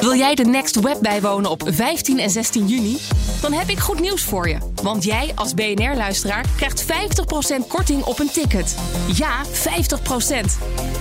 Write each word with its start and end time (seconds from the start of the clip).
Wil 0.00 0.14
jij 0.14 0.34
de 0.34 0.44
Next 0.44 0.80
Web 0.80 1.00
bijwonen 1.00 1.50
op 1.50 1.62
15 1.66 2.18
en 2.18 2.30
16 2.30 2.66
juni? 2.66 2.98
Dan 3.40 3.52
heb 3.52 3.68
ik 3.68 3.78
goed 3.78 4.00
nieuws 4.00 4.24
voor 4.24 4.48
je. 4.48 4.58
Want 4.82 5.04
jij 5.04 5.32
als 5.34 5.54
BNR-luisteraar 5.54 6.44
krijgt 6.56 6.84
50% 6.84 7.66
korting 7.68 8.04
op 8.04 8.18
een 8.18 8.30
ticket. 8.30 8.76
Ja, 9.14 9.44
50%. 9.44 9.48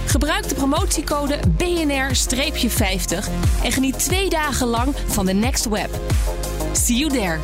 Gebruik 0.05 0.50
de 0.50 0.55
promotiecode 0.55 1.40
BNR-50 1.58 3.30
en 3.64 3.72
geniet 3.72 4.00
twee 4.00 4.30
dagen 4.30 4.68
lang 4.68 4.96
van 5.08 5.26
de 5.26 5.34
Next 5.34 5.66
Web. 5.66 5.90
See 6.72 6.98
you 6.98 7.12
there. 7.12 7.40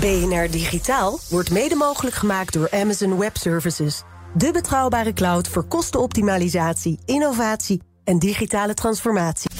BNR 0.00 0.50
Digitaal 0.50 1.18
wordt 1.28 1.50
mede 1.50 1.74
mogelijk 1.74 2.16
gemaakt 2.16 2.52
door 2.52 2.70
Amazon 2.70 3.18
Web 3.18 3.36
Services. 3.36 4.02
De 4.34 4.52
betrouwbare 4.52 5.12
cloud 5.12 5.48
voor 5.48 5.64
kostenoptimalisatie, 5.64 6.98
innovatie 7.04 7.80
en 8.04 8.18
digitale 8.18 8.74
transformatie. 8.74 9.50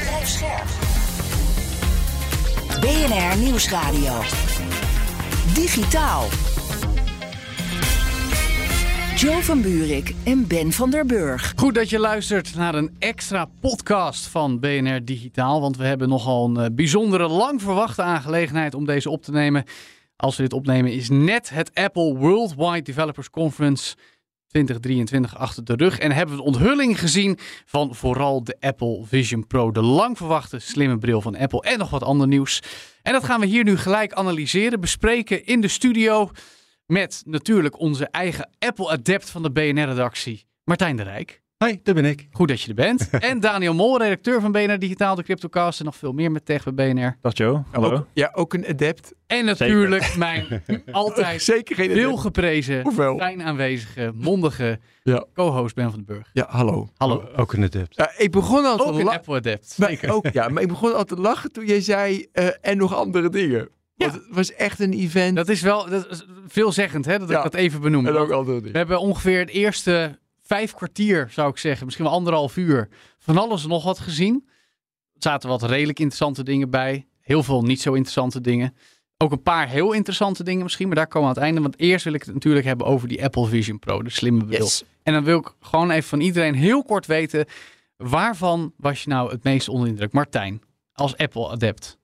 Blijf 0.00 0.28
scherp. 0.28 0.66
BNR 2.80 3.38
Nieuwsradio. 3.38 4.20
Digitaal. 5.54 6.24
Joe 9.16 9.42
van 9.42 9.62
Buurik 9.62 10.14
en 10.24 10.46
Ben 10.46 10.72
van 10.72 10.90
der 10.90 11.06
Burg. 11.06 11.52
Goed 11.56 11.74
dat 11.74 11.90
je 11.90 11.98
luistert 11.98 12.54
naar 12.54 12.74
een 12.74 12.96
extra 12.98 13.48
podcast 13.60 14.26
van 14.26 14.60
BNR 14.60 15.04
Digitaal. 15.04 15.60
Want 15.60 15.76
we 15.76 15.84
hebben 15.84 16.08
nogal 16.08 16.44
een 16.44 16.56
eh, 16.56 16.66
bijzondere, 16.72 17.28
lang 17.28 17.62
verwachte 17.62 18.02
aangelegenheid 18.02 18.74
om 18.74 18.84
deze 18.84 19.10
op 19.10 19.22
te 19.22 19.30
nemen. 19.30 19.64
Als 20.16 20.36
we 20.36 20.42
dit 20.42 20.52
opnemen 20.52 20.92
is 20.92 21.08
net 21.08 21.50
het 21.50 21.70
Apple 21.74 22.16
Worldwide 22.16 22.82
Developers 22.82 23.30
Conference 23.30 23.96
2023 24.54 25.38
achter 25.38 25.64
de 25.64 25.74
rug. 25.74 25.98
En 25.98 26.12
hebben 26.12 26.36
we 26.36 26.42
de 26.42 26.48
onthulling 26.48 26.98
gezien 26.98 27.38
van 27.64 27.94
vooral 27.94 28.44
de 28.44 28.56
Apple 28.60 29.02
Vision 29.04 29.46
Pro. 29.46 29.70
De 29.70 29.82
lang 29.82 30.16
verwachte 30.16 30.58
slimme 30.58 30.98
bril 30.98 31.20
van 31.20 31.36
Apple 31.36 31.60
en 31.60 31.78
nog 31.78 31.90
wat 31.90 32.02
ander 32.02 32.26
nieuws. 32.26 32.62
En 33.02 33.12
dat 33.12 33.24
gaan 33.24 33.40
we 33.40 33.46
hier 33.46 33.64
nu 33.64 33.76
gelijk 33.76 34.12
analyseren, 34.12 34.80
bespreken 34.80 35.46
in 35.46 35.60
de 35.60 35.68
studio. 35.68 36.30
Met 36.86 37.22
natuurlijk 37.26 37.78
onze 37.78 38.06
eigen 38.06 38.50
Apple-adept 38.58 39.30
van 39.30 39.42
de 39.42 39.50
BNR-redactie, 39.50 40.46
Martijn 40.64 40.96
de 40.96 41.02
Rijk. 41.02 41.43
Hoi, 41.64 41.80
daar 41.82 41.94
ben 41.94 42.04
ik. 42.04 42.28
Goed 42.32 42.48
dat 42.48 42.60
je 42.60 42.68
er 42.68 42.74
bent. 42.74 43.10
en 43.30 43.40
Daniel 43.40 43.74
Mol, 43.74 43.98
redacteur 43.98 44.40
van 44.40 44.52
BNR 44.52 44.78
Digitaal, 44.78 45.14
de 45.14 45.22
Cryptocast 45.22 45.78
en 45.78 45.84
nog 45.84 45.96
veel 45.96 46.12
meer 46.12 46.32
met 46.32 46.44
tech 46.44 46.74
bij 46.74 46.92
BNR. 46.92 47.16
Dag 47.20 47.36
Joe, 47.36 47.62
hallo. 47.70 47.92
Ook, 47.92 48.06
ja, 48.12 48.30
ook 48.34 48.54
een 48.54 48.66
adept. 48.66 49.14
En 49.26 49.44
natuurlijk 49.44 50.16
mijn 50.16 50.62
altijd 50.90 51.42
Zeker 51.42 51.76
geen 51.76 51.90
veel 51.90 52.06
adept. 52.06 52.20
geprezen, 52.20 52.92
fijn 53.16 53.42
aanwezige, 53.42 54.12
mondige 54.14 54.78
Ja. 55.02 55.24
co-host 55.34 55.74
Ben 55.74 55.90
van 55.90 55.94
den 56.04 56.16
Burg. 56.16 56.30
Ja, 56.32 56.46
hallo. 56.48 56.88
Hallo. 56.96 57.28
Ook 57.36 57.52
een 57.52 57.62
adept. 57.62 57.96
Ja, 57.96 58.12
ik 58.16 58.30
begon 58.30 58.64
al 58.64 58.76
te 58.76 58.82
Ook 58.82 58.88
een 58.88 59.04
lachen. 59.04 59.18
Apple-adept. 59.18 59.74
Maar, 59.78 59.88
Zeker. 59.88 60.12
ook, 60.12 60.26
ja, 60.32 60.48
maar 60.48 60.62
ik 60.62 60.68
begon 60.68 60.94
al 60.94 61.04
te 61.04 61.16
lachen 61.16 61.52
toen 61.52 61.66
jij 61.66 61.80
zei 61.80 62.26
eh, 62.32 62.46
en 62.60 62.76
nog 62.76 62.94
andere 62.94 63.28
dingen. 63.28 63.68
Ja. 63.94 64.06
Want 64.06 64.12
het 64.12 64.34
was 64.34 64.52
echt 64.54 64.80
een 64.80 64.92
event. 64.92 65.36
Dat 65.36 65.48
is 65.48 65.60
wel 65.60 65.88
dat 65.88 66.10
is 66.10 66.26
veelzeggend 66.46 67.04
hè, 67.04 67.18
dat 67.18 67.30
ik 67.30 67.42
dat 67.42 67.54
even 67.54 67.80
benoem. 67.80 68.06
en 68.06 68.16
ook 68.16 68.46
We 68.46 68.70
hebben 68.72 69.00
ongeveer 69.00 69.38
het 69.38 69.50
eerste 69.50 70.18
vijf 70.54 70.74
kwartier, 70.74 71.28
zou 71.30 71.50
ik 71.50 71.56
zeggen, 71.56 71.84
misschien 71.84 72.04
wel 72.04 72.14
anderhalf 72.14 72.56
uur, 72.56 72.88
van 73.18 73.38
alles 73.38 73.62
en 73.62 73.68
nog 73.68 73.84
wat 73.84 73.98
gezien. 73.98 74.44
Er 75.14 75.22
zaten 75.22 75.48
wat 75.48 75.62
redelijk 75.62 75.98
interessante 75.98 76.42
dingen 76.42 76.70
bij. 76.70 77.06
Heel 77.20 77.42
veel 77.42 77.62
niet 77.62 77.80
zo 77.80 77.92
interessante 77.92 78.40
dingen. 78.40 78.76
Ook 79.16 79.32
een 79.32 79.42
paar 79.42 79.68
heel 79.68 79.92
interessante 79.92 80.44
dingen 80.44 80.62
misschien, 80.62 80.86
maar 80.86 80.96
daar 80.96 81.06
komen 81.06 81.28
we 81.28 81.34
aan 81.34 81.40
het 81.40 81.44
einde. 81.44 81.60
Want 81.60 81.78
eerst 81.78 82.04
wil 82.04 82.14
ik 82.14 82.22
het 82.24 82.34
natuurlijk 82.34 82.66
hebben 82.66 82.86
over 82.86 83.08
die 83.08 83.24
Apple 83.24 83.46
Vision 83.46 83.78
Pro, 83.78 84.02
de 84.02 84.10
slimme 84.10 84.44
bril. 84.44 84.64
Yes. 84.64 84.84
En 85.02 85.12
dan 85.12 85.24
wil 85.24 85.38
ik 85.38 85.54
gewoon 85.60 85.90
even 85.90 86.08
van 86.08 86.20
iedereen 86.20 86.54
heel 86.54 86.84
kort 86.84 87.06
weten, 87.06 87.46
waarvan 87.96 88.72
was 88.76 89.02
je 89.02 89.08
nou 89.08 89.30
het 89.30 89.44
meest 89.44 89.68
onder 89.68 89.84
de 89.84 89.90
indruk? 89.90 90.12
Martijn, 90.12 90.62
als 90.92 91.16
Apple-adept. 91.16 91.98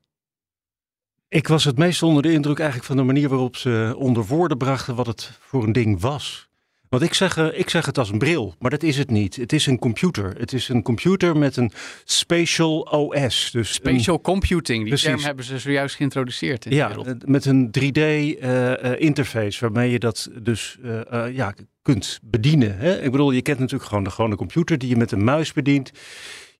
Ik 1.28 1.48
was 1.48 1.64
het 1.64 1.78
meest 1.78 2.02
onder 2.02 2.22
de 2.22 2.32
indruk 2.32 2.58
eigenlijk 2.58 2.88
van 2.88 2.96
de 2.96 3.02
manier 3.02 3.28
waarop 3.28 3.56
ze 3.56 3.94
onder 3.96 4.26
woorden 4.26 4.58
brachten 4.58 4.94
wat 4.94 5.06
het 5.06 5.38
voor 5.40 5.64
een 5.64 5.72
ding 5.72 6.00
was. 6.00 6.49
Want 6.90 7.02
ik 7.02 7.14
zeg, 7.14 7.36
eh, 7.36 7.46
ik 7.58 7.70
zeg 7.70 7.86
het 7.86 7.98
als 7.98 8.10
een 8.10 8.18
bril, 8.18 8.54
maar 8.58 8.70
dat 8.70 8.82
is 8.82 8.96
het 8.98 9.10
niet. 9.10 9.36
Het 9.36 9.52
is 9.52 9.66
een 9.66 9.78
computer. 9.78 10.34
Het 10.38 10.52
is 10.52 10.68
een 10.68 10.82
computer 10.82 11.36
met 11.36 11.56
een 11.56 11.72
spatial 12.04 12.80
OS. 12.80 13.50
Dus 13.52 13.68
een- 13.68 13.74
Spatial 13.74 14.20
computing, 14.20 14.78
die 14.78 14.88
Precies. 14.88 15.06
term 15.08 15.20
hebben 15.20 15.44
ze 15.44 15.58
zojuist 15.58 15.96
geïntroduceerd 15.96 16.64
in 16.64 16.70
de 16.70 16.76
ja, 16.76 16.88
wereld. 16.88 17.06
eh, 17.06 17.14
met 17.24 17.44
een 17.44 17.70
3D-interface 17.70 19.60
waarmee 19.60 19.90
je 19.90 19.98
dat 19.98 20.30
dus 20.42 20.76
eh, 20.82 21.26
eh, 21.26 21.34
ja, 21.36 21.54
kunt 21.82 22.18
bedienen. 22.22 22.76
Hè? 22.78 23.02
Ik 23.02 23.10
bedoel, 23.10 23.30
je 23.30 23.42
kent 23.42 23.58
natuurlijk 23.58 23.88
gewoon 23.88 24.04
de 24.04 24.10
gewone 24.10 24.36
computer 24.36 24.78
die 24.78 24.88
je 24.88 24.96
met 24.96 25.12
een 25.12 25.24
muis 25.24 25.52
bedient. 25.52 25.90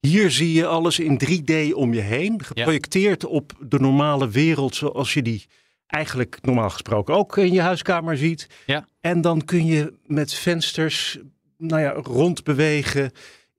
Hier 0.00 0.30
zie 0.30 0.52
je 0.52 0.66
alles 0.66 0.98
in 0.98 1.18
3D 1.18 1.72
om 1.74 1.94
je 1.94 2.00
heen, 2.00 2.42
geprojecteerd 2.44 3.24
op 3.26 3.52
de 3.68 3.78
normale 3.78 4.28
wereld 4.28 4.74
zoals 4.74 5.14
je 5.14 5.22
die 5.22 5.47
eigenlijk 5.91 6.39
normaal 6.43 6.71
gesproken 6.71 7.15
ook 7.15 7.37
in 7.37 7.53
je 7.53 7.61
huiskamer 7.61 8.17
ziet. 8.17 8.47
Ja. 8.67 8.87
En 9.01 9.21
dan 9.21 9.45
kun 9.45 9.67
je 9.67 9.93
met 10.06 10.34
vensters 10.34 11.19
nou 11.56 11.81
ja, 11.81 11.93
rondbewegen 11.93 13.11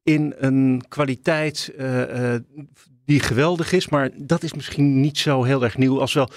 in 0.03 0.33
een 0.37 0.83
kwaliteit 0.87 1.73
eh, 1.77 2.33
eh, 2.33 2.41
die 3.05 3.19
geweldig 3.19 3.71
is. 3.71 3.89
Maar 3.89 4.09
dat 4.15 4.43
is 4.43 4.53
misschien 4.53 5.01
niet 5.01 5.17
zo 5.17 5.43
heel 5.43 5.63
erg 5.63 5.77
nieuw. 5.77 5.99
Als 5.99 6.13
wel, 6.13 6.29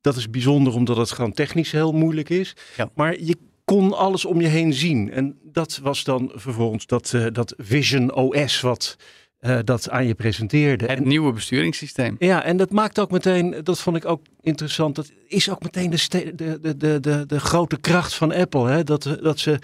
dat 0.00 0.16
is 0.16 0.30
bijzonder 0.30 0.74
omdat 0.74 0.96
het 0.96 1.10
gewoon 1.10 1.32
technisch 1.32 1.72
heel 1.72 1.92
moeilijk 1.92 2.28
is. 2.28 2.56
Ja. 2.76 2.90
Maar 2.94 3.20
je 3.20 3.36
kon 3.64 3.92
alles 3.92 4.24
om 4.24 4.40
je 4.40 4.48
heen 4.48 4.72
zien. 4.72 5.10
En 5.10 5.38
dat 5.42 5.80
was 5.82 6.04
dan 6.04 6.32
vervolgens 6.34 6.86
dat, 6.86 7.12
eh, 7.14 7.26
dat 7.32 7.54
Vision 7.56 8.14
OS 8.14 8.60
wat 8.60 8.96
eh, 9.42 9.58
dat 9.64 9.90
aan 9.90 10.06
je 10.06 10.14
presenteerde. 10.14 10.86
Het 10.86 10.98
En- 10.98 11.08
nieuwe 11.08 11.32
besturingssysteem. 11.32 12.16
ja, 12.18 12.44
en 12.44 12.56
dat 12.56 12.70
maakt 12.70 12.98
ook 12.98 13.10
meteen, 13.10 13.54
dat 13.62 13.80
vond 13.80 13.96
ik 13.96 14.04
ook 14.04 14.20
interessant, 14.40 14.94
dat 14.94 15.12
is 15.26 15.50
ook 15.50 15.62
meteen 15.62 15.90
de, 15.90 16.32
de, 16.34 16.76
de, 16.76 17.00
de, 17.00 17.24
de, 17.26 17.40
grote 17.40 17.80
kracht 17.80 18.14
van 18.14 18.32
Apple. 18.32 18.70
Hè? 18.70 18.84
Dat, 18.84 19.18
dat 19.22 19.38
ze 19.38 19.58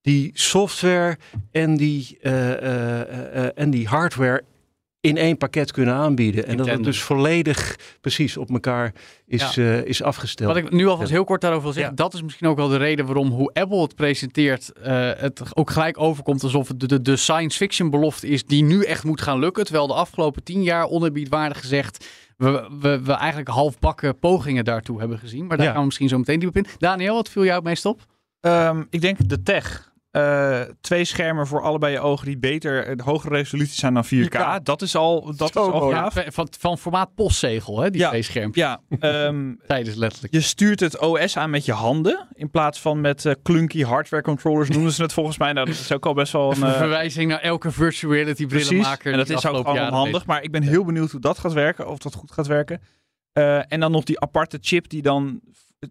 die 0.00 0.30
software 0.34 1.18
en 1.50 1.76
die, 1.76 2.18
eh, 2.20 3.44
eh, 3.44 3.50
en 3.54 3.70
die 3.70 3.86
hardware 3.86 4.44
in 5.04 5.16
één 5.16 5.36
pakket 5.36 5.72
kunnen 5.72 5.94
aanbieden. 5.94 6.46
En 6.46 6.56
dat 6.56 6.66
het 6.66 6.84
dus 6.84 7.02
volledig 7.02 7.76
precies 8.00 8.36
op 8.36 8.50
elkaar 8.50 8.92
is, 9.26 9.56
eh, 9.56 9.84
is 9.84 10.02
afgesteld. 10.02 10.48
Wat 10.54 10.64
ik 10.64 10.70
nu 10.70 10.86
alvast 10.86 11.10
heel 11.10 11.24
kort 11.24 11.40
daarover 11.40 11.64
wil 11.64 11.72
zeggen, 11.74 11.94
Ja. 11.96 12.02
dat 12.02 12.14
is 12.14 12.22
misschien 12.22 12.46
ook 12.48 12.56
wel 12.56 12.68
de 12.68 12.76
reden 12.76 13.06
waarom 13.06 13.28
hoe 13.30 13.50
Apple 13.52 13.82
het 13.82 13.94
presenteert, 13.94 14.72
eh, 14.72 15.10
het 15.16 15.42
ook 15.56 15.70
gelijk 15.70 15.98
overkomt 16.00 16.42
alsof 16.42 16.68
het 16.68 16.80
de, 16.80 16.86
de, 16.86 17.02
de 17.02 17.16
science 17.16 17.56
fiction 17.56 17.90
belofte 17.90 18.26
is 18.28 18.44
die 18.44 18.62
nu 18.62 18.84
echt 18.84 19.04
moet 19.04 19.20
gaan 19.20 19.38
lukken. 19.38 19.64
Terwijl 19.64 19.86
de 19.86 19.94
afgelopen 19.94 20.42
tien 20.42 20.62
jaar 20.62 20.86
onerbiedwaardig 20.88 21.60
gezegd 21.60 22.06
we, 22.36 22.68
we, 22.80 23.00
we 23.02 23.12
eigenlijk 23.12 23.48
halfbakken 23.50 24.18
pogingen 24.18 24.64
daartoe 24.64 24.98
hebben 24.98 25.18
gezien. 25.18 25.46
Maar 25.46 25.56
daar 25.56 25.66
Ja. 25.66 25.70
gaan 25.72 25.80
we 25.80 25.86
misschien 25.86 26.08
zo 26.08 26.18
meteen 26.18 26.38
diep 26.38 26.48
op 26.48 26.56
in. 26.56 26.66
Daniel, 26.78 27.14
wat 27.14 27.28
viel 27.28 27.42
jou 27.44 27.54
het 27.54 27.64
meest 27.64 27.84
op? 27.86 28.00
Ehm, 28.40 28.82
ik 28.90 29.00
denk 29.00 29.28
de 29.28 29.42
tech. 29.42 29.92
Eh, 30.14 30.60
twee 30.80 31.04
schermen 31.04 31.46
voor 31.46 31.62
allebei 31.62 31.92
je 31.92 32.00
ogen 32.00 32.26
die 32.26 32.38
beter, 32.38 32.86
eh, 32.86 33.04
hogere 33.04 33.34
resolutie 33.34 33.74
zijn 33.78 33.94
dan 33.94 34.04
4K. 34.04 34.36
4K. 34.36 34.64
Dat 34.64 34.82
is 34.82 34.96
al, 34.96 35.34
dat 35.36 35.52
Zo 35.52 35.66
is 35.66 35.72
al 35.72 35.80
mooi. 35.80 35.94
gaaf. 35.94 36.14
Ja, 36.14 36.30
van, 36.30 36.48
van 36.58 36.78
formaat 36.78 37.14
postzegel, 37.14 37.80
hè, 37.80 37.90
die 37.90 38.00
Ja. 38.00 38.08
twee 38.08 38.22
schermpjes. 38.22 38.64
Ja, 38.64 38.80
ehm, 39.00 39.52
Tijdens 39.66 39.96
letterlijk. 39.96 40.32
je 40.34 40.40
stuurt 40.40 40.80
het 40.80 40.98
OS 41.00 41.36
aan 41.36 41.50
met 41.50 41.64
je 41.64 41.72
handen. 41.72 42.28
In 42.32 42.50
plaats 42.50 42.80
van 42.80 43.00
met 43.00 43.24
eh, 43.26 43.32
clunky 43.42 43.82
hardware 43.82 44.22
controllers 44.22 44.68
noemen 44.68 44.92
ze 44.92 45.02
het 45.02 45.12
volgens 45.12 45.38
mij. 45.38 45.52
Nou, 45.52 45.66
dat 45.66 45.74
is 45.74 45.92
ook 45.92 46.06
al 46.06 46.14
best 46.14 46.32
wel 46.32 46.50
een... 46.50 46.56
Verwijzing 46.56 47.30
naar 47.30 47.40
elke 47.40 47.70
virtual 47.70 48.12
reality 48.12 48.46
Precies, 48.46 48.66
brillenmaker. 48.68 49.12
en 49.12 49.18
dat 49.18 49.28
is 49.30 49.46
ook 49.46 49.66
allemaal 49.66 49.90
handig. 49.92 50.26
Maar 50.26 50.42
ik 50.42 50.50
ben 50.50 50.62
heel 50.62 50.84
benieuwd 50.84 51.10
hoe 51.10 51.20
dat 51.20 51.38
gaat 51.38 51.52
werken. 51.52 51.88
Of 51.88 51.98
dat 51.98 52.14
goed 52.14 52.32
gaat 52.32 52.46
werken. 52.46 52.80
Eh, 53.32 53.72
en 53.72 53.80
dan 53.80 53.92
nog 53.92 54.04
die 54.04 54.20
aparte 54.20 54.58
chip 54.60 54.88
die 54.88 55.02
dan 55.02 55.40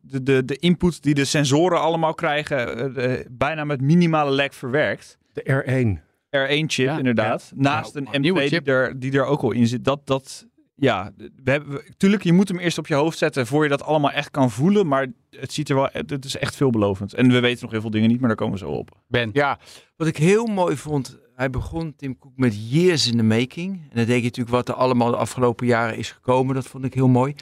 de, 0.01 0.24
de, 0.24 0.45
de 0.45 0.56
input 0.57 1.04
die 1.04 1.13
de 1.13 1.25
sensoren 1.25 1.80
allemaal 1.81 2.13
krijgen, 2.13 2.95
eh, 2.95 3.25
bijna 3.31 3.63
met 3.63 3.81
minimale 3.81 4.31
lag 4.31 4.56
verwerkt. 4.56 5.18
de 5.34 5.42
R1. 5.66 6.12
R1-chip, 6.38 6.86
Ja, 6.86 6.98
inderdaad. 6.98 7.51
Naast 7.56 7.94
Nou, 7.94 8.07
een 8.12 8.22
M2 8.22 8.50
die 8.50 8.62
er, 8.62 9.00
die 9.00 9.12
er 9.12 9.25
ook 9.25 9.42
al 9.42 9.51
in 9.51 9.68
zit. 9.68 9.84
Dat, 9.86 10.07
dat, 10.07 10.48
ja, 10.75 11.12
we 11.44 11.51
hebben, 11.51 11.72
we- 11.74 11.84
tuurlijk, 11.98 12.24
je 12.24 12.34
moet 12.34 12.48
hem 12.48 12.57
eerst 12.60 12.78
op 12.78 12.88
je 12.88 12.94
hoofd 12.94 13.18
zetten 13.18 13.48
voor 13.48 13.63
je 13.63 13.69
dat 13.69 13.84
allemaal 13.84 14.12
echt 14.12 14.31
kan 14.31 14.51
voelen. 14.51 14.88
Maar 14.88 15.07
het 15.30 15.54
ziet 15.54 15.69
er 15.69 15.75
wel, 15.75 15.90
het 15.92 16.25
is 16.25 16.38
echt 16.38 16.56
veelbelovend. 16.56 17.13
En 17.13 17.31
we 17.31 17.39
weten 17.39 17.62
nog 17.62 17.72
heel 17.72 17.81
veel 17.81 17.89
dingen 17.89 18.10
niet, 18.10 18.19
maar 18.19 18.28
daar 18.28 18.38
komen 18.38 18.54
we 18.54 18.60
zo 18.60 18.69
op. 18.72 18.89
Ben. 19.07 19.30
Ja, 19.34 19.60
wat 19.96 20.07
ik 20.07 20.18
heel 20.18 20.46
mooi 20.46 20.75
vond, 20.78 21.19
hij 21.36 21.50
begon 21.50 21.94
Tim 21.96 22.18
Cook 22.19 22.34
met 22.36 22.69
years 22.72 23.12
in 23.12 23.18
the 23.18 23.24
making. 23.24 23.74
En 23.74 23.96
dan 23.96 24.06
denk 24.06 24.18
je 24.19 24.24
natuurlijk 24.24 24.56
wat 24.56 24.68
er 24.69 24.74
allemaal 24.75 25.12
de 25.12 25.18
afgelopen 25.18 25.68
jaren 25.68 25.98
is 25.98 26.12
gekomen. 26.12 26.56
Dat 26.56 26.68
vond 26.68 26.86
ik 26.86 26.94
heel 26.94 27.07
mooi. 27.07 27.34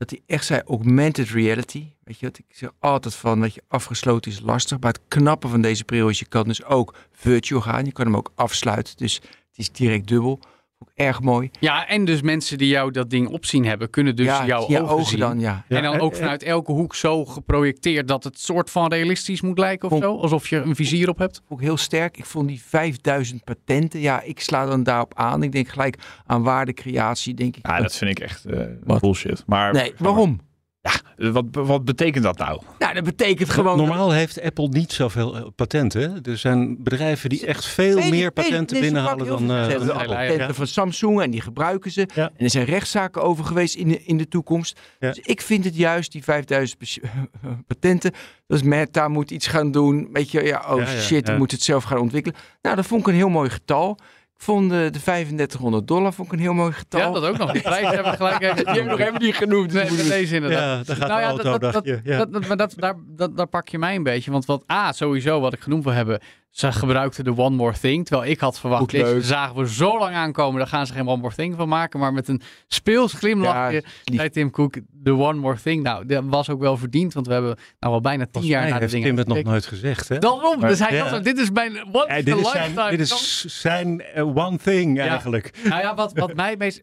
Dat 0.00 0.10
hij 0.10 0.20
echt 0.26 0.44
zei 0.44 0.62
augmented 0.66 1.28
reality. 1.28 1.86
Weet 2.04 2.18
je 2.18 2.26
wat, 2.26 2.38
ik 2.38 2.44
zeg 2.48 2.70
altijd 2.78 3.14
van, 3.14 3.40
dat 3.40 3.54
je 3.54 3.62
afgesloten 3.68 4.30
is 4.30 4.40
lastig. 4.40 4.80
Maar 4.80 4.92
het 4.92 5.00
knappe 5.08 5.48
van 5.48 5.60
deze 5.60 5.84
bril 5.84 6.08
is, 6.08 6.18
je 6.18 6.26
kan 6.26 6.44
dus 6.44 6.64
ook 6.64 6.96
virtual 7.12 7.60
gaan. 7.60 7.84
Je 7.84 7.92
kan 7.92 8.06
hem 8.06 8.16
ook 8.16 8.32
afsluiten, 8.34 8.96
dus 8.96 9.14
het 9.14 9.58
is 9.58 9.72
direct 9.72 10.06
dubbel. 10.08 10.40
Ook 10.82 10.90
erg 10.94 11.20
mooi. 11.20 11.50
Ja, 11.60 11.86
en 11.88 12.04
dus 12.04 12.22
mensen 12.22 12.58
die 12.58 12.68
jou 12.68 12.90
dat 12.90 13.10
ding 13.10 13.28
opzien 13.28 13.64
hebben, 13.64 13.90
kunnen 13.90 14.16
dus 14.16 14.26
ja, 14.26 14.46
jouw 14.46 14.88
ogen, 14.88 15.04
zien. 15.06 15.18
dan, 15.18 15.40
ja. 15.40 15.64
En 15.68 15.82
dan 15.82 15.92
Ja, 15.92 15.98
ook 15.98 16.12
en- 16.12 16.18
vanuit 16.18 16.42
elke 16.42 16.72
hoek 16.72 16.94
zo 16.94 17.24
geprojecteerd 17.24 18.08
dat 18.08 18.24
het 18.24 18.38
soort 18.40 18.70
van 18.70 18.88
realistisch 18.92 19.40
moet 19.40 19.58
lijken 19.58 19.84
of 19.90 19.90
Vond- 20.00 20.04
zo. 20.04 20.16
Alsof 20.18 20.48
je 20.48 20.56
een 20.56 20.74
vizier 20.74 21.08
op 21.08 21.18
hebt. 21.18 21.42
Ook 21.48 21.60
heel 21.60 21.76
sterk. 21.76 22.16
Ik 22.18 22.24
vond 22.24 22.48
die 22.48 22.62
5000 22.62 23.44
patenten, 23.44 24.00
ja, 24.00 24.22
ik 24.22 24.40
sla 24.40 24.66
dan 24.66 24.82
daarop 24.82 25.12
aan. 25.14 25.42
Ik 25.42 25.52
denk 25.52 25.68
gelijk 25.68 25.98
aan 26.26 26.42
waardecreatie, 26.42 27.34
denk 27.34 27.56
ik. 27.56 27.66
Ja, 27.66 27.80
dat 27.80 27.96
vind 27.96 28.10
ik 28.10 28.18
echt 28.20 28.44
eh, 28.44 28.60
bullshit. 29.00 29.42
Maar 29.46 29.72
Nee, 29.72 29.92
waarom? 29.98 30.40
Ja, 30.82 31.30
wat, 31.32 31.44
wat 31.50 31.84
betekent 31.84 32.24
dat 32.24 32.38
nou? 32.38 32.60
Nou, 32.78 32.94
dat 32.94 33.04
betekent 33.04 33.50
gewoon... 33.50 33.76
Normaal 33.76 34.10
heeft 34.10 34.42
Apple 34.42 34.68
niet 34.68 34.92
zoveel 34.92 35.36
eh, 35.36 35.42
patenten. 35.56 36.22
Er 36.22 36.38
zijn 36.38 36.82
bedrijven 36.82 37.28
die 37.28 37.46
echt 37.46 37.66
veel 37.66 38.08
meer 38.08 38.30
patenten 38.32 38.76
Nee, 38.76 38.82
binnenhalen 38.84 39.26
dan, 39.26 39.50
eh. 39.50 39.62
Ze 39.64 39.68
dan 39.68 39.78
hebben 39.78 39.94
Apple. 39.96 40.14
patenten 40.14 40.46
Ja. 40.46 40.52
van 40.54 40.66
Samsung 40.66 41.20
en 41.20 41.30
die 41.30 41.40
gebruiken 41.40 41.90
ze. 41.90 42.08
Ja. 42.14 42.30
En 42.36 42.44
er 42.44 42.50
zijn 42.50 42.64
rechtszaken 42.64 43.22
over 43.22 43.44
geweest 43.44 43.74
in 43.74 43.88
de, 43.88 44.02
in 44.04 44.16
de 44.16 44.28
toekomst. 44.28 44.80
Ja. 44.98 45.08
Dus 45.08 45.18
ik 45.24 45.40
vind 45.40 45.64
het 45.64 45.76
juist, 45.76 46.12
die 46.12 46.24
5000 46.24 46.78
pe- 46.78 47.00
patenten. 47.66 48.12
Dus 48.46 48.62
Meta 48.62 49.08
moet 49.08 49.30
iets 49.30 49.46
gaan 49.46 49.70
doen. 49.70 50.08
Weet 50.12 50.30
je, 50.30 50.42
ja, 50.42 50.64
oh 50.68 50.78
Ja, 50.80 50.90
ja, 50.92 51.00
shit, 51.00 51.38
moeten 51.38 51.56
het 51.56 51.66
zelf 51.66 51.84
gaan 51.84 51.98
ontwikkelen. 51.98 52.38
Nou, 52.62 52.76
dat 52.76 52.86
vond 52.86 53.00
ik 53.00 53.06
een 53.06 53.14
heel 53.14 53.28
mooi 53.28 53.50
getal. 53.50 53.98
Ik 54.40 54.46
vond 54.46 54.70
de, 54.70 54.88
de 54.92 55.00
3500 55.00 55.88
dollar 55.88 56.12
vond 56.12 56.28
ik 56.28 56.34
een 56.34 56.40
heel 56.40 56.52
mooi 56.52 56.72
getal. 56.72 57.00
Ja, 57.00 57.10
dat 57.10 57.24
ook 57.24 57.38
nog. 57.38 57.52
Die 57.52 57.62
prijs 57.62 57.86
hebben 57.86 58.10
we 58.10 58.16
gelijk 58.16 58.42
even. 58.42 58.56
Die 58.64 58.64
hebben 58.64 58.84
we 58.84 58.90
nog 58.90 59.00
even 59.00 59.22
niet 59.22 59.34
genoemd. 59.34 59.72
Nee, 59.72 59.90
met 59.90 60.08
deze 60.08 60.34
inderdaad. 60.34 60.86
Ja, 60.86 60.94
daar 60.94 60.96
gaat 60.96 61.08
Nou 61.08 61.20
de 61.20 61.26
ja, 61.26 61.28
auto, 61.28 61.58
dat, 61.58 61.72
dat. 61.72 62.00
Ja. 62.04 62.26
maar 62.48 62.56
dat, 62.56 62.74
daar, 62.76 62.94
dat, 63.06 63.36
daar 63.36 63.46
pak 63.46 63.68
je 63.68 63.78
mij 63.78 63.94
een 63.94 64.02
beetje. 64.02 64.30
Want 64.30 64.44
wat 64.44 64.64
A, 64.70 64.92
sowieso 64.92 65.40
wat 65.40 65.52
ik 65.52 65.60
genoemd 65.60 65.84
wil 65.84 65.92
hebben. 65.92 66.20
Ze 66.50 66.72
gebruikten 66.72 67.24
de 67.24 67.36
One 67.36 67.56
More 67.56 67.78
Thing. 67.80 68.06
Terwijl 68.06 68.30
ik 68.30 68.40
had 68.40 68.60
verwacht, 68.60 68.90
dit 68.90 69.24
zagen 69.24 69.56
we 69.56 69.68
zo 69.68 69.98
lang 69.98 70.14
aankomen. 70.14 70.58
Daar 70.58 70.68
gaan 70.68 70.86
ze 70.86 70.92
geen 70.92 71.08
One 71.08 71.20
More 71.20 71.34
Thing 71.34 71.56
van 71.56 71.68
maken. 71.68 72.00
Maar 72.00 72.12
met 72.12 72.28
een 72.28 72.40
speels 72.66 73.12
glimlachje 73.12 73.84
Ja, 74.04 74.16
zei 74.16 74.30
Tim 74.30 74.50
Cook, 74.50 74.74
de 74.90 75.12
One 75.12 75.38
More 75.38 75.56
Thing. 75.62 75.82
Nou, 75.82 76.06
dat 76.06 76.24
was 76.26 76.48
ook 76.50 76.60
wel 76.60 76.76
verdiend. 76.76 77.12
Want 77.14 77.26
we 77.26 77.32
hebben 77.32 77.56
nou 77.78 77.94
al 77.94 78.00
bijna 78.00 78.26
tien 78.30 78.42
jaar 78.42 78.62
naar 78.62 78.72
de 78.72 78.78
heeft 78.78 78.92
dingen 78.92 79.08
Tim 79.08 79.16
het 79.18 79.26
nog 79.26 79.42
nooit 79.42 79.66
gezegd. 79.66 80.08
Hè? 80.08 80.18
Daarom, 80.18 80.60
dus 80.60 80.78
hij 80.78 80.94
Ja. 80.96 81.18
dit 81.18 81.38
is 81.38 81.50
mijn 81.50 81.72
one 81.92 82.04
Ja, 82.08 82.22
dit, 82.22 82.46
zijn, 82.46 82.68
lifetime. 82.70 82.90
dit 82.90 83.00
is 83.00 83.44
zijn 83.60 84.00
eh, 84.00 84.36
one 84.36 84.58
thing 84.58 84.98
eigenlijk. 85.00 85.58
Nou 85.64 85.80
ja, 85.80 85.94
wat, 85.94 86.12
wat 86.12 86.34
mij 86.42 86.56
meest 86.56 86.82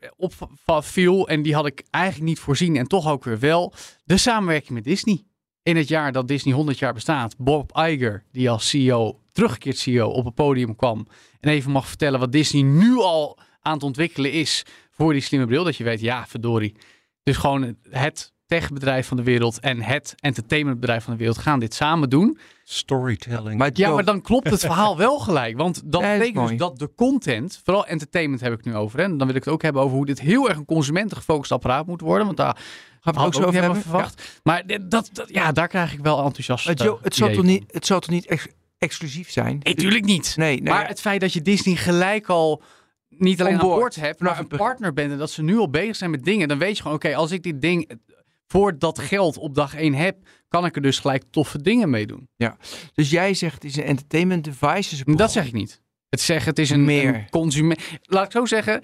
opviel, 0.66 1.28
en 1.28 1.42
die 1.42 1.56
had 1.56 1.66
ik 1.66 1.84
eigenlijk 1.90 2.26
niet 2.26 2.40
voorzien 2.40 2.76
en 2.76 2.88
toch 2.88 3.10
ook 3.10 3.24
weer 3.24 3.40
wel, 3.40 3.74
de 4.04 4.18
samenwerking 4.18 4.72
met 4.72 4.84
Disney. 4.84 5.24
In 5.64 5.76
het 5.78 5.88
jaar 5.88 6.12
dat 6.12 6.28
Disney 6.28 6.54
100 6.54 6.80
jaar 6.80 6.94
bestaat, 6.94 7.36
Bob 7.38 7.78
Iger, 7.78 8.24
die 8.32 8.50
als 8.50 8.70
CEO, 8.70 9.20
teruggekeerd 9.38 9.78
CEO, 9.78 10.08
op 10.10 10.26
het 10.26 10.34
podium 10.34 10.76
kwam 10.76 11.08
en 11.40 11.50
even 11.50 11.72
mag 11.72 11.88
vertellen 11.88 12.20
wat 12.20 12.32
Disney 12.32 12.62
nu 12.62 12.96
al 12.98 13.38
aan 13.62 13.74
het 13.74 13.84
ontwikkelen 13.84 14.32
is 14.32 14.64
voor 14.92 15.14
die 15.14 15.22
slimme 15.22 15.46
bril. 15.46 15.64
Dat 15.64 15.76
je 15.76 15.84
weet, 15.84 16.00
ja, 16.00 16.26
verdorie. 16.28 16.76
Dus 17.24 17.38
gewoon 17.38 17.76
het 17.90 18.34
techbedrijf 18.46 19.08
van 19.08 19.18
de 19.18 19.24
wereld 19.24 19.60
en 19.60 19.82
het 19.82 20.16
entertainmentbedrijf 20.20 21.04
van 21.04 21.14
de 21.14 21.20
wereld 21.20 21.38
gaan 21.38 21.60
dit 21.60 21.74
samen 21.74 22.10
doen. 22.10 22.38
Storytelling. 22.64 23.58
Maar 23.60 23.70
Ja, 23.74 23.90
maar 23.94 24.06
dan 24.06 24.22
klopt 24.22 24.50
het 24.50 24.60
verhaal 24.60 24.98
wel 24.98 25.20
gelijk. 25.20 25.58
Want 25.58 25.82
dat 25.92 26.02
Ja, 26.02 26.18
betekent 26.18 26.48
dus 26.50 26.58
dat 26.58 26.80
de 26.80 26.92
content, 26.96 27.62
vooral 27.64 27.86
entertainment 27.86 28.42
heb 28.42 28.52
ik 28.52 28.58
het 28.58 28.66
nu 28.66 28.76
over. 28.76 29.00
En 29.00 29.18
dan 29.18 29.28
wil 29.28 29.36
ik 29.36 29.44
het 29.44 29.54
ook 29.54 29.62
hebben 29.62 29.82
over 29.82 29.96
hoe 29.96 30.06
dit 30.06 30.20
heel 30.22 30.48
erg 30.50 30.58
een 30.58 30.66
consumentengefocust 30.66 31.52
apparaat 31.52 31.86
moet 31.88 32.02
worden. 32.02 32.26
Want 32.26 32.38
daar 32.38 32.58
het 33.02 33.16
had 33.16 33.18
ook 33.18 33.28
ik 33.28 33.34
zo 33.34 33.40
ook 33.40 33.48
over 33.48 33.54
niet 33.62 33.64
hebben? 33.64 33.82
verwacht. 33.82 34.40
Maar 34.44 34.66
dit- 34.66 34.92
dat, 34.92 35.10
dat- 35.14 35.30
ja, 35.30 35.52
daar 35.52 35.68
krijg 35.68 35.94
ik 35.94 36.00
wel 36.00 36.24
enthousiast 36.24 36.66
Maar 36.66 36.76
Joe, 36.76 36.98
eh, 36.98 37.04
het 37.04 37.16
zal 37.16 37.28
idee 37.28 37.38
toch 37.40 37.48
niet, 37.48 37.64
het 37.68 37.86
zal 37.86 38.00
toch 38.00 38.10
niet 38.10 38.26
ex- 38.26 38.48
exclusief 38.78 39.32
zijn? 39.32 39.60
Nee, 39.64 39.76
tuurlijk 39.76 40.06
niet. 40.06 40.34
Nee, 40.38 40.62
nee. 40.62 40.74
maar 40.74 40.88
het 40.88 41.02
feit 41.02 41.22
dat 41.22 41.34
je 41.34 41.42
Disney 41.42 41.76
gelijk 41.76 42.28
al 42.28 42.62
niet 43.10 43.42
alleen 43.42 43.54
aan 43.54 43.68
boord 43.68 43.96
hebt, 43.96 44.20
maar 44.20 44.40
een 44.40 44.48
partner 44.48 44.94
bent 44.94 45.12
en 45.12 45.18
dat 45.18 45.32
ze 45.32 45.44
nu 45.44 45.58
al 45.58 45.70
bezig 45.70 45.96
zijn 45.96 46.12
met 46.12 46.24
dingen, 46.24 46.48
dan 46.48 46.58
weet 46.58 46.76
je 46.76 46.82
gewoon, 46.82 46.98
oké, 46.98 47.16
als 47.16 47.32
ik 47.32 47.44
dit 47.44 47.62
ding 47.62 47.92
voor 48.48 48.80
dat 48.80 49.00
geld 49.00 49.38
op 49.38 49.56
dag 49.56 49.76
1 49.76 49.94
heb, 49.94 50.18
kan 50.48 50.66
ik 50.66 50.76
er 50.76 50.82
dus 50.82 51.00
gelijk 51.00 51.24
toffe 51.30 51.62
dingen 51.62 51.90
mee 51.90 52.08
doen. 52.08 52.30
Dus 52.94 53.10
jij 53.10 53.34
zegt 53.34 53.54
het 53.54 53.64
is 53.64 53.76
een 53.78 53.84
entertainment 53.84 54.44
device. 54.44 55.04
Dat 55.16 55.32
zeg 55.32 55.46
ik 55.46 55.54
niet. 55.54 55.82
Het 56.10 56.22
zeggen, 56.22 56.50
het 56.50 56.60
is 56.60 56.70
een, 56.70 56.86
Meer. 56.86 57.16
een 57.16 57.30
consument. 57.30 57.80
Laat 58.02 58.26
ik 58.26 58.32
zo 58.32 58.46
zeggen. 58.46 58.82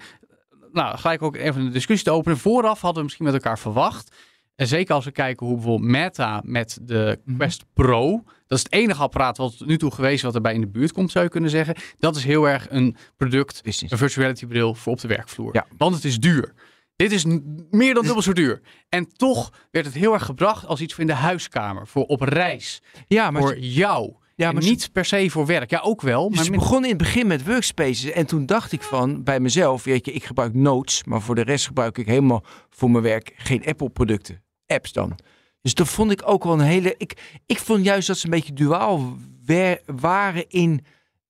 Nou, 0.72 0.98
gelijk 0.98 1.22
ook 1.22 1.36
even 1.36 1.60
een 1.60 1.72
discussie 1.72 2.06
te 2.06 2.12
openen. 2.12 2.38
Vooraf 2.38 2.80
hadden 2.80 2.98
we 2.98 3.02
misschien 3.04 3.24
met 3.24 3.34
elkaar 3.34 3.58
verwacht. 3.58 4.16
En 4.56 4.66
zeker 4.66 4.94
als 4.94 5.04
we 5.04 5.10
kijken 5.10 5.46
hoe 5.46 5.54
bijvoorbeeld 5.54 5.90
Meta 5.90 6.40
met 6.44 6.78
de 6.82 7.18
Mhm. 7.24 7.36
Quest 7.36 7.64
Pro. 7.72 8.22
Dat 8.54 8.66
is 8.66 8.78
het 8.78 8.82
enige 8.82 9.02
apparaat 9.02 9.36
wat 9.36 9.58
tot 9.58 9.66
nu 9.66 9.78
toe 9.78 9.90
geweest 9.90 10.22
wat 10.22 10.34
erbij 10.34 10.54
in 10.54 10.60
de 10.60 10.66
buurt 10.66 10.92
komt, 10.92 11.10
zou 11.10 11.24
je 11.24 11.30
kunnen 11.30 11.50
zeggen. 11.50 11.76
Dat 11.98 12.16
is 12.16 12.24
heel 12.24 12.48
erg 12.48 12.66
een 12.70 12.96
product, 13.16 13.62
business. 13.62 13.92
een 13.92 13.98
virtual 13.98 14.24
reality 14.24 14.46
bril 14.46 14.74
voor 14.74 14.92
op 14.92 15.00
de 15.00 15.08
werkvloer. 15.08 15.54
Ja. 15.54 15.66
Want 15.76 15.94
het 15.94 16.04
is 16.04 16.18
duur. 16.18 16.54
Dit 16.96 17.12
is 17.12 17.24
meer 17.70 17.94
dan 17.94 18.04
dubbel 18.04 18.22
zo 18.22 18.32
duur. 18.32 18.60
En 18.88 19.12
toch 19.12 19.52
werd 19.70 19.86
het 19.86 19.94
heel 19.94 20.12
erg 20.12 20.24
gebracht 20.24 20.66
als 20.66 20.80
iets 20.80 20.92
voor 20.94 21.02
in 21.02 21.08
de 21.08 21.14
huiskamer. 21.14 21.86
Voor 21.86 22.04
op 22.04 22.20
reis. 22.20 22.82
Ja, 23.06 23.30
maar, 23.30 23.42
voor 23.42 23.58
jou. 23.58 24.12
ja, 24.34 24.52
maar 24.52 24.62
niet 24.62 24.92
per 24.92 25.04
se 25.04 25.30
voor 25.30 25.46
werk. 25.46 25.70
Ja, 25.70 25.80
ook 25.80 26.00
wel. 26.00 26.30
dus 26.30 26.38
Maar 26.48 26.58
begon 26.58 26.82
in 26.82 26.88
het 26.88 26.98
begin 26.98 27.26
met 27.26 27.46
workspaces. 27.46 28.10
En 28.10 28.26
toen 28.26 28.46
dacht 28.46 28.72
ik 28.72 28.82
van 28.82 29.22
bij 29.22 29.40
mezelf, 29.40 29.84
weet 29.84 30.06
je, 30.06 30.12
ik 30.12 30.24
gebruik 30.24 30.54
Notes. 30.54 31.04
Maar 31.04 31.20
voor 31.20 31.34
de 31.34 31.42
rest 31.42 31.66
gebruik 31.66 31.98
ik 31.98 32.06
helemaal 32.06 32.44
voor 32.70 32.90
mijn 32.90 33.04
werk 33.04 33.32
geen 33.36 33.66
Apple 33.66 33.90
producten. 33.90 34.42
Apps 34.66 34.92
dan. 34.92 35.18
Dus 35.64 35.74
dat 35.74 35.88
vond 35.88 36.10
ik 36.10 36.22
ook 36.24 36.44
wel 36.44 36.52
een 36.52 36.60
hele... 36.60 36.94
Ik, 36.98 37.38
ik 37.46 37.58
vond 37.58 37.84
juist 37.84 38.06
dat 38.06 38.18
ze 38.18 38.24
een 38.24 38.30
beetje 38.30 38.52
duaal 38.52 39.16
wer- 39.46 39.80
waren 39.86 40.44
in, 40.48 40.84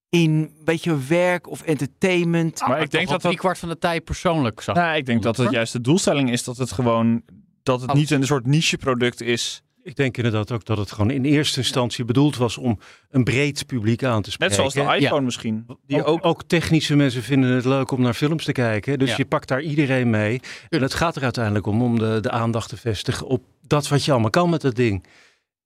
in 0.09 0.51
weet 0.65 0.85
je, 0.85 0.99
werk 1.07 1.49
of 1.49 1.63
entertainment. 1.63 2.61
Maar 2.67 2.81
ik 2.83 2.91
denk 2.91 3.09
dat 3.09 3.21
drie 3.21 3.33
dat... 3.33 3.41
kwart 3.41 3.59
van 3.59 3.69
de 3.69 3.79
tijd 3.79 4.05
persoonlijk 4.05 4.61
zag. 4.61 4.75
Nou, 4.77 4.97
ik 4.97 5.07
denk 5.07 5.23
dat 5.23 5.37
het 5.37 5.51
juist 5.51 5.73
de 5.73 5.81
doelstelling 5.81 6.31
is 6.31 6.45
dat 6.45 6.57
het 6.57 6.73
gewoon... 6.73 7.23
Dat 7.63 7.81
het 7.81 7.91
Oh. 7.91 7.97
niet 7.97 8.11
een 8.11 8.25
soort 8.27 8.47
niche 8.47 8.77
product 8.77 9.21
is. 9.21 9.63
Ik 9.83 9.97
denk 9.97 10.17
inderdaad 10.17 10.53
ook 10.53 10.65
dat 10.65 10.79
het 10.79 10.93
gewoon 10.93 11.11
in 11.11 11.25
eerste 11.25 11.59
instantie 11.59 12.05
bedoeld 12.05 12.37
was 12.37 12.59
om 12.59 12.79
een 13.11 13.25
breed 13.25 13.67
publiek 13.67 14.05
aan 14.05 14.23
te 14.23 14.29
Net 14.39 14.53
spreken. 14.53 14.55
zoals 14.73 14.99
de 14.99 15.05
iPhone 15.05 15.25
misschien. 15.25 15.67
Die 15.87 16.05
ook, 16.05 16.09
ook... 16.09 16.25
ook 16.25 16.43
technische 16.43 16.97
mensen 16.97 17.23
vinden 17.23 17.51
het 17.51 17.65
leuk 17.65 17.91
om 17.91 18.01
naar 18.01 18.15
films 18.15 18.45
te 18.45 18.53
kijken. 18.53 18.99
Dus 18.99 19.09
Ja. 19.11 19.15
je 19.19 19.25
pakt 19.25 19.49
daar 19.49 19.61
iedereen 19.63 20.11
mee. 20.11 20.41
En 20.69 20.83
het 20.83 20.95
gaat 20.95 21.17
er 21.17 21.23
uiteindelijk 21.23 21.67
om 21.67 21.83
om 21.83 21.99
de, 21.99 22.19
de 22.21 22.31
aandacht 22.31 22.69
te 22.69 22.77
vestigen 22.77 23.27
op 23.27 23.43
dat 23.67 23.89
wat 23.89 24.05
je 24.05 24.13
allemaal 24.13 24.31
kan 24.31 24.51
met 24.51 24.61
dat 24.61 24.75
ding. 24.77 25.05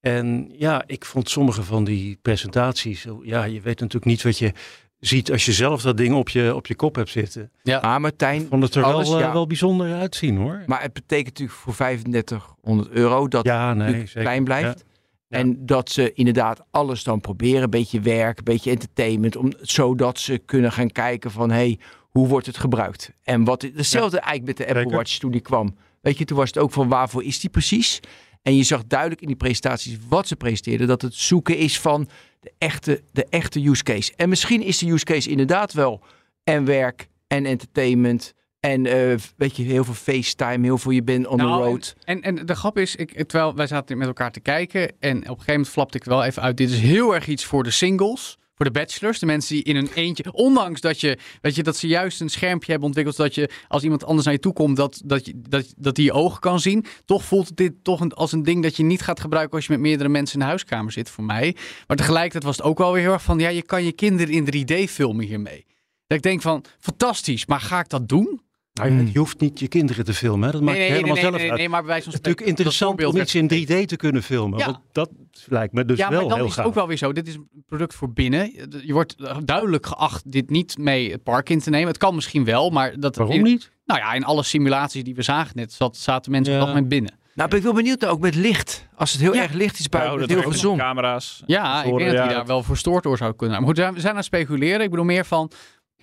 En 0.00 0.50
ja, 0.56 0.82
ik 0.86 1.04
vond 1.04 1.30
sommige 1.30 1.62
van 1.62 1.84
die 1.84 2.18
presentaties, 2.22 3.00
zo- 3.00 3.20
ja, 3.24 3.44
je 3.44 3.60
weet 3.60 3.80
natuurlijk 3.80 4.04
niet 4.04 4.22
wat 4.22 4.38
je 4.38 4.52
ziet 4.98 5.30
als 5.32 5.44
je 5.44 5.52
zelf 5.52 5.82
dat 5.82 5.96
ding 5.96 6.14
op 6.14 6.28
je, 6.28 6.54
op 6.54 6.66
je 6.66 6.74
kop 6.74 6.94
hebt 6.94 7.10
zitten. 7.10 7.50
Maar 7.62 8.00
Martijn, 8.00 8.40
Ik 8.42 8.48
vond 8.48 8.62
het 8.62 8.74
er 8.74 8.82
Alles, 8.82 9.08
wel, 9.08 9.18
eh, 9.18 9.24
ja. 9.24 9.32
wel 9.32 9.46
bijzonder 9.46 9.94
uitzien 9.94 10.36
hoor. 10.36 10.62
maar 10.66 10.82
het 10.82 10.92
betekent 10.92 11.26
natuurlijk 11.28 11.58
voor 11.58 11.74
3500 11.74 12.88
euro 12.90 13.28
dat 13.28 13.44
ja, 13.44 13.74
nee, 13.74 13.92
zeker. 14.06 14.20
klein 14.20 14.44
blijft. 14.44 14.84
Ja. 15.28 15.38
En 15.38 15.66
dat 15.66 15.90
ze 15.90 16.12
inderdaad 16.12 16.62
alles 16.70 17.02
dan 17.04 17.20
proberen. 17.20 17.62
Een 17.62 17.70
beetje 17.70 18.00
werk, 18.00 18.38
een 18.38 18.44
beetje 18.44 18.70
entertainment. 18.70 19.36
Om, 19.36 19.52
zodat 19.60 20.18
ze 20.18 20.38
kunnen 20.38 20.72
gaan 20.72 20.90
kijken 20.90 21.30
van... 21.30 21.50
hey, 21.50 21.78
hoe 22.08 22.28
wordt 22.28 22.46
het 22.46 22.58
gebruikt? 22.58 23.12
En 23.22 23.44
wat 23.44 23.62
hetzelfde 23.62 24.18
eigenlijk 24.20 24.46
met 24.46 24.56
de 24.56 24.64
Apple 24.66 24.82
Zeker. 24.82 24.96
Watch 24.96 25.18
toen 25.18 25.30
die 25.30 25.40
kwam. 25.40 25.76
Weet 26.00 26.18
je, 26.18 26.24
toen 26.24 26.36
was 26.36 26.48
het 26.48 26.58
ook 26.58 26.72
van 26.72 26.88
waarvoor 26.88 27.24
is 27.24 27.40
die 27.40 27.50
precies? 27.50 28.00
En 28.42 28.56
je 28.56 28.62
zag 28.62 28.84
duidelijk 28.86 29.20
in 29.20 29.26
die 29.26 29.36
presentaties 29.36 29.96
wat 30.08 30.28
ze 30.28 30.36
presenteerden... 30.36 30.86
dat 30.86 31.02
het 31.02 31.14
zoeken 31.14 31.56
is 31.56 31.80
van 31.80 32.08
de 32.40 32.52
echte, 32.58 33.02
de 33.12 33.26
echte 33.30 33.68
use 33.68 33.82
case. 33.82 34.12
En 34.16 34.28
misschien 34.28 34.62
is 34.62 34.78
de 34.78 34.90
use 34.90 35.04
case 35.04 35.30
inderdaad 35.30 35.72
wel... 35.72 36.02
en 36.44 36.64
werk 36.64 37.08
en 37.26 37.46
entertainment... 37.46 38.36
En 38.60 38.86
eh, 38.86 39.16
weet 39.36 39.56
je, 39.56 39.62
heel 39.62 39.84
veel 39.84 39.94
FaceTime, 39.94 40.64
heel 40.64 40.78
veel 40.78 40.90
je 40.92 41.02
bent 41.02 41.26
on 41.26 41.36
Nou, 41.36 41.62
the 41.62 41.68
road. 41.68 41.96
En, 42.04 42.22
en 42.22 42.46
de 42.46 42.54
grap 42.54 42.78
is, 42.78 42.96
ik, 42.96 43.28
terwijl 43.28 43.54
wij 43.54 43.66
zaten 43.66 43.98
met 43.98 44.06
elkaar 44.06 44.32
te 44.32 44.40
kijken 44.40 44.80
en 44.80 45.16
op 45.16 45.22
een 45.22 45.22
gegeven 45.24 45.52
moment 45.52 45.68
flapte 45.68 45.96
ik 45.96 46.04
wel 46.04 46.24
even 46.24 46.42
uit. 46.42 46.56
Dit 46.56 46.70
is 46.70 46.80
heel 46.80 47.14
erg 47.14 47.26
iets 47.26 47.44
voor 47.44 47.62
de 47.62 47.70
singles, 47.70 48.38
voor 48.58 48.66
de 48.66 48.72
bachelors, 48.72 49.18
de 49.18 49.26
mensen 49.26 49.54
die 49.54 49.64
in 49.64 49.76
hun 49.76 49.90
eentje, 49.94 50.32
ondanks 50.32 50.80
dat 50.80 51.00
je, 51.00 51.18
weet 51.40 51.54
je, 51.54 51.62
dat 51.62 51.76
ze 51.76 51.86
juist 51.86 52.20
een 52.20 52.28
schermpje 52.28 52.70
hebben 52.70 52.86
ontwikkeld, 52.86 53.16
zodat 53.16 53.34
je 53.34 53.50
als 53.68 53.82
iemand 53.82 54.04
anders 54.04 54.24
naar 54.24 54.34
je 54.34 54.40
toe 54.40 54.52
komt, 54.52 54.76
dat, 54.76 55.00
dat, 55.04 55.26
je, 55.26 55.32
dat, 55.36 55.74
dat 55.76 55.94
die 55.94 56.04
je 56.04 56.12
ogen 56.12 56.40
kan 56.40 56.60
zien. 56.60 56.84
Toch 57.04 57.24
voelt 57.24 57.56
dit 57.56 57.72
toch 57.82 58.00
een, 58.00 58.12
als 58.12 58.32
een 58.32 58.42
ding 58.42 58.62
dat 58.62 58.76
je 58.76 58.82
niet 58.82 59.02
gaat 59.02 59.20
gebruiken 59.20 59.56
als 59.56 59.66
je 59.66 59.72
met 59.72 59.80
meerdere 59.80 60.08
mensen 60.08 60.34
in 60.34 60.40
de 60.40 60.46
huiskamer 60.46 60.92
zit, 60.92 61.10
voor 61.10 61.24
mij. 61.24 61.56
Maar 61.86 61.96
tegelijkertijd 61.96 62.44
was 62.44 62.56
het 62.56 62.66
ook 62.66 62.78
wel 62.78 62.92
weer 62.92 63.02
heel 63.02 63.12
erg 63.12 63.22
van, 63.22 63.38
ja, 63.38 63.48
je 63.48 63.62
kan 63.62 63.84
je 63.84 63.92
kinderen 63.92 64.34
in 64.34 64.66
3D 64.66 64.90
filmen 64.90 65.26
hiermee. 65.26 65.66
Dat 66.06 66.16
ik 66.16 66.22
denk 66.22 66.42
van, 66.42 66.64
fantastisch, 66.78 67.46
maar 67.46 67.60
ga 67.60 67.80
ik 67.80 67.88
dat 67.88 68.08
doen? 68.08 68.40
Nou 68.78 68.92
ja, 68.92 69.10
je 69.12 69.18
hoeft 69.18 69.40
niet 69.40 69.58
je 69.60 69.68
kinderen 69.68 70.04
te 70.04 70.14
filmen. 70.14 70.46
Hè? 70.46 70.52
Dat 70.52 70.62
maakt 70.62 70.78
helemaal 70.78 71.12
nee, 71.12 71.22
zelf 71.22 71.36
nee, 71.36 71.50
uit. 71.50 71.58
nee, 71.58 71.68
maar 71.68 71.80
bij 71.80 71.88
wijze 71.90 72.04
van 72.04 72.12
Het 72.12 72.26
is 72.26 72.32
natuurlijk 72.32 72.38
dat 72.38 72.48
interessant 72.66 73.04
om 73.04 73.16
iets 73.20 73.34
in 73.34 73.82
3D 73.82 73.86
te 73.86 73.96
kunnen 73.96 74.22
filmen. 74.22 74.58
Ja. 74.58 74.64
Want 74.64 74.78
dat 74.92 75.10
lijkt 75.46 75.72
me 75.72 75.84
dus 75.84 75.98
ja, 75.98 76.08
wel 76.10 76.18
maar 76.20 76.28
dan 76.28 76.36
heel 76.38 76.46
is 76.46 76.50
het 76.50 76.58
gaaf. 76.60 76.68
ook 76.68 76.74
wel 76.74 76.86
weer 76.88 76.96
zo. 76.96 77.12
Dit 77.12 77.28
is 77.28 77.34
een 77.34 77.48
product 77.66 77.94
voor 77.94 78.12
binnen. 78.12 78.52
Je 78.86 78.92
wordt 78.92 79.16
duidelijk 79.44 79.86
geacht 79.86 80.32
dit 80.32 80.50
niet 80.50 80.78
mee 80.78 81.10
het 81.12 81.22
park 81.22 81.50
in 81.50 81.60
te 81.60 81.70
nemen. 81.70 81.88
Het 81.88 81.98
kan 81.98 82.14
misschien 82.14 82.44
wel, 82.44 82.70
maar 82.70 83.00
dat 83.00 83.16
Waarom 83.16 83.36
in, 83.36 83.42
niet? 83.42 83.70
Nou 83.84 84.00
ja, 84.00 84.12
in 84.12 84.24
alle 84.24 84.42
simulaties 84.42 85.04
die 85.04 85.14
we 85.14 85.22
zagen 85.22 85.56
net 85.56 85.72
zat, 85.72 85.96
zaten 85.96 86.30
mensen 86.30 86.54
Ja. 86.54 86.60
nog 86.60 86.74
met 86.74 86.88
binnen. 86.88 87.16
Nou, 87.34 87.48
ben 87.50 87.58
ik 87.58 87.64
wel 87.64 87.74
benieuwd 87.74 88.06
ook 88.06 88.20
met 88.20 88.34
licht. 88.34 88.86
Als 88.94 89.12
het 89.12 89.20
heel 89.20 89.34
Ja. 89.34 89.42
erg 89.42 89.52
licht 89.52 89.78
is 89.78 89.88
buiten, 89.88 90.18
dat 90.18 90.28
met 90.28 90.38
heel 90.38 90.50
veel 90.50 90.60
zon. 90.60 90.78
Camera's. 90.78 91.42
Ja, 91.46 91.82
ik 91.84 91.96
denk 91.96 91.98
dat 92.10 92.12
ja, 92.18 92.24
hij 92.24 92.34
daar 92.34 92.46
wel 92.46 92.62
verstoord 92.62 93.02
door 93.02 93.16
zou 93.16 93.34
kunnen. 93.36 93.56
Maar 93.56 93.66
goed, 93.66 93.76
we 93.76 93.82
zijn- 93.82 93.94
we 93.94 94.00
zijn 94.00 94.12
aan 94.12 94.18
het 94.18 94.26
speculeren. 94.26 94.80
Ik 94.80 94.90
bedoel 94.90 95.04
meer 95.04 95.24
van... 95.24 95.50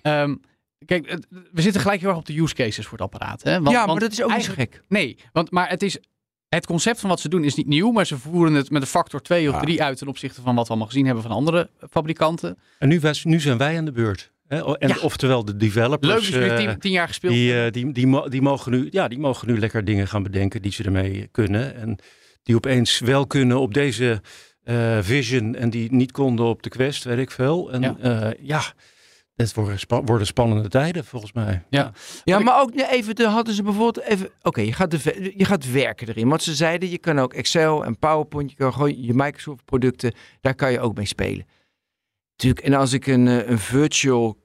ehm, 0.02 0.34
kijk, 0.84 1.18
we 1.52 1.62
zitten 1.62 1.80
gelijk 1.80 2.00
heel 2.00 2.08
erg 2.08 2.18
op 2.18 2.26
de 2.26 2.40
use 2.40 2.54
cases 2.54 2.84
voor 2.86 2.98
het 2.98 3.12
apparaat. 3.12 3.42
Hè? 3.42 3.52
Want, 3.52 3.70
ja, 3.70 3.76
maar 3.78 3.86
want 3.86 4.00
dat 4.00 4.12
is 4.12 4.22
ook 4.22 4.36
niet 4.36 4.48
gek. 4.48 4.82
Nee, 4.88 5.16
want, 5.32 5.50
maar 5.50 5.68
het 5.68 5.82
is... 5.82 5.98
Het 6.48 6.66
concept 6.66 7.00
van 7.00 7.08
wat 7.08 7.20
ze 7.20 7.28
doen 7.28 7.44
is 7.44 7.54
niet 7.54 7.66
nieuw, 7.66 7.90
maar 7.90 8.06
ze 8.06 8.18
voeren 8.18 8.54
het 8.54 8.70
met 8.70 8.82
een 8.82 8.88
factor 8.88 9.20
2 9.22 9.48
of 9.48 9.54
Ja. 9.54 9.60
3 9.60 9.82
uit 9.82 9.98
ten 9.98 10.08
opzichte 10.08 10.40
van 10.42 10.54
wat 10.54 10.62
we 10.64 10.68
allemaal 10.68 10.88
gezien 10.88 11.04
hebben 11.04 11.22
van 11.22 11.32
andere 11.32 11.70
fabrikanten. 11.90 12.58
En 12.78 12.88
nu, 12.88 13.00
was- 13.00 13.24
nu 13.24 13.40
zijn 13.40 13.58
wij 13.58 13.76
aan 13.78 13.84
de 13.84 13.92
beurt. 13.92 14.32
Hè? 14.48 14.76
En, 14.78 14.88
Ja. 14.88 14.96
Oftewel 15.02 15.44
de 15.44 15.56
developers. 15.56 16.12
Leuk 16.12 16.22
dat 16.22 16.26
je 16.26 16.40
eh, 16.50 16.56
weer 16.56 16.68
tien, 16.68 16.78
tien 16.78 16.92
jaar 16.92 17.06
gespeeld 17.06 17.32
Die, 17.32 17.64
eh, 17.64 17.72
die, 17.72 17.92
die, 17.92 18.28
die, 18.28 18.42
mogen 18.42 18.72
nu, 18.72 18.88
ja, 18.90 19.08
die 19.08 19.18
mogen 19.18 19.48
nu 19.48 19.58
lekker 19.58 19.84
dingen 19.84 20.08
gaan 20.08 20.22
bedenken 20.22 20.62
die 20.62 20.72
ze 20.72 20.82
ermee 20.84 21.28
kunnen. 21.30 21.74
En 21.74 21.98
die 22.42 22.54
opeens 22.56 22.98
wel 22.98 23.26
kunnen 23.26 23.60
op 23.60 23.74
deze 23.74 24.20
eh, 24.62 24.98
Vision 25.00 25.54
en 25.54 25.70
die 25.70 25.92
niet 25.92 26.12
konden 26.12 26.46
op 26.46 26.62
de 26.62 26.68
Quest, 26.68 27.04
weet 27.04 27.18
ik 27.18 27.30
veel. 27.30 27.72
En 27.72 27.96
ja 28.40 28.62
het 29.36 29.54
worden, 29.54 29.78
spa- 29.78 30.02
worden 30.02 30.26
spannende 30.26 30.68
tijden 30.68 31.04
volgens 31.04 31.32
mij. 31.32 31.64
Ja. 31.70 31.92
Ja, 32.24 32.38
maar 32.38 32.60
ook 32.60 32.70
even, 32.74 33.14
de, 33.14 33.26
hadden 33.28 33.54
ze 33.54 33.62
bijvoorbeeld 33.62 34.06
even, 34.06 34.30
oké, 34.42 34.60
je, 34.60 34.72
gaat 34.72 34.90
de 34.90 35.32
je 35.36 35.44
gaat 35.44 35.70
werken 35.70 36.08
erin. 36.08 36.28
Want 36.28 36.42
ze 36.42 36.54
zeiden, 36.54 36.90
je 36.90 36.98
kan 36.98 37.18
ook 37.18 37.34
Excel 37.34 37.84
en 37.84 37.98
PowerPoint, 37.98 38.50
je 38.50 38.56
kan 38.56 38.72
gewoon 38.72 39.02
je 39.02 39.14
Microsoft 39.14 39.64
producten, 39.64 40.14
daar 40.40 40.54
kan 40.54 40.72
je 40.72 40.80
ook 40.80 40.96
mee 40.96 41.06
spelen. 41.06 41.46
Tuurlijk, 42.36 42.66
en 42.66 42.74
als 42.74 42.92
ik 42.92 43.06
een, 43.06 43.28
eh, 43.28 43.48
een 43.48 43.58
virtual 43.58 44.36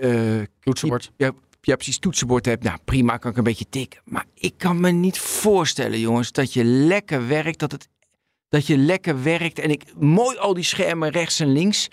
eh, 0.00 0.40
Toetsenbord. 0.60 1.12
ja, 1.16 1.32
ja, 1.60 1.74
precies, 1.74 1.98
toetsenbord 1.98 2.46
heb, 2.46 2.62
nou 2.62 2.78
prima, 2.84 3.16
kan 3.16 3.30
ik 3.30 3.36
een 3.36 3.44
beetje 3.44 3.68
tikken. 3.68 4.00
Maar 4.04 4.24
ik 4.34 4.54
kan 4.56 4.80
me 4.80 4.90
niet 4.90 5.18
voorstellen, 5.18 6.00
jongens, 6.00 6.32
dat 6.32 6.52
je 6.52 6.64
lekker 6.64 7.28
werkt, 7.28 7.58
dat, 7.58 7.72
het, 7.72 7.88
dat 8.48 8.66
je 8.66 8.76
lekker 8.76 9.22
werkt 9.22 9.58
en 9.58 9.70
ik, 9.70 9.82
mooi 9.98 10.36
al 10.36 10.54
die 10.54 10.64
schermen 10.64 11.10
rechts 11.10 11.40
en 11.40 11.52
links. 11.52 11.88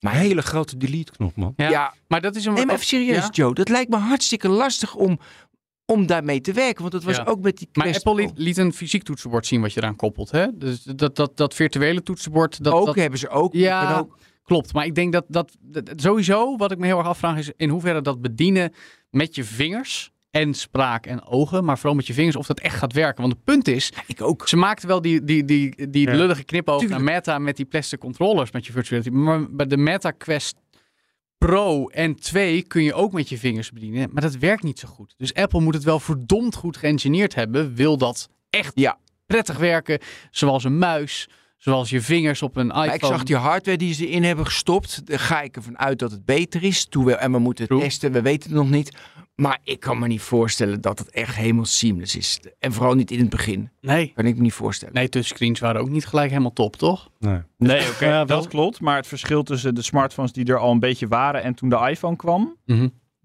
Maar 0.00 0.14
een 0.14 0.20
hele 0.20 0.42
grote 0.42 0.76
delete 0.76 1.12
knop, 1.12 1.36
man. 1.36 1.52
Ja. 1.56 1.68
ja 1.70 1.94
Maar 2.08 2.20
dat 2.20 2.36
is 2.36 2.44
een... 2.44 2.52
Nee, 2.54 2.66
maar 2.66 2.74
even 2.74 2.86
serieus, 2.86 3.16
Ja? 3.24 3.28
Joe. 3.32 3.54
Dat 3.54 3.68
lijkt 3.68 3.90
me 3.90 3.96
hartstikke 3.96 4.48
lastig 4.48 4.94
om, 4.94 5.18
om 5.84 6.06
daarmee 6.06 6.40
te 6.40 6.52
werken. 6.52 6.80
Want 6.82 6.92
het 6.92 7.04
was 7.04 7.16
Ja. 7.16 7.24
ook 7.24 7.40
met 7.40 7.58
die 7.58 7.68
Maar 7.72 7.84
Quest 7.86 8.06
Apple 8.06 8.22
Pro. 8.22 8.32
liet, 8.34 8.44
liet 8.46 8.56
een 8.56 8.72
fysiek 8.72 9.02
toetsenbord 9.02 9.46
zien 9.46 9.60
wat 9.60 9.72
je 9.72 9.80
eraan 9.80 9.96
koppelt. 9.96 10.30
Hè? 10.30 10.46
Dus 10.54 10.82
dat, 10.82 11.16
dat, 11.16 11.36
dat 11.36 11.54
virtuele 11.54 12.02
toetsenbord. 12.02 12.64
Dat, 12.64 12.72
ook 12.72 12.86
dat, 12.86 12.94
hebben 12.94 13.18
ze 13.18 13.28
ook. 13.28 13.52
Ja. 13.52 13.98
Ook 13.98 14.18
Klopt, 14.42 14.72
maar 14.72 14.84
ik 14.84 14.94
denk 14.94 15.12
dat, 15.12 15.24
dat, 15.28 15.56
dat- 15.60 15.90
sowieso, 15.96 16.56
wat 16.56 16.70
ik 16.70 16.78
me 16.78 16.86
heel 16.86 16.98
erg 16.98 17.06
afvraag, 17.06 17.38
is 17.38 17.50
in 17.56 17.68
hoeverre 17.68 18.00
dat 18.00 18.20
bedienen 18.20 18.72
met 19.10 19.34
je 19.34 19.44
vingers 19.44 20.10
en 20.30 20.54
spraak 20.54 21.06
en 21.06 21.24
ogen, 21.24 21.64
maar 21.64 21.76
vooral 21.78 21.94
met 21.96 22.06
je 22.06 22.12
vingers, 22.14 22.36
of 22.36 22.46
dat 22.46 22.60
echt 22.60 22.76
gaat 22.76 22.92
werken. 22.92 23.22
Want 23.22 23.34
het 23.34 23.44
punt 23.44 23.68
is, 23.68 23.92
ik 24.06 24.22
ook. 24.22 24.48
ze 24.48 24.56
maakten 24.56 24.88
wel 24.88 25.00
die, 25.00 25.24
die, 25.24 25.44
die, 25.44 25.90
die 25.90 26.06
Ja. 26.08 26.14
lullige 26.16 26.44
knipoog 26.44 26.88
naar. 26.88 27.02
Meta 27.02 27.38
met 27.38 27.56
die 27.56 27.64
plastic 27.66 27.98
controllers 27.98 28.50
met 28.50 28.66
je 28.66 28.72
virtuality. 28.72 29.08
Maar 29.10 29.50
bij 29.50 29.66
de 29.66 29.76
Meta 29.76 30.10
Quest 30.10 30.56
Pro 31.38 31.88
en 31.88 32.14
2 32.16 32.62
kun 32.62 32.82
je 32.82 32.94
ook 32.94 33.12
met 33.12 33.28
je 33.28 33.38
vingers 33.38 33.70
bedienen, 33.72 34.08
maar 34.12 34.22
dat 34.22 34.36
werkt 34.36 34.62
niet 34.62 34.78
zo 34.78 34.88
goed. 34.88 35.14
Dus 35.16 35.34
Apple 35.34 35.60
moet 35.60 35.74
het 35.74 35.84
wel 35.84 36.00
verdomd 36.00 36.54
goed 36.54 36.76
geïngineerd 36.76 37.34
hebben, 37.34 37.74
wil 37.74 37.96
dat 37.98 38.28
echt 38.50 38.72
Ja. 38.74 38.98
prettig 39.26 39.58
werken, 39.58 39.98
zoals 40.30 40.64
een 40.64 40.78
muis, 40.78 41.28
zoals 41.60 41.90
je 41.90 42.00
vingers 42.00 42.42
op 42.42 42.56
een 42.56 42.66
iPhone. 42.66 42.86
Maar 42.86 42.94
ik 42.94 43.04
zag 43.04 43.22
die 43.22 43.36
hardware 43.36 43.78
die 43.78 43.94
ze 43.94 44.08
in 44.08 44.24
hebben 44.24 44.44
gestopt. 44.46 45.06
Daar 45.06 45.18
ga 45.18 45.40
ik 45.40 45.56
ervan 45.56 45.78
uit 45.78 45.98
dat 45.98 46.10
het 46.10 46.24
beter 46.24 46.62
is. 46.62 46.84
Toen 46.84 47.04
we, 47.04 47.14
en 47.14 47.32
we 47.32 47.38
moeten 47.38 47.64
het 47.64 47.72
True. 47.72 47.84
testen. 47.88 48.12
We 48.12 48.22
weten 48.22 48.50
het 48.50 48.58
nog 48.58 48.70
niet. 48.70 48.96
Maar 49.34 49.58
ik 49.64 49.80
kan 49.80 49.98
me 49.98 50.06
niet 50.06 50.20
voorstellen 50.20 50.80
dat 50.80 50.98
het 50.98 51.10
echt 51.10 51.36
helemaal 51.36 51.64
seamless 51.64 52.16
is. 52.16 52.40
En 52.58 52.72
vooral 52.72 52.94
niet 52.94 53.10
in 53.10 53.18
het 53.18 53.28
begin. 53.30 53.70
Nee. 53.80 54.12
Kan 54.14 54.26
ik 54.26 54.36
me 54.36 54.42
niet 54.42 54.52
voorstellen. 54.52 54.94
Nee, 54.94 55.08
touchscreens 55.08 55.60
waren 55.60 55.80
ook 55.80 55.88
niet 55.88 56.06
gelijk 56.06 56.30
helemaal 56.30 56.52
top, 56.52 56.76
toch? 56.76 57.08
Nee. 57.18 57.40
Nee, 57.58 57.88
oké, 57.90 58.04
Ja, 58.06 58.24
dat 58.24 58.48
klopt. 58.48 58.80
Maar 58.80 58.96
het 58.96 59.06
verschil 59.06 59.42
tussen 59.42 59.74
de 59.74 59.82
smartphones 59.82 60.32
die 60.32 60.44
er 60.44 60.58
al 60.58 60.70
een 60.72 60.78
beetje 60.80 61.08
waren 61.08 61.42
en 61.42 61.54
toen 61.54 61.68
de 61.68 61.88
iPhone 61.90 62.16
kwam, 62.16 62.56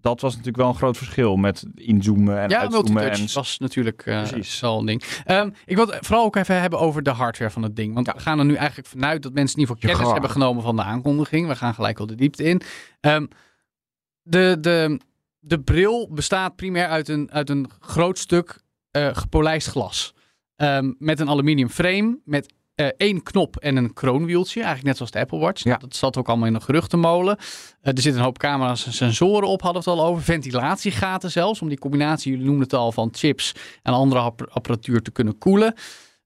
dat 0.05 0.21
was 0.21 0.31
natuurlijk 0.31 0.57
wel 0.57 0.67
een 0.67 0.75
groot 0.75 0.97
verschil 0.97 1.35
met 1.35 1.65
inzoomen 1.75 2.39
en 2.39 2.49
Ja, 2.49 2.59
uitzoomen. 2.59 2.93
multitouch 2.93 3.19
En... 3.29 3.33
was 3.33 3.57
natuurlijk 3.57 4.05
eh 4.05 4.23
Precies. 4.23 4.59
wel 4.59 4.79
een 4.79 4.85
ding. 4.85 5.03
Ehm, 5.25 5.49
ik 5.65 5.75
wil 5.75 5.87
het 5.87 6.05
vooral 6.05 6.25
ook 6.25 6.35
even 6.35 6.61
hebben 6.61 6.79
over 6.79 7.03
de 7.03 7.09
hardware 7.09 7.51
van 7.51 7.63
het 7.63 7.75
ding. 7.75 7.93
Want 7.93 8.07
we 8.07 8.19
gaan 8.19 8.39
er 8.39 8.45
nu 8.45 8.55
eigenlijk 8.55 8.87
vanuit 8.87 9.23
dat 9.23 9.33
mensen 9.33 9.55
in 9.55 9.61
ieder 9.61 9.75
geval 9.75 9.89
Ja, 9.91 9.95
kennis 9.97 10.13
hebben 10.13 10.31
genomen 10.31 10.63
van 10.63 10.75
de 10.75 10.81
aankondiging. 10.83 11.47
We 11.47 11.55
gaan 11.55 11.73
gelijk 11.73 11.99
al 11.99 12.05
de 12.05 12.15
diepte 12.15 12.43
in. 12.43 12.61
Ehm, 12.99 13.25
de, 14.21 14.57
de, 14.61 14.99
de 15.39 15.59
bril 15.59 16.09
bestaat 16.11 16.55
primair 16.55 16.87
uit 16.87 17.07
een, 17.09 17.31
uit 17.31 17.49
een 17.49 17.69
groot 17.79 18.19
stuk 18.19 18.59
eh, 18.91 19.09
gepolijst 19.13 19.67
glas. 19.67 20.13
Ehm, 20.55 20.93
met 20.97 21.19
een 21.19 21.29
aluminium 21.29 21.69
frame, 21.69 22.19
met 22.25 22.53
eh, 22.75 22.87
één 22.97 23.23
knop 23.23 23.55
en 23.57 23.75
een 23.75 23.93
kroonwieltje. 23.93 24.55
Eigenlijk 24.59 24.87
net 24.87 24.95
zoals 24.97 25.11
de 25.11 25.19
Apple 25.19 25.39
Watch. 25.39 25.63
Ja. 25.63 25.77
Dat 25.77 25.95
zat 25.95 26.17
ook 26.17 26.27
allemaal 26.27 26.47
in 26.47 26.53
een 26.55 26.61
geruchtenmolen. 26.61 27.37
Eh, 27.37 27.43
er 27.81 28.01
zitten 28.01 28.15
een 28.17 28.25
hoop 28.25 28.37
camera's 28.37 28.85
en 28.85 28.93
sensoren 28.93 29.47
op, 29.47 29.61
hadden 29.61 29.83
we 29.83 29.89
het 29.89 29.99
al 29.99 30.05
over. 30.05 30.23
Ventilatiegaten 30.23 31.31
zelfs, 31.31 31.61
om 31.61 31.67
die 31.69 31.79
combinatie, 31.79 32.31
jullie 32.31 32.45
noemden 32.45 32.63
het 32.63 32.73
al, 32.73 32.91
van 32.91 33.09
chips 33.11 33.51
en 33.83 33.93
andere 33.93 34.21
app- 34.21 34.49
apparatuur 34.51 35.01
te 35.01 35.11
kunnen 35.11 35.37
koelen. 35.37 35.73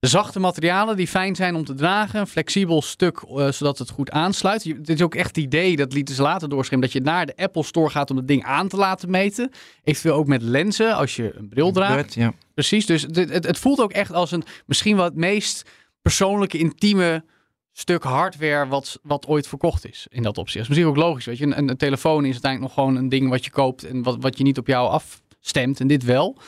Zachte 0.00 0.40
materialen 0.40 0.96
die 0.96 1.06
fijn 1.08 1.34
zijn 1.36 1.54
om 1.54 1.64
te 1.64 1.74
dragen. 1.74 2.20
Een 2.20 2.26
flexibel 2.26 2.82
stuk, 2.82 3.18
eh, 3.18 3.48
zodat 3.50 3.78
het 3.78 3.90
goed 3.90 4.10
aansluit. 4.10 4.64
Je- 4.64 4.80
Dit 4.80 4.88
is 4.96 5.02
ook 5.02 5.14
echt 5.14 5.26
het 5.26 5.36
idee, 5.44 5.76
dat 5.76 5.92
lieten 5.92 6.14
ze 6.14 6.22
later 6.22 6.48
doorschemeren, 6.48 6.90
dat 6.92 7.02
je 7.02 7.10
naar 7.10 7.26
de 7.26 7.36
Apple 7.36 7.62
Store 7.62 7.90
gaat 7.90 8.10
om 8.10 8.16
het 8.16 8.28
ding 8.28 8.44
aan 8.44 8.68
te 8.68 8.76
laten 8.76 9.10
meten. 9.10 9.50
Eventueel 9.84 10.14
ook 10.14 10.26
met 10.26 10.42
lenzen, 10.42 10.94
als 10.96 11.16
je 11.16 11.34
een 11.36 11.48
bril 11.48 11.72
draagt. 11.72 12.14
Ja. 12.14 12.32
Precies, 12.54 12.86
dus 12.86 13.02
het, 13.02 13.16
het, 13.16 13.46
het 13.46 13.58
voelt 13.58 13.80
ook 13.80 13.92
echt 13.92 14.12
als 14.12 14.30
een 14.30 14.42
misschien 14.66 14.96
wel 14.96 15.04
het 15.04 15.14
meest 15.16 15.70
persoonlijke, 16.02 16.58
intieme 16.58 17.24
stuk 17.72 18.02
hardware 18.02 18.66
wat, 18.66 18.98
wat 19.02 19.26
ooit 19.26 19.48
verkocht 19.48 19.88
is 19.88 20.06
in 20.10 20.22
dat 20.22 20.38
opzicht. 20.38 20.54
Dat 20.54 20.62
is 20.62 20.68
misschien 20.68 20.88
ook 20.88 21.08
logisch, 21.08 21.24
weet 21.24 21.38
je. 21.38 21.44
Een, 21.44 21.68
een 21.68 21.76
telefoon 21.76 22.24
is 22.24 22.32
uiteindelijk 22.32 22.74
nog 22.74 22.84
gewoon 22.84 23.02
een 23.02 23.08
ding 23.08 23.28
wat 23.28 23.44
je 23.44 23.50
koopt 23.50 23.84
en 23.84 24.02
wat, 24.02 24.16
wat 24.20 24.38
je 24.38 24.44
niet 24.44 24.58
op 24.58 24.66
jou 24.66 24.90
afstemt 24.90 25.80
en 25.80 25.86
dit 25.86 26.04
wel. 26.04 26.38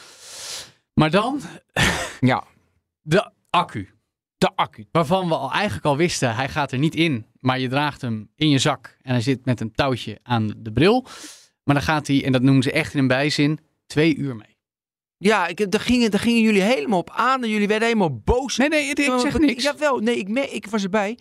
Maar 0.95 1.11
dan 1.11 1.41
ja. 2.21 2.45
de 3.03 3.31
accu. 3.51 3.89
De 4.39 4.51
accu. 4.55 4.87
Waarvan 4.93 5.29
we 5.29 5.35
al 5.35 5.53
eigenlijk 5.53 5.85
al 5.85 5.97
wisten, 5.97 6.35
hij 6.35 6.49
gaat 6.49 6.73
er 6.73 6.79
niet 6.79 6.95
in, 6.95 7.27
maar 7.41 7.59
je 7.59 7.69
draagt 7.69 8.01
hem 8.01 8.31
in 8.37 8.49
je 8.49 8.59
zak 8.59 8.97
en 9.03 9.13
hij 9.13 9.23
zit 9.23 9.45
met 9.45 9.61
een 9.61 9.73
touwtje 9.73 10.19
aan 10.23 10.55
de 10.57 10.73
bril. 10.73 11.07
Maar 11.65 11.75
dan 11.75 11.85
gaat 11.85 12.07
hij, 12.07 12.25
en 12.25 12.33
dat 12.33 12.43
noemen 12.43 12.63
ze 12.63 12.73
echt 12.73 12.95
in 12.95 13.01
een 13.01 13.07
bijzin, 13.07 13.59
twee 13.87 14.17
uur 14.17 14.37
mee. 14.37 14.52
Ja, 15.23 15.47
ik, 15.47 15.71
daar, 15.71 15.81
gingen, 15.81 16.11
daar 16.11 16.21
gingen 16.21 16.43
jullie 16.43 16.63
helemaal 16.63 16.99
op 16.99 17.11
aan. 17.15 17.43
En 17.43 17.49
jullie 17.49 17.69
werden 17.69 17.89
helemaal 17.89 18.21
boos. 18.25 18.57
Nee, 18.57 18.69
nee, 18.69 18.85
ik 18.89 18.99
zeg 19.21 19.35
Oh, 19.35 19.41
niks. 19.41 19.63
Jawel, 19.63 19.99
nee, 19.99 20.17
ik, 20.17 20.29
me- 20.29 20.51
ik 20.51 20.67
was 20.67 20.83
erbij. 20.83 21.19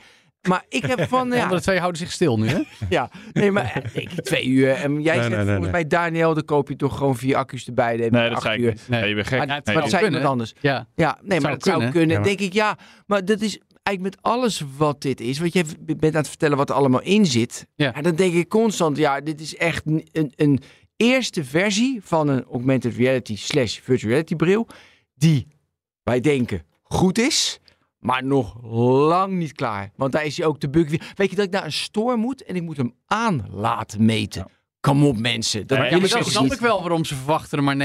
Maar 0.47 0.65
ik 0.69 0.85
heb 0.85 1.07
van... 1.09 1.29
De 1.29 1.35
Ja, 1.35 1.43
andere 1.43 1.61
twee 1.61 1.77
houden 1.79 1.99
zich 2.01 2.11
stil 2.11 2.37
nu, 2.39 2.47
hè? 2.47 2.61
ja, 2.89 3.09
nee, 3.33 3.51
maar 3.51 3.83
ik, 3.93 4.09
twee 4.09 4.45
uur. 4.45 4.69
En 4.69 5.01
jij 5.01 5.13
Nee, 5.15 5.23
zegt 5.23 5.29
nee, 5.29 5.37
nee, 5.37 5.45
volgens 5.53 5.71
mij, 5.71 5.87
Daniel, 5.87 6.33
dan 6.33 6.45
koop 6.45 6.69
je 6.69 6.75
toch 6.75 6.97
gewoon 6.97 7.15
vier 7.17 7.35
accu's 7.35 7.67
erbij. 7.67 7.95
Nee, 7.97 8.09
dat 8.09 8.31
acht 8.31 8.41
zei 8.41 8.55
ik 8.57 8.61
uur. 8.63 8.71
niet. 8.71 8.85
Nee, 8.89 9.09
je 9.09 9.15
bent 9.15 9.27
gek. 9.27 9.37
Maar, 9.47 9.47
dat 9.63 9.65
zei 9.73 9.89
kunnen. 9.89 10.03
iemand 10.05 10.25
anders. 10.25 10.53
Ja. 10.59 10.87
Ja, 10.95 11.17
nee, 11.21 11.39
maar 11.39 11.41
Zou 11.41 11.53
dat 11.53 11.63
zou 11.63 11.75
kunnen. 11.75 11.91
kunnen. 11.93 12.09
Ja, 12.15 12.19
maar- 12.19 12.27
denk 12.27 12.39
ik, 12.39 12.53
ja. 12.53 12.77
Maar 13.05 13.25
dat 13.25 13.41
is 13.41 13.59
eigenlijk 13.83 14.15
met 14.15 14.31
alles 14.31 14.63
wat 14.77 15.01
dit 15.01 15.21
is. 15.21 15.39
Want 15.39 15.53
je 15.53 15.63
bent 15.79 16.03
aan 16.13 16.19
het 16.21 16.27
vertellen 16.27 16.57
wat 16.57 16.69
er 16.69 16.75
allemaal 16.75 17.01
in 17.01 17.25
zit. 17.25 17.67
Ja. 17.75 17.93
En 17.93 18.03
dan 18.03 18.15
denk 18.15 18.33
ik 18.33 18.49
constant, 18.49 18.97
ja, 18.97 19.21
dit 19.21 19.41
is 19.41 19.55
echt 19.57 19.85
een, 19.85 20.07
een, 20.11 20.33
een 20.35 20.59
eerste 21.01 21.43
versie 21.43 21.99
van 22.03 22.27
een 22.27 22.43
augmented 22.43 22.95
reality 22.95 23.35
slash 23.37 23.79
virtual 23.79 24.09
reality 24.11 24.35
bril. 24.35 24.67
Die 25.15 25.47
wij 26.03 26.19
denken 26.19 26.63
goed 26.83 27.17
is. 27.19 27.59
Maar 27.99 28.23
nog 28.25 28.63
lang 29.07 29.33
niet 29.33 29.53
klaar. 29.53 29.91
Want 29.95 30.11
daar 30.11 30.25
is 30.25 30.37
hij 30.37 30.45
ook 30.45 30.59
de 30.59 30.69
bug 30.69 30.89
weer. 30.89 31.11
Weet 31.15 31.29
je 31.29 31.35
dat 31.35 31.45
ik 31.45 31.51
naar 31.51 31.65
een 31.65 31.71
store 31.71 32.15
moet 32.17 32.43
en 32.43 32.55
ik 32.55 32.61
moet 32.61 32.77
hem 32.77 32.93
aan 33.05 33.47
laten 33.51 34.05
meten? 34.05 34.45
Kom 34.79 35.05
op 35.05 35.17
mensen. 35.17 35.67
Dat 35.67 35.77
Ja, 35.77 35.97
maar 35.97 36.07
snap 36.25 36.43
niet? 36.43 36.53
ik 36.53 36.59
wel 36.59 36.79
waarom 36.79 37.05
ze 37.05 37.15
verwachten 37.15 37.57
er 37.57 37.63
maar 37.63 37.75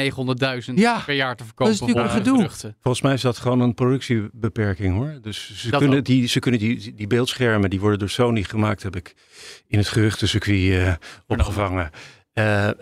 900.000 0.69 0.75
Ja, 0.75 1.03
per 1.07 1.15
jaar 1.15 1.37
te 1.37 1.45
verkopen. 1.45 1.73
dat 1.79 1.89
is 1.89 1.95
natuurlijk 1.95 2.53
gedoe. 2.53 2.75
Volgens 2.81 3.03
mij 3.03 3.15
is 3.15 3.21
dat 3.21 3.39
gewoon 3.39 3.61
een 3.61 3.75
productiebeperking 3.75 4.95
hoor. 4.97 5.19
Dus 5.23 5.55
ze 5.63 5.71
Dat 5.71 5.81
kunnen, 5.81 5.99
ook. 5.99 6.05
die, 6.05 6.27
ze 6.27 6.39
kunnen 6.39 6.61
die, 6.61 6.95
die 6.95 7.07
beeldschermen, 7.07 7.71
die 7.71 7.81
worden 7.81 7.99
door 7.99 8.09
Sony 8.09 8.43
gemaakt, 8.43 8.83
heb 8.83 8.97
ik 8.97 9.15
in 9.67 9.79
het 9.79 9.89
geruchtencircuit 9.89 10.71
eh 10.71 10.95
opgevangen. 11.27 11.91
Eh, 12.37 12.69
eh, 12.69 12.75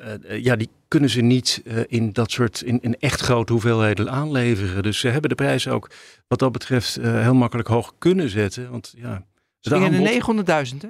ja, 0.45 0.57
die 0.57 0.69
kunnen 0.89 1.11
ze 1.11 1.21
niet 1.21 1.63
eh, 1.65 1.77
in 1.87 2.13
dat 2.13 2.31
soort, 2.31 2.61
in, 2.63 2.81
in 2.81 2.97
echt 2.99 3.21
grote 3.21 3.53
hoeveelheden 3.53 4.11
aanleveren. 4.11 4.83
Dus 4.83 4.99
ze 4.99 5.09
hebben 5.09 5.29
de 5.31 5.35
prijs 5.37 5.69
ook 5.69 5.91
wat 6.29 6.39
dat 6.39 6.53
betreft 6.53 6.97
eh, 6.97 7.21
heel 7.21 7.35
makkelijk 7.35 7.69
hoog 7.69 7.95
kunnen 7.99 8.29
zetten. 8.29 8.71
Want 8.71 8.93
ja, 8.97 9.25
Ze 9.61 9.69
de 9.69 9.75
aanbod- 9.75 10.45
naar 10.47 10.65
900.000 10.67 10.77
hè? 10.81 10.89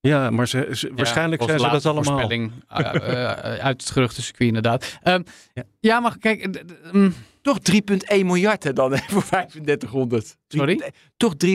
ja 0.00 0.30
maar 0.30 0.48
ze, 0.48 0.68
ze- 0.72 0.92
waarschijnlijk 0.94 1.42
zijn 1.42 1.58
ze 1.60 1.68
dat 1.68 1.82
de 1.82 1.88
allemaal. 1.88 2.04
voorspelling, 2.18 2.52
uit 3.60 3.80
het 3.80 3.90
geruchtencircuit 3.90 4.48
inderdaad. 4.48 4.98
Ehm, 5.02 5.22
ja. 5.54 5.62
Ja. 5.80 6.00
maar 6.00 6.18
kijk, 6.18 6.62
mm, 6.92 7.14
Toch 7.42 7.58
3,1 7.60 8.24
miljard 8.26 8.64
hè, 8.64 8.72
dan 8.72 8.98
voor 9.12 9.22
3500. 9.24 10.36
Sorry? 10.48 10.92
Toch 11.16 11.34
3,1 11.46 11.54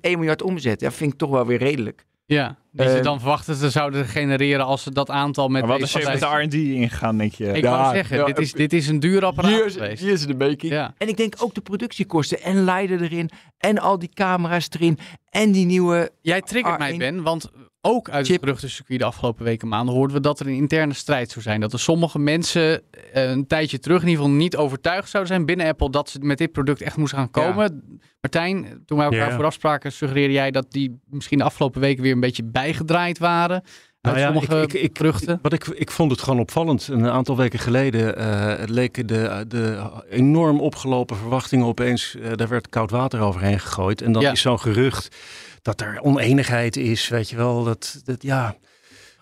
miljard 0.00 0.42
omzet. 0.42 0.80
Ja, 0.80 0.90
vind 0.92 1.12
ik 1.12 1.18
toch 1.18 1.30
wel 1.30 1.46
weer 1.46 1.58
redelijk. 1.58 2.04
Ja, 2.34 2.56
die 2.72 2.88
ze 2.88 2.96
Eh, 2.96 3.02
dan 3.02 3.18
verwachten 3.18 3.54
ze 3.54 3.70
zouden 3.70 4.04
genereren 4.06 4.64
als 4.64 4.82
ze 4.82 4.90
dat 4.90 5.10
aantal 5.10 5.48
met 5.48 5.60
Maar 5.60 5.70
wat 5.70 5.80
deze 5.80 5.98
is 5.98 6.04
er 6.04 6.10
met 6.10 6.20
de 6.20 6.26
R&D 6.42 6.54
ingegaan, 6.54 7.16
denk 7.18 7.32
je? 7.32 7.46
Ik 7.52 7.62
Ja, 7.62 7.70
wou 7.70 7.94
zeggen, 7.94 8.16
ja, 8.18 8.24
dit, 8.24 8.38
is, 8.38 8.52
dit 8.52 8.72
is 8.72 8.88
een 8.88 9.00
duur 9.00 9.24
apparaat 9.24 9.50
Hier 9.50 9.66
is, 9.66 9.72
geweest. 9.72 10.02
hier 10.02 10.12
is 10.12 10.26
de 10.26 10.34
making. 10.34 10.72
Ja. 10.72 10.94
En 10.98 11.08
ik 11.08 11.16
denk 11.16 11.34
ook 11.38 11.54
de 11.54 11.60
productiekosten 11.60 12.42
en 12.42 12.64
leider 12.64 13.02
erin 13.02 13.30
en 13.58 13.78
al 13.78 13.98
die 13.98 14.10
camera's 14.14 14.68
erin 14.70 14.98
en 15.30 15.52
die 15.52 15.66
nieuwe... 15.66 16.10
Jij 16.20 16.40
triggert 16.42 16.78
mij, 16.78 16.92
R1. 16.94 16.96
Ben, 16.96 17.22
want 17.22 17.50
ook 17.82 18.10
uit 18.10 18.24
Chip. 18.24 18.34
het 18.34 18.44
beruchtencircuit 18.44 18.98
de 18.98 19.04
afgelopen 19.04 19.44
weken 19.44 19.68
maanden 19.68 19.94
hoorden 19.94 20.16
we 20.16 20.22
dat 20.22 20.40
er 20.40 20.46
een 20.46 20.54
interne 20.54 20.94
strijd 20.94 21.30
zou 21.30 21.42
zijn. 21.42 21.60
Dat 21.60 21.72
er 21.72 21.80
sommige 21.80 22.18
mensen 22.18 22.82
eh, 23.12 23.30
een 23.30 23.46
tijdje 23.46 23.78
terug 23.78 24.02
in 24.02 24.08
ieder 24.08 24.22
geval 24.24 24.38
niet 24.38 24.56
overtuigd 24.56 25.10
zouden 25.10 25.32
zijn 25.32 25.46
binnen 25.46 25.66
Apple 25.66 25.90
dat 25.90 26.10
ze 26.10 26.18
met 26.22 26.38
dit 26.38 26.52
product 26.52 26.80
echt 26.82 26.96
moesten 26.96 27.18
gaan 27.18 27.30
komen. 27.30 28.00
Martijn, 28.20 28.82
toen 28.86 28.98
wij 28.98 29.06
elkaar 29.06 29.32
vooraf 29.32 29.52
spraken, 29.52 29.92
suggereerde 29.92 30.32
jij 30.32 30.50
dat 30.50 30.66
die 30.68 31.00
misschien 31.10 31.38
de 31.38 31.44
afgelopen 31.44 31.80
weken 31.80 32.02
weer 32.02 32.12
een 32.12 32.20
beetje 32.20 32.44
bijgedraaid 32.44 33.18
waren. 33.18 33.62
Nou 34.02 34.16
uit 34.16 34.24
ja, 34.24 34.32
sommige 34.32 34.62
ik, 34.62 34.72
ik, 34.72 34.82
ik, 34.82 34.96
geruchten. 34.96 35.38
wat 35.42 35.52
ik, 35.52 35.66
ik 35.66 35.90
vond 35.90 36.10
het 36.10 36.22
gewoon 36.22 36.40
opvallend. 36.40 36.88
Een 36.88 37.08
aantal 37.08 37.36
weken 37.36 37.58
geleden 37.58 38.16
eh, 38.16 38.68
leken 38.68 39.06
de, 39.06 39.44
de 39.48 39.90
enorm 40.10 40.60
opgelopen 40.60 41.16
verwachtingen 41.16 41.66
opeens. 41.66 42.16
eh, 42.16 42.30
daar 42.34 42.48
werd 42.48 42.68
koud 42.68 42.90
water 42.90 43.20
overheen 43.20 43.60
gegooid. 43.60 44.02
En 44.02 44.12
dan 44.12 44.22
Ja. 44.22 44.30
is 44.30 44.40
zo'n 44.40 44.60
gerucht 44.60 45.16
dat 45.62 45.80
er 45.80 46.00
oneenigheid 46.00 46.76
is. 46.76 47.08
Weet 47.08 47.30
je 47.30 47.36
wel, 47.36 47.64
dat, 47.64 48.00
dat 48.04 48.22
ja. 48.22 48.56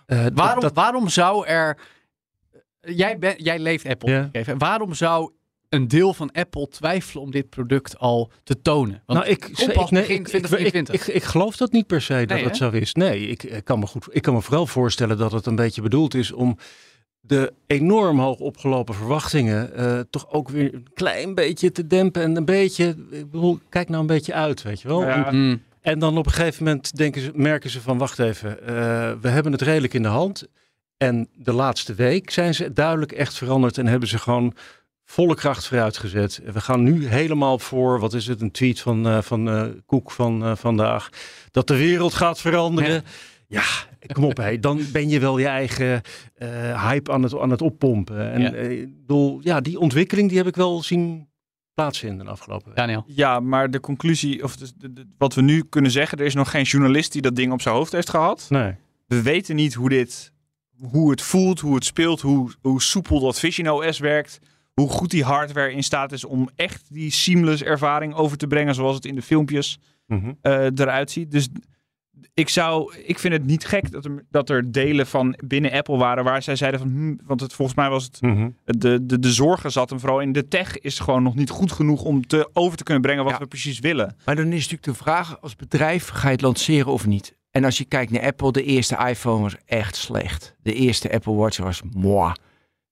eh, 0.06 0.26
Waarom, 0.34 0.60
dat, 0.60 0.74
waarom 0.74 1.08
zou 1.08 1.46
er. 1.46 1.78
Jij, 2.80 3.18
ben, 3.18 3.34
jij 3.42 3.58
leeft 3.58 3.86
Apple. 3.86 4.10
Ja. 4.10 4.28
Even. 4.32 4.58
Waarom 4.58 4.94
zou 4.94 5.32
een 5.68 5.88
deel 5.88 6.14
van 6.14 6.32
Apple 6.32 6.68
twijfelen 6.68 7.22
om 7.22 7.30
dit 7.30 7.48
product 7.48 7.98
al 7.98 8.30
te 8.44 8.62
tonen? 8.62 9.02
Want 9.06 9.18
nou, 9.18 9.30
ik, 9.30 9.50
pas 9.74 9.90
nee, 9.90 10.02
begin 10.02 10.16
ik, 10.16 10.20
ik, 10.20 10.26
2024. 10.26 10.94
ik, 10.94 11.00
ik, 11.06 11.14
ik 11.14 11.22
geloof 11.22 11.56
dat 11.56 11.72
niet 11.72 11.86
per 11.86 12.02
se 12.02 12.14
dat 12.14 12.28
Nee, 12.28 12.42
het 12.44 12.58
hè? 12.58 12.70
zo 12.70 12.70
is. 12.70 12.94
Nee, 12.94 13.26
ik, 13.28 13.42
ik 13.42 13.64
kan 13.64 13.78
me 13.78 13.86
goed, 13.86 14.08
ik 14.10 14.22
kan 14.22 14.34
me 14.34 14.42
vooral 14.42 14.66
voorstellen 14.66 15.18
dat 15.18 15.32
het 15.32 15.46
een 15.46 15.56
beetje 15.56 15.82
bedoeld 15.82 16.14
is 16.14 16.32
om 16.32 16.56
de 17.20 17.52
enorm 17.66 18.18
hoog 18.20 18.38
opgelopen 18.38 18.94
verwachtingen 18.94 19.74
eh, 19.74 20.00
toch 20.10 20.30
ook 20.30 20.48
weer 20.48 20.74
een 20.74 20.86
klein 20.94 21.34
beetje 21.34 21.72
te 21.72 21.86
dempen 21.86 22.22
en 22.22 22.36
een 22.36 22.44
beetje, 22.44 22.86
ik 23.10 23.30
bedoel, 23.30 23.58
kijk 23.68 23.88
nou 23.88 24.00
een 24.00 24.06
beetje 24.06 24.34
uit, 24.34 24.62
weet 24.62 24.80
je 24.80 24.88
wel. 24.88 25.02
Ja. 25.02 25.26
En, 25.26 25.30
Hmm. 25.34 25.62
En 25.80 25.98
dan 25.98 26.18
op 26.18 26.26
een 26.26 26.32
gegeven 26.32 26.64
moment 26.64 26.96
denken 26.96 27.20
ze, 27.22 27.30
merken 27.34 27.70
ze 27.70 27.80
van, 27.80 27.98
wacht 27.98 28.18
even, 28.18 28.60
eh, 28.66 28.66
we 29.20 29.28
hebben 29.28 29.52
het 29.52 29.62
redelijk 29.62 29.94
in 29.94 30.02
de 30.02 30.08
hand. 30.08 30.46
En 30.96 31.28
de 31.34 31.52
laatste 31.52 31.94
week 31.94 32.30
zijn 32.30 32.54
ze 32.54 32.72
duidelijk 32.72 33.12
echt 33.12 33.34
veranderd 33.34 33.78
en 33.78 33.86
hebben 33.86 34.08
ze 34.08 34.18
gewoon 34.18 34.54
volle 35.04 35.34
kracht 35.34 35.66
vooruitgezet. 35.66 36.40
We 36.52 36.60
gaan 36.60 36.82
nu 36.82 37.06
helemaal 37.06 37.58
voor, 37.58 38.00
wat 38.00 38.14
is 38.14 38.26
het, 38.26 38.40
een 38.40 38.50
tweet 38.50 38.80
van, 38.80 39.06
eh 39.06 39.22
van 39.22 39.48
eh, 39.48 39.64
Koek 39.86 40.10
van 40.10 40.56
vandaag, 40.56 41.08
dat 41.50 41.66
de 41.66 41.76
wereld 41.76 42.14
gaat 42.14 42.40
veranderen. 42.40 43.04
Ja, 43.46 43.62
kom 44.12 44.24
op, 44.24 44.36
hé. 44.36 44.58
dan 44.58 44.80
ben 44.92 45.08
je 45.08 45.20
wel 45.20 45.38
je 45.38 45.46
eigen 45.46 46.00
hype 46.74 47.12
aan 47.12 47.22
het, 47.22 47.38
aan 47.38 47.50
het 47.50 47.62
oppompen. 47.62 48.32
En 48.32 48.40
Ja. 48.40 48.50
bedoel, 49.00 49.40
ja, 49.42 49.60
die 49.60 49.78
ontwikkeling 49.78 50.28
die 50.28 50.38
heb 50.38 50.46
ik 50.46 50.56
wel 50.56 50.82
zien 50.82 51.27
plaatsvinden 51.82 52.24
de 52.26 52.32
afgelopen 52.32 52.66
week. 52.66 52.76
Daniel. 52.76 53.04
Ja, 53.06 53.40
maar 53.40 53.70
de 53.70 53.80
conclusie, 53.80 54.42
of 54.44 54.56
de, 54.56 54.68
de- 54.76 54.92
de- 54.92 55.06
wat 55.18 55.34
we 55.34 55.42
nu 55.42 55.64
kunnen 55.64 55.90
zeggen, 55.90 56.18
er 56.18 56.24
is 56.24 56.34
nog 56.34 56.50
geen 56.50 56.62
journalist 56.64 57.12
die 57.12 57.22
dat 57.22 57.36
ding 57.36 57.52
op 57.52 57.60
zijn 57.60 57.74
hoofd 57.74 57.92
heeft 57.92 58.10
gehad. 58.10 58.46
Nee. 58.48 58.74
We 59.06 59.22
weten 59.22 59.56
niet 59.56 59.74
hoe 59.74 59.88
dit, 59.88 60.32
hoe 60.90 61.10
het 61.10 61.22
voelt, 61.22 61.60
hoe 61.60 61.74
het 61.74 61.84
speelt, 61.84 62.20
hoe, 62.20 62.50
hoe 62.60 62.82
soepel 62.82 63.20
dat 63.20 63.38
Vision 63.38 63.68
OS 63.70 63.98
werkt. 63.98 64.38
Hoe 64.74 64.88
goed 64.88 65.10
die 65.10 65.24
hardware 65.24 65.72
in 65.72 65.82
staat 65.84 66.12
is 66.12 66.24
om 66.24 66.48
echt 66.56 66.86
die 66.92 67.10
seamless 67.10 67.62
ervaring 67.62 68.14
over 68.14 68.36
te 68.36 68.46
brengen 68.46 68.74
zoals 68.74 68.94
het 68.94 69.04
in 69.04 69.14
de 69.14 69.22
filmpjes 69.22 69.78
Mhm. 70.06 70.32
eh, 70.40 70.52
eruit 70.64 71.10
ziet. 71.10 71.30
Dus 71.30 71.48
ik 72.34 72.48
zou, 72.48 72.94
ik 73.04 73.18
vind 73.18 73.32
het 73.34 73.44
niet 73.46 73.66
gek 73.66 73.90
dat 73.90 74.04
er, 74.04 74.24
dat 74.30 74.50
er 74.50 74.72
delen 74.72 75.06
van 75.06 75.38
binnen 75.44 75.72
Apple 75.72 75.96
waren 75.96 76.24
waar 76.24 76.42
zij 76.42 76.56
zeiden 76.56 76.80
van, 76.80 76.88
hm, 76.90 77.14
want 77.26 77.40
het, 77.40 77.52
volgens 77.52 77.76
mij 77.76 77.88
was 77.88 78.04
het 78.04 78.20
Mhm. 78.20 78.50
de, 78.64 79.06
de, 79.06 79.18
de 79.18 79.32
zorgen 79.32 79.72
zat 79.72 79.90
hem 79.90 80.00
vooral 80.00 80.20
in 80.20 80.32
de 80.32 80.48
tech 80.48 80.78
is 80.78 80.98
gewoon 80.98 81.22
nog 81.22 81.34
niet 81.34 81.50
goed 81.50 81.72
genoeg 81.72 82.02
om 82.02 82.26
te, 82.26 82.50
over 82.52 82.76
te 82.76 82.82
kunnen 82.84 83.02
brengen 83.02 83.24
wat 83.24 83.32
Ja. 83.32 83.38
we 83.38 83.46
precies 83.46 83.78
willen. 83.78 84.16
Maar 84.24 84.36
dan 84.36 84.46
is 84.46 84.52
natuurlijk 84.68 84.82
de 84.84 84.94
vraag, 84.94 85.40
als 85.40 85.56
bedrijf 85.56 86.08
ga 86.08 86.26
je 86.26 86.32
het 86.32 86.40
lanceren 86.42 86.92
of 86.92 87.06
niet? 87.06 87.36
En 87.50 87.64
als 87.64 87.78
je 87.78 87.84
kijkt 87.84 88.12
naar 88.12 88.22
Apple, 88.22 88.52
de 88.52 88.62
eerste 88.62 88.96
iPhone 89.08 89.42
was 89.42 89.56
echt 89.64 89.96
slecht. 89.96 90.54
De 90.62 90.74
eerste 90.74 91.12
Apple 91.12 91.34
Watch 91.34 91.58
was 91.58 91.82
moi. 91.92 92.32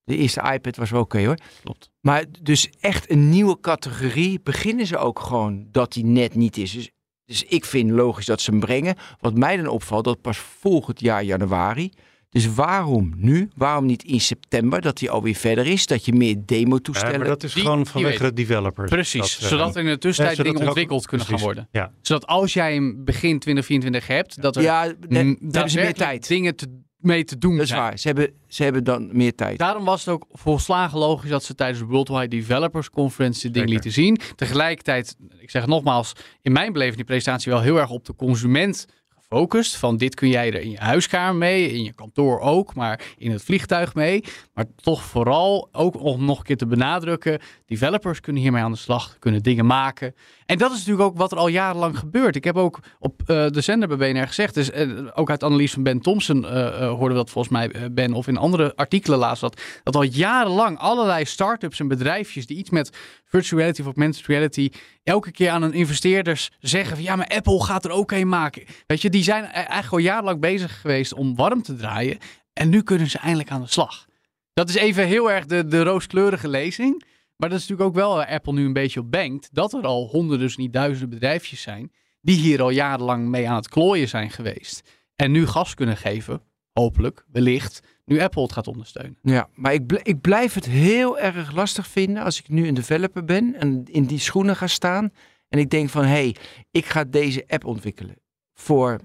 De 0.04 0.16
eerste 0.16 0.50
iPad 0.54 0.76
was 0.76 0.90
wel 0.90 1.00
oké 1.00 1.24
hoor. 1.24 1.38
Klopt. 1.62 1.90
Maar 2.00 2.24
dus 2.42 2.70
echt 2.80 3.10
een 3.10 3.28
nieuwe 3.28 3.60
categorie 3.60 4.40
beginnen 4.42 4.86
ze 4.86 4.96
ook 4.96 5.18
gewoon 5.20 5.66
dat 5.70 5.92
die 5.92 6.04
net 6.04 6.34
niet 6.34 6.56
is. 6.56 6.72
Dus, 6.72 6.90
dus 7.26 7.42
ik 7.44 7.64
vind 7.64 7.90
logisch 7.90 8.26
dat 8.26 8.40
ze 8.40 8.50
hem 8.50 8.60
brengen. 8.60 8.94
Wat 9.20 9.34
mij 9.34 9.56
dan 9.56 9.66
opvalt, 9.66 10.04
dat 10.04 10.20
pas 10.20 10.38
volgend 10.38 11.00
jaar 11.00 11.22
januari. 11.24 11.90
Dus 12.30 12.54
waarom 12.54 13.12
nu? 13.16 13.48
Waarom 13.56 13.86
niet 13.86 14.02
in 14.02 14.20
september, 14.20 14.80
dat 14.80 15.00
hij 15.00 15.10
alweer 15.10 15.34
verder 15.34 15.66
is? 15.66 15.86
Dat 15.86 16.04
je 16.04 16.12
meer 16.12 16.28
Ja, 16.36 16.42
demo-toestellen... 16.46 17.18
maar 17.18 17.28
dat 17.28 17.42
is 17.42 17.52
Die- 17.54 17.62
gewoon 17.62 17.86
vanwege 17.86 18.22
de 18.22 18.32
developers. 18.32 18.90
Precies, 18.90 19.20
Dat, 19.20 19.42
eh, 19.42 19.48
zodat 19.48 19.76
er 19.76 19.82
in 19.82 19.88
de 19.88 19.98
tussentijd 19.98 20.36
ja, 20.36 20.42
dingen 20.42 20.60
ook- 20.60 20.66
ontwikkeld 20.66 21.06
kunnen 21.06 21.26
gaan 21.26 21.38
worden. 21.38 21.68
Ja. 21.72 21.92
Zodat 22.00 22.26
als 22.26 22.52
jij 22.52 22.74
hem 22.74 23.04
begin 23.04 23.38
2024 23.38 24.06
hebt, 24.06 24.42
dat 24.42 24.56
er 24.56 24.62
ja, 24.62 24.92
dan 25.08 25.26
mm, 25.26 25.38
hebben 25.50 25.70
ze 25.70 25.78
meer 25.80 25.94
tijd. 25.94 26.28
dingen 26.28 26.56
te, 26.56 26.66
mee 27.06 27.24
te 27.24 27.38
doen 27.38 27.52
Dat 27.52 27.62
is 27.62 27.68
zijn. 27.68 27.80
waar. 27.80 27.98
Ze 27.98 28.06
hebben, 28.06 28.30
ze 28.46 28.62
hebben 28.62 28.84
dan 28.84 29.08
meer 29.12 29.34
tijd. 29.34 29.58
Daarom 29.58 29.84
was 29.84 30.04
het 30.04 30.14
ook 30.14 30.26
volslagen 30.30 30.98
logisch 30.98 31.30
dat 31.30 31.44
ze 31.44 31.54
tijdens 31.54 31.78
de 31.78 31.84
Worldwide 31.86 32.28
Developers 32.28 32.90
Conference 32.90 33.40
dit 33.42 33.54
ding 33.54 33.68
Zeker. 33.68 33.72
lieten 33.72 34.02
zien. 34.02 34.18
Tegelijkertijd, 34.36 35.16
ik 35.38 35.50
zeg 35.50 35.66
nogmaals, 35.66 36.12
in 36.42 36.52
mijn 36.52 36.72
beleving 36.72 36.96
die 36.96 37.04
presentatie 37.04 37.52
wel 37.52 37.60
heel 37.60 37.78
erg 37.78 37.90
op 37.90 38.04
de 38.04 38.14
consument 38.14 38.86
gefocust. 39.28 39.76
Van 39.76 39.96
dit 39.96 40.14
kun 40.14 40.28
jij 40.28 40.52
er 40.52 40.60
in 40.60 40.70
je 40.70 40.78
huiskamer 40.78 41.34
mee, 41.34 41.72
in 41.72 41.84
je 41.84 41.92
kantoor 41.92 42.40
ook, 42.40 42.74
maar 42.74 43.00
in 43.18 43.30
het 43.30 43.42
vliegtuig 43.42 43.94
mee. 43.94 44.24
Maar 44.54 44.64
toch 44.76 45.02
vooral, 45.02 45.68
ook 45.72 46.00
om 46.00 46.24
nog 46.24 46.38
een 46.38 46.44
keer 46.44 46.56
te 46.56 46.66
benadrukken, 46.66 47.40
developers 47.66 48.20
kunnen 48.20 48.42
hiermee 48.42 48.62
aan 48.62 48.72
de 48.72 48.78
slag, 48.78 49.16
kunnen 49.18 49.42
dingen 49.42 49.66
maken. 49.66 50.14
En 50.46 50.58
dat 50.58 50.70
is 50.70 50.78
natuurlijk 50.78 51.08
ook 51.08 51.16
wat 51.16 51.32
er 51.32 51.38
al 51.38 51.48
jarenlang 51.48 51.98
gebeurt. 51.98 52.36
Ik 52.36 52.44
heb 52.44 52.56
ook 52.56 52.78
op 52.98 53.22
eh, 53.26 53.46
de 53.48 53.60
zender 53.60 53.96
bij 53.96 54.12
BNR 54.12 54.26
gezegd, 54.26 54.54
dus 54.54 54.70
eh, 54.70 54.88
ook 55.14 55.30
uit 55.30 55.44
analyse 55.44 55.74
van 55.74 55.82
Ben 55.82 56.00
Thompson 56.00 56.46
eh, 56.46 56.88
hoorden 56.88 57.08
we 57.08 57.14
dat 57.24 57.30
volgens 57.30 57.52
mij, 57.52 57.92
Ben, 57.92 58.12
of 58.12 58.26
in 58.26 58.36
andere 58.36 58.76
artikelen 58.76 59.18
laatst 59.18 59.40
dat, 59.40 59.60
dat 59.82 59.96
al 59.96 60.02
jarenlang 60.02 60.78
allerlei 60.78 61.24
start-ups 61.24 61.80
en 61.80 61.88
bedrijfjes 61.88 62.46
die 62.46 62.56
iets 62.56 62.70
met 62.70 62.96
virtual 63.26 63.60
reality 63.60 63.80
of 63.80 63.86
augmented 63.86 64.26
reality 64.26 64.70
elke 65.02 65.30
keer 65.30 65.50
aan 65.50 65.62
hun 65.62 65.72
investeerders 65.72 66.50
zeggen 66.60 66.96
van 66.96 67.04
ja, 67.04 67.16
maar 67.16 67.26
Apple 67.26 67.64
gaat 67.64 67.84
er 67.84 67.90
ook 67.90 68.12
een 68.12 68.28
maken. 68.28 68.64
Weet 68.86 69.02
je, 69.02 69.10
die 69.10 69.22
zijn 69.22 69.44
e- 69.44 69.48
eigenlijk 69.48 69.92
al 69.92 69.98
jarenlang 69.98 70.40
bezig 70.40 70.80
geweest 70.80 71.14
om 71.14 71.36
warm 71.36 71.62
te 71.62 71.76
draaien 71.76 72.18
en 72.52 72.68
nu 72.68 72.82
kunnen 72.82 73.10
ze 73.10 73.18
eindelijk 73.18 73.50
aan 73.50 73.60
de 73.62 73.68
slag. 73.68 74.06
Dat 74.52 74.68
is 74.68 74.74
even 74.74 75.06
heel 75.06 75.30
erg 75.30 75.46
de, 75.46 75.66
de 75.66 75.82
rooskleurige 75.82 76.48
lezing. 76.48 77.04
Maar 77.36 77.48
dat 77.48 77.58
is 77.58 77.68
natuurlijk 77.68 77.88
ook 77.88 78.04
wel 78.04 78.14
waar 78.14 78.26
Apple 78.26 78.52
nu 78.52 78.64
een 78.64 78.72
beetje 78.72 79.00
op 79.00 79.10
bankt. 79.10 79.48
Dat 79.52 79.72
er 79.72 79.82
al 79.82 80.08
honderden, 80.08 80.46
dus 80.46 80.56
niet 80.56 80.72
duizenden 80.72 81.08
bedrijfjes 81.08 81.62
zijn. 81.62 81.92
die 82.20 82.36
hier 82.36 82.62
al 82.62 82.70
jarenlang 82.70 83.28
mee 83.28 83.48
aan 83.48 83.56
het 83.56 83.68
klooien 83.68 84.08
zijn 84.08 84.30
geweest. 84.30 84.88
En 85.16 85.30
nu 85.30 85.46
gas 85.46 85.74
kunnen 85.74 85.96
geven, 85.96 86.42
hopelijk, 86.72 87.24
wellicht. 87.32 87.82
Nu 88.06 88.20
Apple 88.20 88.42
het 88.42 88.52
gaat 88.52 88.66
ondersteunen. 88.68 89.16
Ja, 89.22 89.48
maar 89.54 89.72
ik, 89.72 89.86
bl- 89.86 90.00
ik 90.02 90.20
blijf 90.20 90.54
het 90.54 90.66
heel 90.66 91.18
erg 91.18 91.52
lastig 91.52 91.86
vinden 91.86 92.22
als 92.22 92.38
ik 92.38 92.48
nu 92.48 92.68
een 92.68 92.74
developer 92.74 93.24
ben 93.24 93.54
en 93.60 93.82
in 93.90 94.04
die 94.04 94.18
schoenen 94.18 94.56
ga 94.56 94.66
staan. 94.66 95.10
En 95.48 95.58
ik 95.58 95.70
denk 95.70 95.88
van, 95.90 96.02
hé, 96.02 96.08
hey, 96.08 96.36
ik 96.70 96.84
ga 96.86 97.04
deze 97.04 97.44
app 97.48 97.64
ontwikkelen 97.64 98.16
voor 98.54 98.98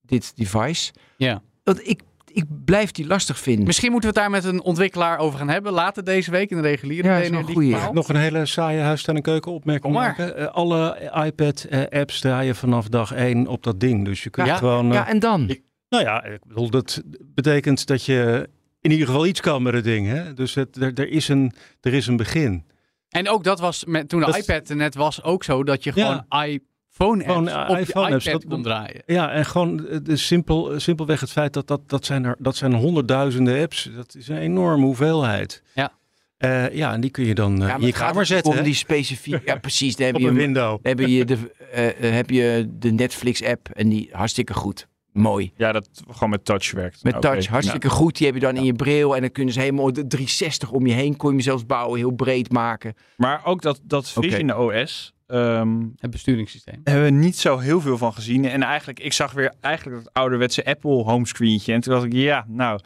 dit 0.00 0.36
device. 0.36 0.92
Ja. 1.16 1.42
Want 1.64 1.88
ik, 1.88 2.00
ik 2.32 2.44
blijf 2.64 2.90
die 2.90 3.06
lastig 3.06 3.38
vinden. 3.38 3.66
Misschien 3.66 3.90
moeten 3.92 4.10
we 4.14 4.20
het 4.20 4.30
daar 4.30 4.40
met 4.42 4.52
een 4.52 4.62
ontwikkelaar 4.62 5.18
over 5.18 5.38
gaan 5.38 5.48
hebben. 5.48 5.72
Later 5.72 6.04
deze 6.04 6.30
week 6.30 6.50
in 6.50 6.56
de 6.56 6.62
reguliere 6.62 7.08
Ja, 7.08 7.24
een 7.24 7.44
goeie. 7.44 7.76
Nog 7.92 8.08
een 8.08 8.16
hele 8.16 8.46
saaie 8.46 8.80
huistuin- 8.80 9.16
en 9.16 9.22
keukenopmerking 9.22 9.84
Kom 9.84 10.02
maar. 10.02 10.08
maken. 10.18 10.36
Eh, 10.36 10.46
alle 10.46 11.10
iPad-apps 11.26 12.20
draaien 12.20 12.56
vanaf 12.56 12.88
dag 12.88 13.12
één 13.12 13.46
op 13.46 13.62
dat 13.62 13.80
ding. 13.80 14.04
Dus 14.04 14.22
je 14.22 14.30
kunt 14.30 14.46
Ja. 14.46 14.56
gewoon... 14.56 14.88
eh, 14.88 14.94
ja, 14.94 15.08
en 15.08 15.18
dan? 15.18 15.56
Nou 15.88 16.04
ja, 16.04 16.24
ik 16.24 16.40
bedoel, 16.46 16.70
dat 16.70 17.02
betekent 17.34 17.86
dat 17.86 18.04
je 18.04 18.48
in 18.80 18.90
ieder 18.90 19.06
geval 19.06 19.26
iets 19.26 19.40
kan 19.40 19.62
met 19.62 19.74
het 19.74 19.84
ding. 19.84 20.06
Hè? 20.06 20.34
Dus 20.34 20.54
het, 20.54 20.76
er, 20.76 20.92
er, 20.94 21.08
is 21.08 21.28
een, 21.28 21.52
er 21.80 21.94
is 21.94 22.06
een 22.06 22.16
begin. 22.16 22.64
En 23.08 23.28
ook 23.28 23.44
dat 23.44 23.60
was, 23.60 23.84
met, 23.84 24.08
toen 24.08 24.20
de 24.20 24.26
Dat- 24.26 24.36
iPad 24.36 24.68
net 24.68 24.94
was, 24.94 25.22
ook 25.22 25.44
zo 25.44 25.64
dat 25.64 25.84
je 25.84 25.92
Ja. 25.94 26.04
gewoon 26.28 26.48
iPhone-apps 26.48 27.24
Gewoon, 27.32 27.48
eh, 27.48 27.70
op 27.70 27.78
iPad 27.78 28.22
dat- 28.24 28.44
kon 28.44 28.62
draaien. 28.62 29.02
Ja, 29.06 29.30
en 29.30 29.44
gewoon 29.44 29.86
eh, 29.86 29.98
de 30.02 30.16
simpel, 30.16 30.72
eh, 30.72 30.78
simpelweg 30.78 31.20
het 31.20 31.30
feit 31.30 31.52
dat 31.52 31.66
dat, 31.66 31.80
dat, 31.88 32.04
zijn 32.04 32.24
er, 32.24 32.36
dat 32.38 32.56
zijn 32.56 32.74
honderdduizenden 32.74 33.62
apps. 33.62 33.90
Dat 33.96 34.14
is 34.14 34.28
een 34.28 34.38
enorme 34.38 34.84
hoeveelheid. 34.84 35.62
Ja. 35.74 35.92
Eh, 36.36 36.74
ja, 36.74 36.92
en 36.92 37.00
die 37.00 37.10
kun 37.10 37.24
je 37.26 37.34
dan 37.34 37.62
eh, 37.62 37.68
ja, 37.68 37.76
je 37.80 37.92
kamer 37.92 38.26
zetten. 38.26 38.58
Om 38.58 38.62
die 38.62 38.74
specifiek, 38.74 39.44
ja 39.46 39.56
precies. 39.56 39.96
Dan 39.96 40.06
heb 40.06 40.14
op 40.14 40.20
je, 40.20 40.28
een 40.28 40.34
window. 40.34 40.70
dan 40.82 40.96
heb 40.96 40.98
je, 41.08 41.24
de, 41.24 41.38
eh, 41.72 41.88
eh, 41.88 42.14
heb 42.14 42.30
je 42.30 42.68
de 42.78 42.90
Netflix-app 42.92 43.68
en 43.72 43.88
die 43.88 44.08
hartstikke 44.12 44.54
goed. 44.54 44.86
Mooi. 45.20 45.52
Ja, 45.56 45.72
dat 45.72 45.88
gewoon 46.10 46.30
met 46.30 46.44
touch 46.44 46.70
werkt. 46.72 47.02
Met 47.04 47.14
Oké. 47.16 47.22
touch, 47.28 47.46
hartstikke 47.46 47.88
goed. 47.90 48.16
Die 48.16 48.26
heb 48.26 48.34
je 48.34 48.40
dan 48.40 48.56
in 48.56 48.64
je 48.64 48.72
bril. 48.72 49.14
En 49.14 49.20
dan 49.20 49.30
kunnen 49.32 49.54
ze 49.54 49.60
helemaal 49.60 49.92
de 49.92 50.06
360 50.06 50.70
om 50.70 50.86
je 50.86 50.92
heen. 50.92 51.16
Kon 51.16 51.28
je 51.28 51.34
hem 51.34 51.44
zelfs 51.44 51.66
bouwen, 51.66 51.98
heel 51.98 52.10
breed 52.10 52.52
maken. 52.52 52.94
Maar 53.16 53.40
ook 53.44 53.62
dat, 53.62 53.80
dat 53.84 54.12
Oké. 54.16 54.28
Vision 54.28 54.56
OS, 54.56 55.14
ehm, 55.26 55.80
Het 55.96 56.10
besturingssysteem. 56.10 56.80
hebben 56.84 57.04
we 57.04 57.10
niet 57.10 57.36
zo 57.36 57.58
heel 57.58 57.80
veel 57.80 57.98
van 57.98 58.12
gezien. 58.12 58.44
En 58.44 58.62
eigenlijk, 58.62 59.00
ik 59.00 59.12
zag 59.12 59.32
weer 59.32 59.52
eigenlijk 59.60 60.04
dat 60.04 60.12
ouderwetse 60.14 60.64
Apple 60.64 60.90
homescreentje. 61.02 61.72
En 61.72 61.80
toen 61.80 61.92
dacht 61.92 62.04
ik, 62.06 62.12
ja, 62.12 62.44
nou, 62.48 62.80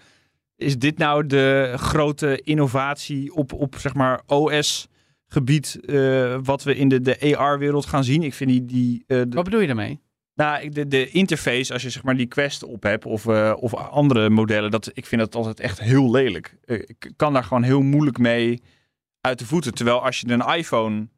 is 0.57 0.79
dit 0.79 0.99
nou 0.99 1.27
de 1.27 1.73
grote 1.77 2.41
innovatie 2.45 3.35
op, 3.35 3.53
op 3.53 3.75
zeg 3.79 3.95
maar 3.95 4.21
OS-gebied 4.27 5.81
eh, 5.87 6.37
wat 6.43 6.63
we 6.63 6.77
in 6.77 6.89
de, 6.89 7.01
de 7.01 7.37
AR-wereld 7.37 7.87
gaan 7.87 8.05
zien? 8.05 8.23
Ik 8.23 8.35
vind 8.35 8.51
die, 8.51 8.65
die 8.65 9.05
eh, 9.07 9.19
de- 9.19 9.27
Wat 9.31 9.45
bedoel 9.45 9.61
je 9.61 9.67
daarmee? 9.67 10.01
Nou, 10.35 10.69
de, 10.69 10.89
de 10.89 11.11
interface, 11.11 11.73
als 11.73 11.83
je 11.83 11.91
zeg 11.91 12.03
maar 12.03 12.17
die 12.17 12.27
Quest 12.27 12.65
op 12.65 12.83
hebt 12.83 13.05
of, 13.05 13.27
eh, 13.27 13.53
of 13.57 13.75
andere 13.75 14.31
modellen, 14.31 14.71
dat, 14.71 14.91
ik 14.95 15.07
vind 15.07 15.21
dat 15.21 15.35
altijd 15.35 15.61
echt 15.61 15.81
heel 15.81 16.11
lelijk. 16.11 16.57
Eh, 16.65 16.77
ik 16.77 17.11
kan 17.17 17.33
daar 17.33 17.45
gewoon 17.45 17.63
heel 17.63 17.83
moeilijk 17.83 18.19
mee 18.19 18.63
uit 19.21 19.39
de 19.39 19.47
voeten. 19.47 19.75
Terwijl 19.75 20.05
als 20.05 20.21
je 20.21 20.29
een 20.29 20.57
iPhone, 20.57 21.09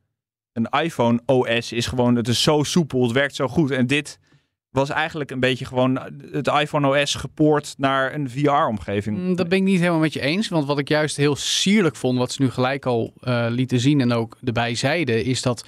een 0.52 0.68
iPhone 0.82 1.20
OS 1.26 1.72
is 1.72 1.86
gewoon, 1.86 2.16
het 2.16 2.28
is 2.28 2.42
zo 2.42 2.62
soepel, 2.62 3.02
het 3.02 3.12
werkt 3.12 3.34
zo 3.34 3.48
goed. 3.48 3.70
En 3.70 3.86
dit 3.86 4.18
was 4.70 4.90
eigenlijk 4.90 5.30
een 5.30 5.40
beetje 5.40 5.64
gewoon 5.64 6.00
het 6.30 6.46
iPhone 6.46 7.00
OS 7.00 7.14
gepoord 7.14 7.74
naar 7.78 8.14
een 8.14 8.30
VR-omgeving. 8.30 9.18
Mm, 9.18 9.36
Dat 9.36 9.48
ben 9.48 9.58
ik 9.58 9.64
niet 9.64 9.78
helemaal 9.78 10.00
met 10.00 10.12
je 10.12 10.20
eens. 10.20 10.48
Want 10.48 10.66
wat 10.66 10.78
ik 10.78 10.88
juist 10.88 11.16
heel 11.16 11.36
sierlijk 11.36 11.96
vond, 11.96 12.18
wat 12.18 12.32
ze 12.32 12.42
nu 12.42 12.50
gelijk 12.50 12.86
al 12.86 13.12
eh, 13.20 13.46
lieten 13.48 13.80
zien 13.80 14.00
en 14.00 14.12
ook 14.12 14.38
erbij 14.44 14.74
zeiden, 14.74 15.24
is 15.24 15.42
dat 15.42 15.64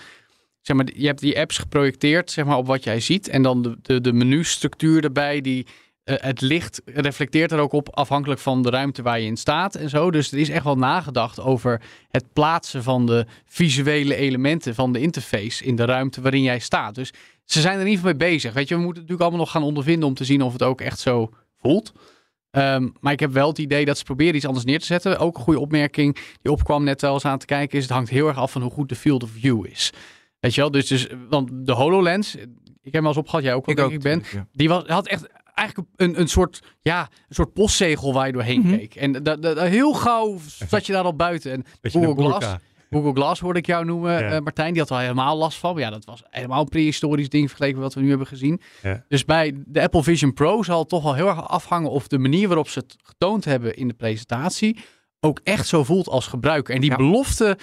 zeg 0.67 0.77
maar, 0.77 0.87
je 0.95 1.07
hebt 1.07 1.21
die 1.21 1.39
apps 1.39 1.59
geprojecteerd 1.59 2.31
zeg 2.31 2.45
maar, 2.45 2.57
op 2.57 2.67
wat 2.67 2.85
jij 2.85 3.01
ziet. 3.01 3.29
En 3.29 3.43
dan 3.43 3.63
de, 3.63 3.77
de, 3.83 4.01
de 4.01 4.13
menustructuur 4.13 5.05
erbij, 5.05 5.41
die, 5.41 5.67
eh, 6.05 6.15
het 6.19 6.41
licht 6.41 6.83
reflecteert 6.85 7.53
er 7.53 7.59
ook 7.59 7.73
op 7.73 7.97
afhankelijk 7.97 8.41
van 8.41 8.63
de 8.63 8.71
ruimte 8.71 9.03
waar 9.03 9.21
je 9.21 9.27
in 9.27 9.37
staat 9.37 9.75
en 9.75 9.89
zo. 9.89 10.11
Dus 10.11 10.33
er 10.33 10.39
is 10.39 10.49
echt 10.49 10.65
wel 10.65 10.77
nagedacht 10.77 11.41
over 11.41 11.83
het 12.09 12.33
plaatsen 12.33 12.83
van 12.83 13.07
de 13.07 13.27
visuele 13.45 14.15
elementen 14.15 14.75
van 14.75 14.93
de 14.93 15.01
interface 15.01 15.65
in 15.65 15.77
de 15.77 15.85
ruimte 15.85 16.21
waarin 16.21 16.43
jij 16.43 16.59
staat. 16.59 16.95
Dus 16.95 17.13
ze 17.45 17.61
zijn 17.61 17.79
er 17.79 17.87
geval 17.87 18.05
mee 18.05 18.17
bezig. 18.17 18.53
Weet 18.53 18.69
je, 18.69 18.75
we 18.75 18.81
moeten 18.81 19.03
het 19.03 19.11
natuurlijk 19.11 19.21
allemaal 19.21 19.41
nog 19.41 19.51
gaan 19.51 19.69
ondervinden 19.69 20.09
om 20.09 20.15
te 20.15 20.25
zien 20.25 20.43
of 20.43 20.53
het 20.53 20.63
ook 20.63 20.81
echt 20.81 20.99
zo 20.99 21.31
voelt. 21.61 21.93
Ehm, 22.51 22.89
maar 23.01 23.13
ik 23.13 23.21
heb 23.21 23.33
wel 23.33 23.49
het 23.49 23.59
idee 23.59 23.85
dat 23.85 23.99
ze 23.99 24.05
proberen 24.05 24.35
iets 24.35 24.47
anders 24.47 24.65
neer 24.65 24.81
te 24.81 24.87
zetten. 24.87 25.19
Ook 25.19 25.37
een 25.37 25.43
goede 25.43 25.61
opmerking 25.61 26.17
die 26.43 26.53
opkwam 26.53 26.85
net 26.85 27.01
wel 27.01 27.15
eens 27.15 27.25
aan 27.25 27.39
te 27.39 27.47
kijken 27.47 27.79
is... 27.79 27.85
het 27.85 27.93
hangt 27.93 28.11
heel 28.11 28.29
erg 28.29 28.37
af 28.37 28.53
van 28.53 28.63
hoe 28.63 28.71
goed 28.71 28.89
de 28.89 28.95
field 28.95 29.23
of 29.23 29.31
view 29.31 29.67
is. 29.67 29.93
Weet 30.41 30.55
je 30.55 30.61
wel? 30.61 30.71
Dus, 30.71 30.87
dus 30.87 31.07
want 31.29 31.51
de 31.53 31.73
HoloLens, 31.73 32.35
ik 32.35 32.41
heb 32.83 32.93
hem 32.93 33.01
wel 33.03 33.11
eens 33.11 33.17
opgehad, 33.21 33.45
jij 33.45 33.55
ook 33.55 33.67
wel, 33.67 33.75
denk 33.75 33.91
ik, 33.93 34.03
Ben. 34.03 34.23
ja. 34.33 34.47
Die 34.53 34.69
was, 34.69 34.85
had 34.87 35.07
echt 35.09 35.27
eigenlijk 35.55 35.89
een, 35.97 36.21
een, 36.21 36.29
soort, 36.29 36.61
ja, 36.83 37.01
een 37.29 37.35
soort 37.35 37.53
postzegel 37.53 38.13
waar 38.13 38.27
je 38.27 38.33
doorheen 38.33 38.61
Mhm. 38.61 38.77
keek. 38.77 38.95
En 38.95 39.13
da, 39.13 39.37
da- 39.37 39.55
da- 39.55 39.65
heel 39.65 39.93
gauw 39.93 40.39
zat 40.69 40.87
je 40.87 40.93
daar 40.93 41.05
al 41.05 41.17
buiten. 41.17 41.53
En 41.53 41.65
Google 41.83 42.25
Glass. 42.25 42.55
Google 42.91 43.13
Glass 43.13 43.41
hoorde 43.41 43.59
ik 43.59 43.67
jou 43.67 43.85
noemen, 43.85 44.13
Ja. 44.13 44.31
eh, 44.31 44.41
Martijn. 44.41 44.73
Die 44.73 44.81
had 44.81 44.91
al 44.91 44.99
helemaal 44.99 45.37
last 45.37 45.59
van. 45.59 45.73
Maar 45.75 45.83
ja, 45.83 45.91
dat 45.91 46.05
was 46.05 46.23
helemaal 46.31 46.61
een 46.61 46.69
prehistorisch 46.69 47.29
ding 47.29 47.49
vergeleken 47.49 47.77
met 47.79 47.85
wat 47.87 47.95
we 47.95 48.01
nu 48.01 48.09
hebben 48.09 48.27
gezien. 48.27 48.61
Ja. 48.83 49.05
Dus 49.09 49.25
bij 49.25 49.53
de 49.67 49.83
Apple 49.83 50.03
Vision 50.03 50.33
Pro 50.33 50.63
zal 50.63 50.79
het 50.79 50.89
toch 50.89 51.03
wel 51.03 51.15
heel 51.15 51.29
erg 51.29 51.49
afhangen 51.49 51.91
of 51.91 52.09
de 52.09 52.19
manier 52.19 52.47
waarop 52.49 52.69
ze 52.69 52.79
het 52.79 52.97
getoond 53.03 53.45
hebben 53.45 53.77
in 53.77 53.89
de 53.89 53.95
presentatie 53.95 54.79
ook 55.21 55.41
echt 55.45 55.67
zo 55.67 55.85
voelt 55.85 56.09
als 56.09 56.27
gebruiker. 56.27 56.75
En 56.75 56.81
die 56.81 56.91
Ja. 56.91 56.97
belofte 56.97 57.59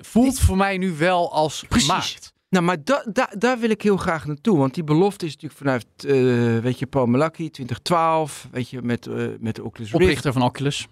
voelt 0.00 0.38
voor 0.38 0.56
mij 0.56 0.78
nu 0.78 0.92
wel 0.96 1.32
als 1.32 1.64
Precies. 1.68 1.88
gemaakt. 1.88 2.32
Nou, 2.48 2.64
maar 2.64 2.84
da, 2.84 3.04
da- 3.12 3.32
daar 3.38 3.58
wil 3.58 3.70
ik 3.70 3.82
heel 3.82 3.96
graag 3.96 4.26
naartoe. 4.26 4.58
Want 4.58 4.74
die 4.74 4.84
belofte 4.84 5.26
is 5.26 5.32
natuurlijk 5.36 5.60
vanuit, 5.60 5.86
eh, 5.96 6.62
weet 6.62 6.78
je, 6.78 6.86
Paul 6.86 7.06
Malaki, 7.06 7.50
2012. 7.50 8.48
Weet 8.50 8.68
je, 8.70 8.82
met, 8.82 9.06
eh, 9.06 9.26
met 9.40 9.54
de 9.56 9.64
Oculus 9.64 9.90
Rift. 9.90 10.02
Oprichter 10.02 10.32
van 10.32 10.42
Oculus. 10.42 10.86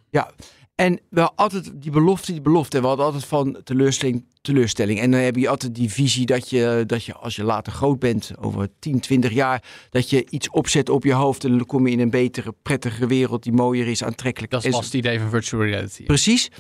En 0.75 1.01
wel 1.11 1.33
altijd 1.35 1.71
die 1.75 1.91
belofte, 1.91 2.33
die 2.33 2.41
belofte. 2.41 2.77
En 2.77 2.83
we 2.83 2.89
hadden 2.89 3.07
altijd 3.07 3.25
van 3.25 3.61
teleurstelling, 3.65 4.25
teleurstelling. 4.43 5.01
En 5.01 5.11
dan 5.11 5.21
heb 5.21 5.37
je 5.37 5.49
altijd 5.49 5.75
die 5.75 5.91
visie 5.93 6.27
dat 6.27 6.51
je, 6.51 6.85
dat 6.87 7.05
je 7.05 7.15
als 7.15 7.37
je 7.37 7.45
later 7.45 7.73
groot 7.73 7.99
bent, 7.99 8.31
over 8.41 8.69
10, 8.79 9.01
20 9.01 9.33
jaar, 9.33 9.63
dat 9.91 10.11
je 10.11 10.27
iets 10.31 10.51
opzet 10.51 10.89
op 10.89 11.05
je 11.05 11.13
hoofd. 11.13 11.45
En 11.45 11.51
dan 11.51 11.67
kom 11.67 11.87
je 11.87 11.93
in 11.93 12.01
een 12.01 12.11
betere, 12.11 12.55
prettigere 12.63 13.07
wereld 13.07 13.43
die 13.43 13.53
mooier 13.53 13.87
is, 13.87 14.05
aantrekkelijk. 14.05 14.53
Dat 14.53 14.65
was 14.67 14.85
het 14.85 14.95
idee 14.95 15.19
van 15.21 15.31
virtual 15.31 15.63
reality. 15.65 16.05
Precies. 16.05 16.51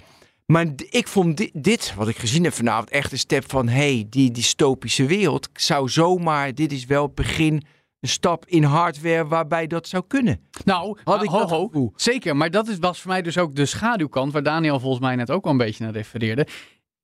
Maar 0.52 0.66
ik 0.90 1.08
vond 1.08 1.36
di- 1.36 1.50
dit, 1.52 1.94
wat 1.96 2.08
ik 2.08 2.16
gezien 2.16 2.44
heb 2.44 2.52
vanavond, 2.52 2.90
echt 2.90 3.12
een 3.12 3.18
step 3.18 3.50
van... 3.50 3.68
hey, 3.68 4.06
die 4.10 4.30
dystopische 4.30 5.06
wereld 5.06 5.48
zou 5.52 5.88
zomaar... 5.88 6.54
Dit 6.54 6.72
is 6.72 6.84
wel 6.86 7.02
het 7.02 7.14
begin, 7.14 7.62
een 8.00 8.08
stap 8.08 8.46
in 8.46 8.62
hardware 8.62 9.26
waarbij 9.26 9.66
dat 9.66 9.88
zou 9.88 10.04
kunnen. 10.06 10.40
Nou, 10.64 10.98
Had 11.04 11.22
ik 11.22 11.28
ho, 11.28 11.38
dat 11.38 11.50
ho, 11.50 11.66
gevoel. 11.66 11.92
zeker. 11.96 12.36
Maar 12.36 12.50
dat 12.50 12.68
is, 12.68 12.78
was 12.78 13.00
voor 13.00 13.10
mij 13.10 13.22
dus 13.22 13.38
ook 13.38 13.54
de 13.54 13.66
schaduwkant, 13.66 14.32
waar 14.32 14.42
Daniel 14.42 14.80
volgens 14.80 15.02
mij 15.02 15.16
net 15.16 15.30
ook 15.30 15.42
wel 15.44 15.52
een 15.52 15.58
beetje 15.58 15.84
naar 15.84 15.92
refereerde. 15.92 16.46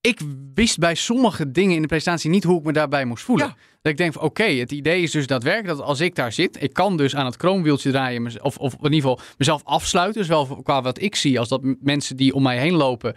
Ik 0.06 0.20
wist 0.54 0.78
bij 0.78 0.94
sommige 0.94 1.50
dingen 1.50 1.74
in 1.74 1.82
de 1.82 1.88
presentatie 1.88 2.30
niet 2.30 2.44
hoe 2.44 2.58
ik 2.58 2.64
me 2.64 2.72
daarbij 2.72 3.04
moest 3.04 3.24
voelen. 3.24 3.46
Ja. 3.46 3.56
Dat 3.82 3.92
ik 3.92 3.98
denk 3.98 4.12
van 4.12 4.22
oké, 4.22 4.44
het 4.44 4.72
idee 4.72 5.02
is 5.02 5.10
dus 5.10 5.26
daadwerkelijk 5.26 5.78
dat 5.78 5.86
als 5.86 6.00
ik 6.00 6.14
daar 6.14 6.32
zit, 6.32 6.62
ik 6.62 6.72
kan 6.72 6.96
dus 6.96 7.16
aan 7.16 7.24
het 7.26 7.36
chroomwieltje 7.36 7.90
draaien, 7.90 8.42
of, 8.42 8.56
of 8.56 8.72
in 8.72 8.92
ieder 8.92 9.00
geval 9.00 9.20
mezelf 9.38 9.62
afsluiten. 9.64 10.20
Dus 10.20 10.28
wel 10.28 10.62
qua 10.62 10.82
wat 10.82 11.00
ik 11.00 11.14
zie, 11.14 11.38
als 11.38 11.48
dat 11.48 11.60
mensen 11.80 12.16
die 12.16 12.34
om 12.34 12.42
mij 12.42 12.58
heen 12.58 12.74
lopen 12.74 13.14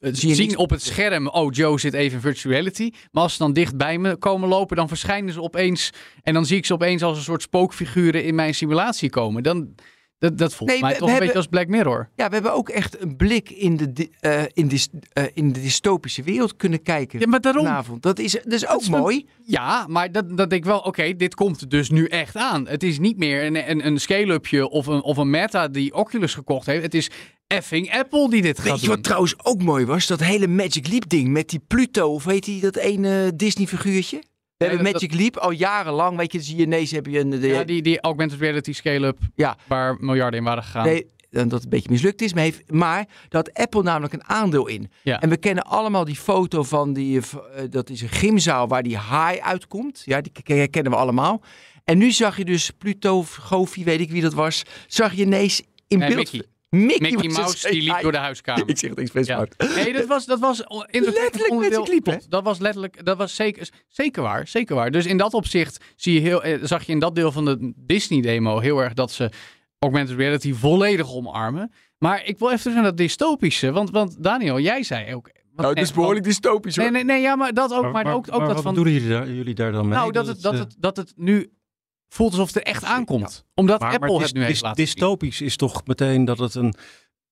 eh, 0.00 0.10
zien 0.12 0.36
niet. 0.36 0.56
op 0.56 0.70
het 0.70 0.82
scherm, 0.82 1.28
oh 1.28 1.52
Joe 1.52 1.80
zit 1.80 1.94
even 1.94 2.14
in 2.14 2.20
virtual 2.20 2.52
reality. 2.54 2.90
Maar 3.10 3.22
als 3.22 3.32
ze 3.32 3.38
dan 3.38 3.52
dicht 3.52 3.76
bij 3.76 3.98
me 3.98 4.16
komen 4.16 4.48
lopen, 4.48 4.76
dan 4.76 4.88
verschijnen 4.88 5.32
ze 5.32 5.42
opeens 5.42 5.90
en 6.22 6.34
dan 6.34 6.46
zie 6.46 6.56
ik 6.56 6.66
ze 6.66 6.72
opeens 6.72 7.02
als 7.02 7.16
een 7.16 7.22
soort 7.22 7.42
spookfiguren 7.42 8.24
in 8.24 8.34
mijn 8.34 8.54
simulatie 8.54 9.10
komen. 9.10 9.42
Dan, 9.42 9.74
dat, 10.22 10.38
dat 10.38 10.54
voelt 10.54 10.70
Nee, 10.70 10.80
mij 10.80 10.92
we- 10.92 10.98
toch 10.98 11.08
we 11.08 11.14
een 11.14 11.20
hebben- 11.20 11.34
beetje 11.34 11.50
als 11.52 11.64
Black 11.64 11.68
Mirror. 11.84 12.08
Ja, 12.16 12.26
we 12.28 12.34
hebben 12.34 12.52
ook 12.54 12.68
echt 12.68 13.00
een 13.02 13.16
blik 13.16 13.50
in 13.50 13.76
de, 13.76 14.08
eh, 14.20 14.42
in 14.52 14.68
dys- 14.68 14.88
eh, 15.12 15.24
in 15.34 15.52
de 15.52 15.60
dystopische 15.60 16.22
wereld 16.22 16.56
kunnen 16.56 16.82
kijken 16.82 17.20
Ja, 17.20 17.26
maar 17.26 17.40
daarom. 17.40 17.64
vanavond. 17.64 18.02
Dat 18.02 18.18
is, 18.18 18.32
dat 18.32 18.52
is 18.52 18.66
ook 18.68 18.80
is 18.80 18.88
mooi. 18.88 19.26
Ja, 19.44 19.86
maar 19.88 20.12
dat, 20.12 20.28
dat 20.28 20.50
denk 20.50 20.52
ik 20.52 20.64
wel, 20.64 20.78
oké, 20.78 21.16
dit 21.16 21.34
komt 21.34 21.70
dus 21.70 21.90
nu 21.90 22.06
echt 22.06 22.36
aan. 22.36 22.68
Het 22.68 22.82
is 22.82 22.98
niet 22.98 23.16
meer 23.18 23.44
een, 23.44 23.70
een, 23.70 23.86
een 23.86 24.00
scale-upje 24.00 24.68
of 24.68 24.86
een, 24.86 25.02
of 25.02 25.16
een 25.16 25.30
meta 25.30 25.68
die 25.68 25.94
Oculus 25.94 26.34
gekocht 26.34 26.66
heeft. 26.66 26.82
Het 26.82 26.94
is 26.94 27.10
effing 27.46 27.92
Apple 27.94 28.30
die 28.30 28.42
dit 28.42 28.58
gaat 28.58 28.66
Weet 28.70 28.80
je 28.80 28.86
doen. 28.86 28.94
wat 28.94 29.04
trouwens 29.04 29.34
ook 29.44 29.62
mooi 29.62 29.84
was? 29.84 30.06
Dat 30.06 30.20
hele 30.20 30.46
Magic 30.46 30.88
Leap 30.88 31.08
ding 31.08 31.28
met 31.28 31.48
die 31.48 31.60
Pluto, 31.66 32.12
of 32.14 32.24
heet 32.24 32.44
die 32.44 32.60
dat 32.60 32.76
ene 32.76 33.32
Disney 33.36 33.66
figuurtje? 33.66 34.22
We 34.62 34.68
hebben 34.68 34.92
dat- 34.92 34.92
Magic 35.02 35.14
Leap 35.20 35.36
al 35.36 35.50
jarenlang, 35.50 36.16
weet 36.16 36.32
je, 36.32 36.56
je 36.56 36.62
ineens 36.62 36.90
heb 36.90 37.06
je 37.06 37.18
een... 37.18 37.30
De, 37.30 37.46
Ja, 37.46 37.64
die, 37.64 37.82
die 37.82 38.00
augmented 38.00 38.40
reality 38.40 38.72
scale-up 38.72 39.18
Ja. 39.34 39.56
waar 39.66 39.96
miljarden 40.00 40.38
in 40.38 40.44
waren 40.44 40.62
gegaan. 40.62 40.84
Nee, 40.86 41.06
dat 41.30 41.50
het 41.50 41.62
een 41.64 41.68
beetje 41.68 41.90
mislukt 41.90 42.22
is. 42.22 42.32
Maar, 42.34 42.42
heeft, 42.42 42.70
maar 42.70 43.06
had 43.28 43.54
Apple 43.54 43.82
namelijk 43.82 44.12
een 44.12 44.24
aandeel 44.24 44.66
in. 44.68 44.90
Ja. 45.02 45.20
En 45.20 45.28
we 45.28 45.36
kennen 45.36 45.64
allemaal 45.64 46.04
die 46.04 46.16
foto 46.16 46.62
van 46.62 46.92
die... 46.92 47.20
eh, 47.20 47.62
eh, 47.62 47.70
dat 47.70 47.90
is 47.90 48.00
een 48.02 48.08
gymzaal 48.08 48.68
waar 48.68 48.82
die 48.82 48.96
haai 48.96 49.40
uitkomt. 49.40 50.02
Ja, 50.04 50.20
die 50.20 50.32
kennen 50.70 50.92
we 50.92 50.98
allemaal. 50.98 51.42
En 51.84 51.98
nu 51.98 52.10
zag 52.10 52.36
je 52.36 52.44
dus 52.44 52.70
Pluto, 52.70 53.18
of 53.18 53.34
Goofy, 53.34 53.84
weet 53.84 54.00
ik 54.00 54.10
wie 54.10 54.22
dat 54.22 54.34
was. 54.34 54.62
Zag 54.86 55.14
je 55.14 55.22
ineens 55.22 55.62
in 55.88 55.98
Nee, 55.98 56.14
beeld... 56.14 56.32
Mickey. 56.32 56.50
Mickey. 56.76 57.28
Mouse 57.28 57.70
die 57.70 57.82
liep 57.82 58.00
door 58.00 58.12
de 58.12 58.18
huiskamer. 58.18 58.68
Ik 58.68 58.78
zeg 58.78 58.90
het 58.90 58.98
expres 58.98 59.26
Ja. 59.26 59.36
fout. 59.36 59.74
Nee, 59.74 59.92
dat 59.92 60.06
was, 60.06 60.26
dat 60.26 60.38
was 60.38 60.64
Letterlijk 60.90 61.50
onderdeel. 61.50 61.78
Magic 61.80 62.04
Leap, 62.04 62.20
hè? 62.20 62.26
Dat 62.28 62.44
was 62.44 62.58
letterlijk, 62.58 63.04
dat 63.04 63.16
was 63.16 63.34
zeker, 63.34 63.68
zeker 63.88 64.22
waar, 64.22 64.48
zeker 64.48 64.74
waar. 64.74 64.90
Dus 64.90 65.06
in 65.06 65.16
dat 65.16 65.34
opzicht 65.34 65.84
zie 65.96 66.14
je 66.14 66.20
heel, 66.20 66.42
eh, 66.42 66.58
zag 66.62 66.82
je 66.82 66.92
in 66.92 66.98
dat 66.98 67.14
deel 67.14 67.32
van 67.32 67.44
de 67.44 67.72
Disney-demo 67.76 68.58
heel 68.58 68.78
erg 68.78 68.92
dat 68.92 69.12
ze 69.12 69.30
augmented 69.78 70.16
reality 70.16 70.52
volledig 70.52 71.14
omarmen. 71.14 71.72
Maar 71.98 72.24
ik 72.24 72.38
wil 72.38 72.48
even 72.48 72.60
terug 72.60 72.74
naar 72.74 72.84
dat 72.84 72.96
dystopische, 72.96 73.72
want, 73.72 73.90
want 73.90 74.22
Daniel, 74.22 74.60
jij 74.60 74.82
zei 74.82 75.14
ook... 75.14 75.30
wat 75.32 75.64
Nou, 75.64 75.68
het 75.68 75.82
is 75.82 75.92
behoorlijk 75.92 76.24
dystopisch 76.24 76.76
hoor. 76.76 76.84
Nee, 76.90 77.04
nee, 77.04 77.14
nee, 77.14 77.22
ja, 77.22 77.36
maar 77.36 77.52
dat 77.52 77.72
ook, 77.72 77.92
maar, 77.92 78.06
ook, 78.06 78.14
ook 78.14 78.26
dat 78.26 78.52
wat 78.52 78.62
van... 78.62 78.74
bedoelen 78.74 78.92
jullie 78.92 79.08
daar, 79.08 79.30
jullie 79.30 79.54
daar 79.54 79.72
dan 79.72 79.88
mee? 79.88 79.98
Nou, 79.98 80.12
dat 80.12 80.26
het, 80.26 80.42
dat, 80.42 80.58
het, 80.58 80.76
dat 80.78 80.96
het 80.96 81.12
nu 81.16 81.50
voelt 82.12 82.30
alsof 82.30 82.46
het 82.46 82.56
er 82.56 82.62
echt 82.62 82.84
aankomt. 82.84 83.44
Omdat 83.54 83.80
maar, 83.80 83.92
Apple 83.92 84.12
maar 84.12 84.22
het 84.22 84.34
nu 84.34 84.44
heeft 84.44 84.62
laten 84.62 84.76
zien. 84.76 84.86
dystopisch 84.86 85.40
is 85.40 85.56
toch 85.56 85.86
meteen 85.86 86.24
dat 86.24 86.38
het 86.38 86.54
een 86.54 86.74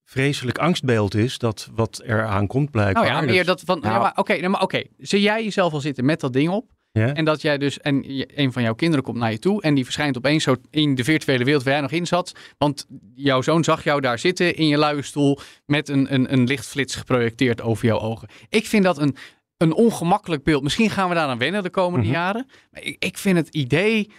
vreselijk 0.03 0.57
angstbeeld 0.57 1.15
is 1.15 1.37
dat 1.37 1.69
wat 1.75 2.01
er 2.05 2.25
aankomt 2.25 2.71
blijkbaar. 2.71 3.03
Nou 3.03 3.15
ja, 3.25 3.31
meer 3.31 3.45
dat 3.45 3.61
van... 3.65 3.79
Ja, 3.83 3.99
maar 3.99 4.11
oké, 4.15 4.35
nou, 4.37 4.49
maar 4.49 4.61
oké. 4.61 4.83
Zie 4.97 5.21
jij 5.21 5.43
jezelf 5.43 5.73
al 5.73 5.79
zitten 5.81 6.05
met 6.05 6.19
dat 6.19 6.33
ding 6.33 6.49
op? 6.49 6.69
Ja? 6.91 7.13
En 7.13 7.25
dat 7.25 7.41
jij 7.41 7.57
dus, 7.57 7.79
en 7.79 8.15
je- 8.15 8.29
een 8.39 8.51
van 8.51 8.63
jouw 8.63 8.73
kinderen 8.73 9.03
komt 9.03 9.17
naar 9.17 9.31
je 9.31 9.39
toe 9.39 9.61
en 9.61 9.73
die 9.75 9.83
verschijnt 9.83 10.17
opeens 10.17 10.43
zo 10.43 10.55
in 10.69 10.95
de 10.95 11.03
virtuele 11.03 11.43
wereld 11.43 11.63
waar 11.63 11.73
jij 11.73 11.81
nog 11.81 11.91
in 11.91 12.07
zat. 12.07 12.31
Want 12.57 12.85
jouw 13.15 13.41
zoon 13.41 13.63
zag 13.63 13.83
jou 13.83 14.01
daar 14.01 14.19
zitten 14.19 14.55
in 14.55 14.67
je 14.67 14.77
luie 14.77 15.01
stoel 15.01 15.39
met 15.65 15.89
een, 15.89 16.13
een, 16.13 16.33
een 16.33 16.43
lichtflits 16.43 16.95
geprojecteerd 16.95 17.61
over 17.61 17.85
jouw 17.85 17.99
ogen. 17.99 18.27
Ik 18.49 18.65
vind 18.67 18.83
dat 18.83 18.97
een, 18.97 19.15
een 19.57 19.73
ongemakkelijk 19.73 20.43
beeld. 20.43 20.63
Misschien 20.63 20.89
gaan 20.89 21.09
we 21.09 21.15
daar 21.15 21.27
aan 21.27 21.37
wennen 21.37 21.63
de 21.63 21.69
komende 21.69 22.05
Mhm. 22.05 22.15
jaren. 22.15 22.47
Maar 22.71 22.83
ik, 22.83 22.95
ik 22.99 23.17
vind 23.17 23.37
het 23.37 23.47
idee 23.55 24.11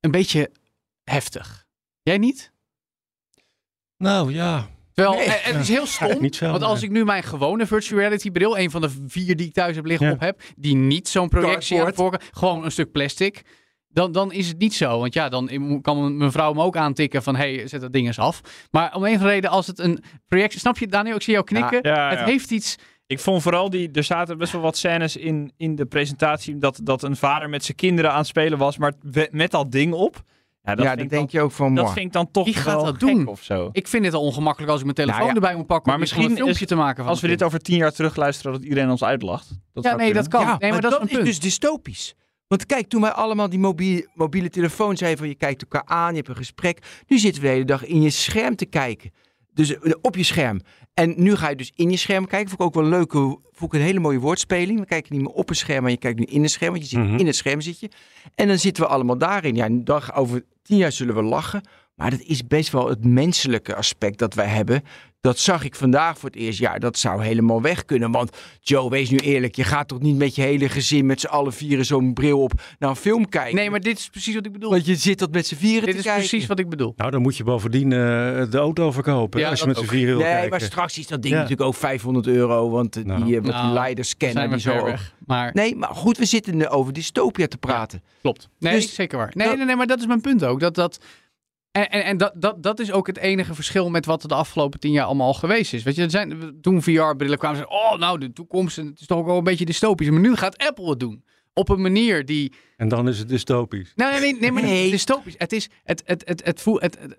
een 0.00 0.10
beetje 0.10 0.50
heftig. 1.04 1.66
Jij 2.02 2.18
niet? 2.18 2.52
Nou 3.96 4.32
ja, 4.32 4.68
Terwijl, 4.94 5.16
Nee. 5.18 5.26
eh, 5.26 5.44
het 5.44 5.56
is 5.56 5.68
heel 5.68 5.86
stom. 5.86 6.20
niet 6.20 6.36
zo, 6.36 6.50
want 6.50 6.62
als 6.62 6.80
nee. 6.80 6.88
ik 6.88 6.96
nu 6.96 7.04
mijn 7.04 7.22
gewone 7.22 7.66
virtual 7.66 7.98
reality 8.00 8.30
bril, 8.30 8.58
een 8.58 8.70
van 8.70 8.80
de 8.80 8.90
vier 9.06 9.36
die 9.36 9.46
ik 9.46 9.52
thuis 9.52 9.76
heb 9.76 9.84
liggen, 9.84 10.06
Ja. 10.06 10.12
op 10.12 10.20
heb, 10.20 10.40
die 10.56 10.74
niet 10.74 11.08
zo'n 11.08 11.28
projectie 11.28 11.78
voorkant, 11.94 12.22
gewoon 12.30 12.64
een 12.64 12.70
stuk 12.70 12.92
plastic, 12.92 13.42
dan, 13.88 14.12
dan 14.12 14.32
is 14.32 14.48
het 14.48 14.58
niet 14.58 14.74
zo. 14.74 14.98
Want 14.98 15.14
ja, 15.14 15.28
dan 15.28 15.78
kan 15.82 16.16
mijn 16.16 16.32
vrouw 16.32 16.52
me 16.52 16.62
ook 16.62 16.76
aantikken 16.76 17.22
van, 17.22 17.36
hé, 17.36 17.54
hey, 17.54 17.66
zet 17.68 17.80
dat 17.80 17.92
ding 17.92 18.06
eens 18.06 18.18
af. 18.18 18.40
Maar 18.70 18.94
om 18.94 19.02
een 19.02 19.08
of 19.08 19.14
andere 19.14 19.30
reden, 19.30 19.50
als 19.50 19.66
het 19.66 19.78
een 19.78 20.02
projectie, 20.26 20.60
snap 20.60 20.78
je 20.78 20.86
Daniel, 20.86 21.16
ik 21.16 21.22
zie 21.22 21.32
jou 21.32 21.44
knikken, 21.44 21.78
Ja, 21.82 21.94
ja, 21.94 22.08
het 22.10 22.18
ja. 22.18 22.24
heeft 22.24 22.50
iets, 22.50 22.76
Ik 23.08 23.18
vond 23.20 23.42
vooral 23.42 23.70
die, 23.70 23.90
er 23.92 24.04
zaten 24.04 24.38
best 24.38 24.52
wel 24.52 24.60
wat 24.60 24.76
scènes 24.76 25.16
in, 25.16 25.52
in 25.56 25.74
de 25.76 25.86
presentatie 25.86 26.58
dat, 26.58 26.80
dat 26.82 27.02
een 27.02 27.16
vader 27.16 27.48
met 27.48 27.64
zijn 27.64 27.76
kinderen 27.76 28.10
aan 28.10 28.18
het 28.18 28.26
spelen 28.26 28.58
was, 28.58 28.78
maar 28.78 28.92
met 29.30 29.50
dat 29.50 29.72
ding 29.72 29.92
op. 29.92 30.22
Ja, 30.62 30.74
dat, 30.74 30.84
ja, 30.84 30.96
denk 30.96 31.10
dan, 31.10 31.26
je 31.30 31.40
ook 31.40 31.52
van, 31.52 31.74
dat 31.74 31.92
vind 31.92 32.06
ik 32.06 32.12
dan 32.12 32.30
toch 32.30 32.44
Wie 32.44 32.54
gaat 32.54 32.64
wel 32.64 32.84
dat 32.84 32.96
gek 32.98 33.00
doen? 33.00 33.26
of 33.26 33.42
zo. 33.42 33.68
Ik 33.72 33.88
vind 33.88 34.04
het 34.04 34.14
al 34.14 34.22
ongemakkelijk 34.22 34.70
als 34.70 34.78
ik 34.78 34.84
mijn 34.84 34.96
telefoon 34.96 35.18
Nou 35.18 35.30
ja, 35.30 35.40
erbij 35.40 35.56
moet 35.56 35.66
pakken 35.66 35.86
maar 35.86 35.94
om 35.94 36.00
misschien 36.00 36.24
een 36.24 36.36
filmpje 36.36 36.60
is- 36.60 36.66
te 36.66 36.74
maken 36.74 36.96
van 36.96 37.06
Als 37.06 37.20
we 37.20 37.26
dit 37.26 37.42
over 37.42 37.58
tien 37.58 37.76
jaar 37.76 37.92
terug 37.92 38.16
luisteren, 38.16 38.52
dat 38.52 38.62
iedereen 38.62 38.90
ons 38.90 39.04
uitlacht. 39.04 39.58
Dat 39.72 39.84
Ja, 39.84 39.96
nee, 39.96 40.12
dat 40.12 40.28
kan. 40.28 40.40
Ja, 40.40 40.56
nee, 40.58 40.70
maar, 40.70 40.80
dat, 40.80 40.92
is 40.92 40.98
een 41.00 41.06
punt. 41.06 41.24
dus 41.24 41.40
dystopisch. 41.40 42.14
Want 42.46 42.66
kijk, 42.66 42.88
toen 42.88 43.00
wij 43.00 43.10
allemaal 43.10 43.48
die 43.48 43.58
mobiele, 43.58 44.08
mobiele 44.14 44.50
telefoon 44.50 44.96
zeiden 44.96 45.18
van 45.18 45.28
je 45.28 45.34
kijkt 45.34 45.62
elkaar 45.62 45.84
aan, 45.84 46.10
je 46.10 46.16
hebt 46.16 46.28
een 46.28 46.36
gesprek. 46.36 47.02
Nu 47.06 47.18
zitten 47.18 47.42
we 47.42 47.48
de 47.48 47.52
hele 47.52 47.66
dag 47.66 47.84
in 47.84 48.02
je 48.02 48.10
scherm 48.10 48.56
te 48.56 48.66
kijken. 48.66 49.10
Dus 49.58 49.78
eh, 49.78 49.92
op 50.00 50.16
je 50.16 50.22
scherm. 50.22 50.60
En 50.94 51.14
nu 51.16 51.34
ga 51.36 51.48
je 51.48 51.56
dus 51.56 51.72
in 51.74 51.90
je 51.90 51.96
scherm 51.96 52.26
kijken. 52.26 52.48
Vond 52.48 52.60
ik 52.60 52.66
ook 52.66 52.74
wel 52.74 52.84
een 52.84 52.90
leuke, 52.90 53.18
vond 53.52 53.72
ik 53.72 53.80
een 53.80 53.86
hele 53.86 54.00
mooie 54.00 54.18
woordspeling. 54.18 54.80
We 54.80 54.86
kijken 54.86 55.12
niet 55.16 55.22
meer 55.24 55.32
op 55.34 55.48
een 55.50 55.56
scherm, 55.56 55.82
maar 55.82 55.90
je 55.90 55.96
kijkt 55.96 56.18
nu 56.18 56.24
in 56.24 56.42
een 56.42 56.48
scherm. 56.48 56.72
Want 56.72 56.82
je 56.90 56.96
zit 56.96 57.06
Mhm. 57.06 57.18
in 57.18 57.26
het 57.26 57.36
scherm 57.36 57.60
zit 57.60 57.80
je. 57.80 57.88
En 58.34 58.48
dan 58.48 58.58
zitten 58.58 58.82
we 58.82 58.88
allemaal 58.88 59.18
daarin. 59.18 59.54
Ja, 59.54 59.64
een 59.66 59.84
dag 59.84 60.14
over 60.14 60.44
tien 60.62 60.76
jaar 60.76 60.92
zullen 60.92 61.14
we 61.14 61.22
lachen. 61.22 61.62
Maar 61.98 62.10
dat 62.10 62.20
is 62.20 62.46
best 62.46 62.72
wel 62.72 62.88
het 62.88 63.04
menselijke 63.04 63.74
aspect 63.74 64.18
dat 64.18 64.34
wij 64.34 64.46
hebben. 64.46 64.82
Dat 65.20 65.38
zag 65.38 65.64
ik 65.64 65.74
vandaag 65.74 66.18
voor 66.18 66.28
het 66.28 66.38
eerst. 66.38 66.58
Ja, 66.58 66.78
dat 66.78 66.98
zou 66.98 67.22
helemaal 67.24 67.62
weg 67.62 67.84
kunnen. 67.84 68.10
Want 68.10 68.36
Joe, 68.60 68.90
wees 68.90 69.10
nu 69.10 69.16
eerlijk. 69.16 69.54
Je 69.56 69.64
gaat 69.64 69.88
toch 69.88 70.00
niet 70.00 70.16
met 70.16 70.34
je 70.34 70.42
hele 70.42 70.68
gezin 70.68 71.06
met 71.06 71.20
z'n 71.20 71.26
allen 71.26 71.52
vieren 71.52 71.84
zo'n 71.84 72.12
bril 72.12 72.42
op 72.42 72.52
naar 72.78 72.90
een 72.90 72.96
film 72.96 73.28
kijken? 73.28 73.54
Nee, 73.56 73.70
maar 73.70 73.80
dit 73.80 73.98
is 73.98 74.08
precies 74.08 74.34
wat 74.34 74.46
ik 74.46 74.52
bedoel. 74.52 74.70
Want 74.70 74.86
je 74.86 74.94
zit 74.96 75.18
dat 75.18 75.30
met 75.32 75.46
z'n 75.46 75.54
vieren 75.54 75.82
Dit 75.82 75.90
te 75.90 75.96
is 75.98 76.04
kijken. 76.04 76.28
precies 76.28 76.46
wat 76.48 76.58
ik 76.58 76.68
bedoel. 76.68 76.92
Nou, 76.96 77.10
dan 77.10 77.22
moet 77.22 77.36
je 77.36 77.44
bovendien 77.44 77.92
eh, 77.92 77.98
de 78.50 78.58
auto 78.58 78.92
verkopen. 78.92 79.40
Ja, 79.40 79.48
als 79.50 79.60
je 79.60 79.66
met 79.66 79.76
z'n 79.76 79.84
vieren 79.86 80.14
wil 80.16 80.24
Nee, 80.24 80.32
kijken. 80.32 80.50
maar 80.50 80.60
straks 80.60 80.98
is 80.98 81.06
dat 81.06 81.22
ding 81.22 81.34
Ja. 81.34 81.40
natuurlijk 81.40 81.68
ook 81.68 81.74
500 81.76 82.26
euro. 82.26 82.70
Want 82.70 82.96
eh, 82.96 83.04
Nou. 83.04 83.24
die, 83.24 83.36
eh, 83.36 83.42
wat 83.42 83.52
Nou, 83.52 83.64
die 83.64 83.72
leiders 83.74 84.08
Zijn 84.18 84.18
kennen, 84.32 84.48
we 84.50 84.54
die 84.62 84.72
zo 84.72 84.84
weg. 84.84 85.14
Maar 85.26 85.50
Nee, 85.54 85.76
maar 85.76 85.94
goed, 85.94 86.18
we 86.18 86.24
zitten 86.24 86.70
over 86.70 86.92
dystopia 86.92 87.46
te 87.46 87.58
praten. 87.58 88.02
klopt. 88.20 88.48
Nee, 88.58 88.74
Dus- 88.74 88.94
zeker 88.94 89.18
waar. 89.18 89.30
Nee, 89.34 89.46
dat- 89.46 89.56
nee, 89.56 89.66
nee, 89.66 89.76
maar 89.76 89.86
dat 89.86 89.98
is 89.98 90.06
mijn 90.06 90.20
punt 90.20 90.44
ook. 90.44 90.60
Dat, 90.60 90.74
dat, 90.74 90.98
en 91.78 91.90
en, 91.90 92.04
en 92.04 92.16
dat, 92.16 92.32
dat, 92.36 92.62
dat 92.62 92.78
is 92.80 92.92
ook 92.92 93.06
het 93.06 93.18
enige 93.18 93.54
verschil 93.54 93.90
met 93.90 94.06
wat 94.06 94.22
er 94.22 94.28
de 94.28 94.34
afgelopen 94.34 94.80
tien 94.80 94.92
jaar 94.92 95.04
allemaal 95.06 95.26
al 95.26 95.34
geweest 95.34 95.72
is. 95.72 95.82
Weet 95.82 95.94
je, 95.94 96.02
er 96.02 96.10
zijn, 96.10 96.58
toen 96.60 96.82
VR-brillen 96.82 97.38
kwamen, 97.38 97.56
zeiden 97.58 97.78
oh, 97.78 97.98
nou, 97.98 98.18
de 98.18 98.32
toekomst, 98.32 98.78
en 98.78 98.86
het 98.86 99.00
is 99.00 99.06
toch 99.06 99.18
ook 99.18 99.26
wel 99.26 99.38
een 99.38 99.44
beetje 99.44 99.64
dystopisch. 99.64 100.10
Maar 100.10 100.20
nu 100.20 100.36
gaat 100.36 100.58
Apple 100.58 100.90
het 100.90 101.00
doen. 101.00 101.24
Op 101.52 101.68
een 101.68 101.80
manier 101.82 102.24
die... 102.24 102.52
En 102.76 102.88
dan 102.88 103.08
is 103.08 103.18
het 103.18 103.28
dystopisch. 103.28 103.92
Nee, 103.94 104.10
nee, 104.10 104.20
nee, 104.20 104.40
nee 104.40 104.52
maar 104.52 104.62
Nee. 104.62 104.82
niet 104.82 104.90
dystopisch. 104.92 105.34
Het 105.38 105.52
is... 105.52 105.68
Het, 105.84 106.02
het, 106.06 106.22
het, 106.26 106.44
het, 106.44 106.60
voelt- 106.60 106.80
het, 106.82 106.98
het, 107.00 107.18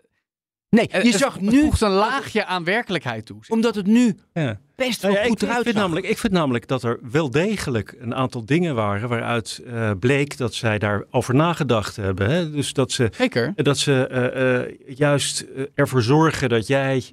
Nee, 0.70 0.88
het- 0.92 1.04
je 1.04 1.10
het- 1.10 1.20
zag 1.20 1.34
het 1.34 1.42
nu, 1.42 1.62
voegt 1.62 1.82
een 1.82 1.90
laagje 1.92 2.46
aan 2.46 2.64
werkelijkheid 2.64 3.26
toe. 3.26 3.38
omdat 3.48 3.76
het 3.76 3.88
nu 3.88 4.16
Ja. 4.34 4.60
best 4.76 5.02
wel 5.02 5.12
Nou 5.12 5.24
ja, 5.24 5.30
goed 5.30 5.42
ik, 5.42 5.44
ik, 5.44 5.50
eruit 5.50 5.64
vind 5.64 5.76
namelijk, 5.76 6.06
ik 6.08 6.18
vind 6.18 6.34
namelijk 6.34 6.68
dat 6.68 6.84
er 6.84 7.00
wel 7.12 7.32
degelijk 7.32 7.96
een 8.00 8.16
aantal 8.16 8.46
dingen 8.46 8.76
waren 8.76 9.10
waaruit 9.10 9.62
eh, 9.68 9.92
bleek 10.00 10.38
dat 10.38 10.54
zij 10.54 10.78
daarover 10.80 11.36
nagedacht 11.36 11.96
hebben. 11.96 12.30
Hè? 12.30 12.52
Dus 12.52 12.74
dat 12.74 12.92
ze, 12.92 13.10
Zeker. 13.18 13.54
dat 13.56 13.78
ze 13.78 14.08
eh, 14.08 14.60
eh, 14.62 14.68
juist 14.88 15.42
eh, 15.42 15.64
ervoor 15.76 16.02
zorgen 16.02 16.50
dat 16.50 16.68
jij 16.68 17.04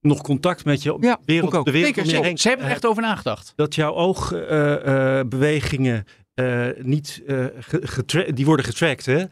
nog 0.00 0.20
contact 0.22 0.64
met 0.64 0.82
je 0.82 0.96
Ja, 1.00 1.18
wereld, 1.24 1.54
ook 1.54 1.64
de 1.64 1.70
wereld 1.70 1.94
Zeker, 1.94 2.10
om 2.12 2.18
je 2.18 2.24
heen 2.28 2.38
Ze 2.38 2.48
hebben 2.48 2.66
er 2.66 2.70
eh, 2.70 2.76
echt 2.76 2.86
over 2.86 3.02
nagedacht. 3.02 3.52
dat 3.56 3.74
jouw 3.74 3.92
oogbewegingen 3.94 6.04
niet 6.82 7.22
eh, 7.26 7.44
die 8.34 8.44
worden 8.46 8.64
getracked, 8.64 9.06
hè? 9.06 9.24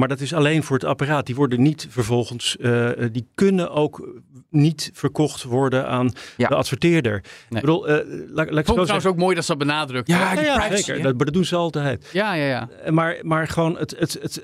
Maar 0.00 0.08
dat 0.08 0.20
is 0.20 0.34
alleen 0.34 0.62
voor 0.62 0.76
het 0.76 0.84
apparaat. 0.84 1.26
Die 1.26 1.34
worden 1.34 1.62
niet 1.62 1.86
vervolgens, 1.90 2.56
eh, 2.56 3.04
eh, 3.04 3.12
die 3.12 3.28
kunnen 3.34 3.70
ook 3.70 4.20
niet 4.50 4.90
verkocht 4.92 5.42
worden 5.42 5.86
aan 5.86 6.12
Ja. 6.36 6.48
de 6.48 6.54
adverteerder. 6.54 7.12
Nee. 7.12 7.60
Ik 7.60 7.66
bedoel, 7.66 7.88
eh, 7.88 7.94
laat, 7.94 8.36
laat 8.36 8.46
ik 8.48 8.58
Ik 8.58 8.66
zo 8.66 8.74
vond 8.74 8.90
het 8.90 9.06
ook 9.06 9.16
mooi 9.16 9.34
dat 9.34 9.44
ze 9.44 9.56
dat 9.56 9.66
benadrukt. 9.66 10.08
Ja, 10.08 10.18
Ja, 10.18 10.30
die 10.30 10.44
Ja, 10.44 10.52
ja, 10.52 10.58
privacy, 10.58 10.82
zeker. 10.82 11.02
Dat, 11.02 11.16
maar 11.16 11.24
dat 11.24 11.34
doen 11.34 11.44
ze 11.44 11.56
altijd. 11.56 12.08
ja, 12.12 12.34
ja. 12.34 12.68
ja. 12.84 12.90
Maar, 12.90 13.18
maar 13.22 13.48
gewoon, 13.48 13.78
het, 13.78 13.94
het, 13.98 14.18
het, 14.22 14.42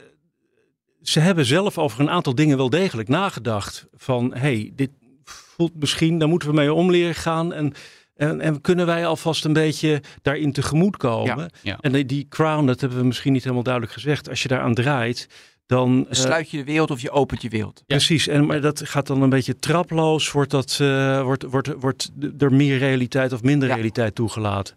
ze 1.03 1.21
hebben 1.21 1.45
zelf 1.45 1.79
over 1.79 2.01
een 2.01 2.11
aantal 2.11 2.35
dingen 2.35 2.57
wel 2.57 2.71
degelijk 2.71 3.09
nagedacht. 3.09 3.87
Van, 3.95 4.35
hey, 4.35 4.73
dit 4.75 4.90
voelt 5.25 5.81
misschien, 5.81 6.19
daar 6.19 6.29
moeten 6.29 6.49
we 6.49 6.55
mee 6.55 6.73
om 6.73 6.90
leren 6.90 7.14
gaan. 7.14 7.53
En, 7.53 7.73
en, 8.17 8.41
en 8.41 8.61
kunnen 8.61 8.87
wij 8.87 9.07
alvast 9.07 9.45
een 9.45 9.53
beetje 9.53 10.03
daarin 10.23 10.53
tegemoet 10.53 10.97
komen. 10.97 11.39
Ja, 11.39 11.49
ja. 11.63 11.79
En 11.81 11.93
die, 11.93 12.07
die 12.07 12.27
crown, 12.29 12.67
dat 12.67 12.81
hebben 12.81 12.99
we 12.99 13.05
misschien 13.05 13.33
niet 13.33 13.43
helemaal 13.43 13.63
duidelijk 13.65 13.93
gezegd. 13.95 14.29
Als 14.29 14.43
je 14.43 14.49
daaraan 14.49 14.75
draait, 14.75 15.29
dan... 15.67 16.07
Eh, 16.09 16.15
sluit 16.15 16.51
je 16.51 16.57
de 16.57 16.65
wereld 16.65 16.91
of 16.91 17.01
je 17.01 17.11
opent 17.11 17.43
je 17.43 17.49
wereld. 17.49 17.83
Precies, 17.87 18.27
en, 18.29 18.47
maar 18.47 18.61
dat 18.61 18.89
gaat 18.89 19.07
dan 19.07 19.23
een 19.23 19.29
beetje 19.31 19.57
traploos. 19.59 20.33
Wordt, 20.33 20.51
dat, 20.51 20.79
eh, 20.81 21.23
wordt, 21.23 21.43
wordt, 21.43 21.69
wordt 21.81 22.11
er 22.39 22.53
meer 22.53 22.79
realiteit 22.79 23.33
of 23.33 23.43
minder 23.43 23.69
Ja. 23.69 23.75
realiteit 23.75 24.15
toegelaten? 24.15 24.75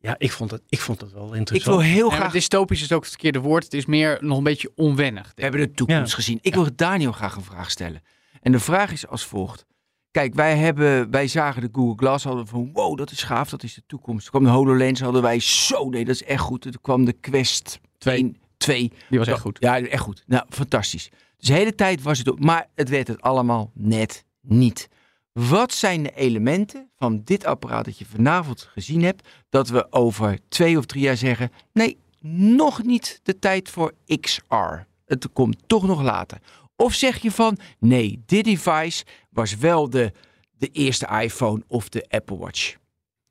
Ja, 0.00 0.14
ik 0.18 0.32
vond 0.32 0.50
het, 0.50 0.62
ik 0.68 0.80
vond 0.80 1.00
het 1.00 1.12
wel 1.12 1.28
Ik 1.32 1.34
interessant. 1.38 1.76
wil 1.76 1.84
heel 1.84 2.10
Ja, 2.10 2.16
graag... 2.16 2.32
dystopisch 2.32 2.82
is 2.82 2.92
ook 2.92 3.00
het 3.00 3.10
verkeerde 3.10 3.38
woord. 3.38 3.64
Het 3.64 3.74
is 3.74 3.86
meer 3.86 4.18
nog 4.20 4.38
een 4.38 4.44
beetje 4.44 4.70
onwennig. 4.74 5.32
We 5.34 5.42
hebben 5.42 5.60
de 5.60 5.72
toekomst 5.72 6.14
gezien. 6.14 6.38
Ik 6.40 6.54
wil 6.54 6.66
Daniel 6.76 7.12
graag 7.12 7.36
een 7.36 7.42
vraag 7.44 7.70
stellen. 7.70 8.02
En 8.40 8.52
de 8.52 8.58
vraag 8.60 8.92
is 8.92 9.06
als 9.06 9.24
volgt. 9.24 9.64
Kijk, 10.12 10.34
wij, 10.34 10.56
hebben, 10.56 11.10
wij 11.10 11.26
zagen 11.26 11.62
de 11.62 11.68
Google 11.72 11.96
Glass, 11.96 12.24
hadden 12.24 12.46
van 12.46 12.70
wow, 12.72 12.96
dat 12.96 13.10
is 13.10 13.22
gaaf, 13.22 13.50
dat 13.50 13.62
is 13.62 13.74
de 13.74 13.82
toekomst. 13.86 14.30
Toen 14.30 14.40
kwam 14.40 14.52
de 14.52 14.58
HoloLens, 14.58 15.00
hadden 15.00 15.22
wij 15.22 15.40
zo, 15.40 15.88
nee, 15.88 16.04
dat 16.04 16.14
is 16.14 16.24
echt 16.24 16.40
goed. 16.40 16.62
Toen 16.62 16.72
kwam 16.80 17.04
de 17.04 17.12
Quest 17.12 17.80
Twee. 17.98 18.16
1, 18.16 18.36
2. 18.56 18.92
Die 19.08 19.18
was 19.18 19.28
echt 19.28 19.40
goed. 19.40 19.56
Ja, 19.60 19.80
echt 19.80 20.02
goed. 20.02 20.24
Nou, 20.26 20.44
fantastisch. 20.48 21.10
Dus 21.36 21.48
de 21.48 21.54
hele 21.54 21.74
tijd 21.74 22.02
was 22.02 22.18
het 22.18 22.30
ook, 22.30 22.40
maar 22.40 22.68
het 22.74 22.88
werd 22.88 23.08
het 23.08 23.20
allemaal 23.20 23.70
net 23.74 24.24
niet. 24.40 24.88
Wat 25.32 25.72
zijn 25.72 26.02
de 26.02 26.14
elementen 26.14 26.90
van 26.96 27.22
dit 27.24 27.44
apparaat 27.44 27.84
dat 27.84 27.98
je 27.98 28.06
vanavond 28.06 28.62
gezien 28.72 29.02
hebt, 29.02 29.28
dat 29.48 29.68
we 29.68 29.92
over 29.92 30.38
twee 30.48 30.78
of 30.78 30.86
drie 30.86 31.02
jaar 31.02 31.16
zeggen, 31.16 31.50
nee, 31.72 31.98
nog 32.20 32.82
niet 32.82 33.20
de 33.22 33.38
tijd 33.38 33.68
voor 33.68 33.92
XR. 34.20 34.54
Het 35.04 35.32
komt 35.32 35.62
toch 35.66 35.86
nog 35.86 36.02
later. 36.02 36.38
Of 36.76 36.94
zeg 36.94 37.18
je 37.18 37.30
van, 37.30 37.58
nee, 37.78 38.22
dit 38.26 38.44
device 38.44 39.04
was 39.30 39.56
wel 39.56 39.90
de, 39.90 40.12
de 40.58 40.68
eerste 40.68 41.06
iPhone 41.22 41.62
of 41.66 41.88
de 41.88 42.06
Apple 42.08 42.36
Watch. 42.36 42.76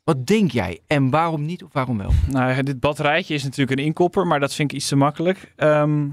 Wat 0.04 0.28
denk 0.28 0.52
jij? 0.52 0.80
En 0.88 1.10
waarom 1.10 1.46
niet 1.46 1.64
of 1.64 1.74
waarom 1.74 1.98
wel? 1.98 2.12
Nou, 2.28 2.64
dit 2.64 2.80
batterijtje 2.80 3.34
is 3.34 3.44
natuurlijk 3.44 3.80
een 3.80 3.86
inkopper, 3.86 4.28
maar 4.28 4.40
dat 4.40 4.54
vind 4.54 4.72
ik 4.72 4.78
iets 4.78 4.88
te 4.88 4.96
makkelijk. 4.96 5.54
Ehm, 5.56 6.10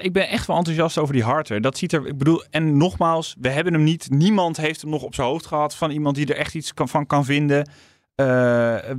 ik 0.00 0.12
ben 0.12 0.28
echt 0.28 0.46
wel 0.46 0.56
enthousiast 0.56 0.98
over 0.98 1.14
die 1.14 1.22
hardware. 1.22 1.60
Dat 1.60 1.78
ziet 1.78 1.92
er, 1.92 2.06
ik 2.06 2.18
bedoel, 2.18 2.44
en 2.50 2.76
nogmaals, 2.76 3.36
we 3.40 3.48
hebben 3.48 3.72
hem 3.72 3.82
niet. 3.82 4.10
Niemand 4.10 4.56
heeft 4.56 4.80
hem 4.80 4.90
nog 4.90 5.02
op 5.02 5.14
zijn 5.14 5.26
hoofd 5.26 5.46
gehad 5.46 5.74
van 5.74 5.90
iemand 5.90 6.16
die 6.16 6.26
er 6.26 6.36
echt 6.36 6.54
iets 6.54 6.74
kan, 6.74 6.88
van 6.88 7.06
kan 7.06 7.24
vinden. 7.24 7.68
Eh, 8.14 8.26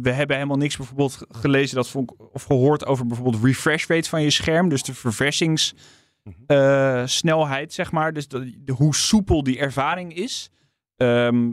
we 0.02 0.12
hebben 0.12 0.36
helemaal 0.36 0.58
niks 0.58 0.78
bijvoorbeeld 0.78 1.18
gelezen 1.30 1.76
dat 1.76 1.96
of 2.32 2.44
gehoord 2.44 2.86
over 2.86 3.08
bijvoorbeeld 3.08 3.44
refresh 3.44 3.88
rate 3.88 4.10
van 4.10 4.22
je 4.22 4.30
scherm. 4.30 4.70
Dus 4.70 4.84
de 4.84 4.94
verversingssnelheid, 6.24 7.74
zeg 7.74 7.92
maar. 7.92 8.14
Dus 8.14 8.28
de, 8.28 8.64
de- 8.64 8.72
hoe 8.74 8.96
soepel 8.96 9.44
die 9.44 9.58
ervaring 9.60 10.16
is. 10.16 10.50
Ehm, 10.96 11.52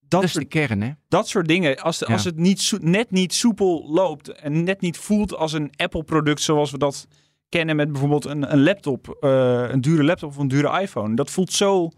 Dat 0.00 0.20
dat, 0.20 0.22
is 0.22 0.32
de 0.32 0.44
kern, 0.44 0.80
hè? 0.82 0.90
dat 1.08 1.28
soort 1.28 1.48
dingen, 1.48 1.78
als, 1.78 1.98
Ja. 1.98 2.06
als 2.06 2.24
het 2.24 2.36
niet 2.36 2.72
net 2.80 3.10
niet 3.10 3.34
soepel 3.34 3.84
loopt 3.90 4.28
en 4.28 4.64
net 4.64 4.80
niet 4.80 4.98
voelt 4.98 5.34
als 5.34 5.52
een 5.52 5.70
Apple-product 5.76 6.40
zoals 6.40 6.70
we 6.70 6.78
dat 6.78 7.06
kennen 7.48 7.76
met 7.76 7.90
bijvoorbeeld 7.92 8.24
een, 8.24 8.52
een 8.52 8.62
laptop, 8.62 9.16
eh, 9.20 9.64
een 9.68 9.80
dure 9.80 10.04
laptop 10.04 10.28
of 10.30 10.36
een 10.36 10.48
dure 10.48 10.80
iPhone. 10.80 11.16
Dat 11.16 11.30
voelt 11.30 11.52
zo 11.52 11.90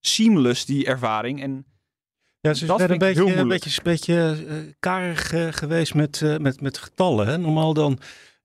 seamless, 0.00 0.64
die 0.66 0.86
ervaring. 0.86 1.42
En 1.42 1.66
Ja, 2.40 2.54
ze 2.54 2.66
Dat 2.66 2.78
zijn 2.78 2.90
een 2.90 2.98
beetje, 2.98 3.36
een 3.36 3.48
beetje, 3.48 3.70
een 3.76 3.82
beetje 3.84 4.44
eh, 4.48 4.56
karig 4.78 5.32
eh, 5.32 5.48
geweest 5.50 5.94
met, 5.94 6.22
eh, 6.22 6.36
met, 6.36 6.60
met 6.60 6.78
getallen. 6.78 7.26
Hè? 7.26 7.38
Normaal 7.38 7.74
dan 7.74 7.98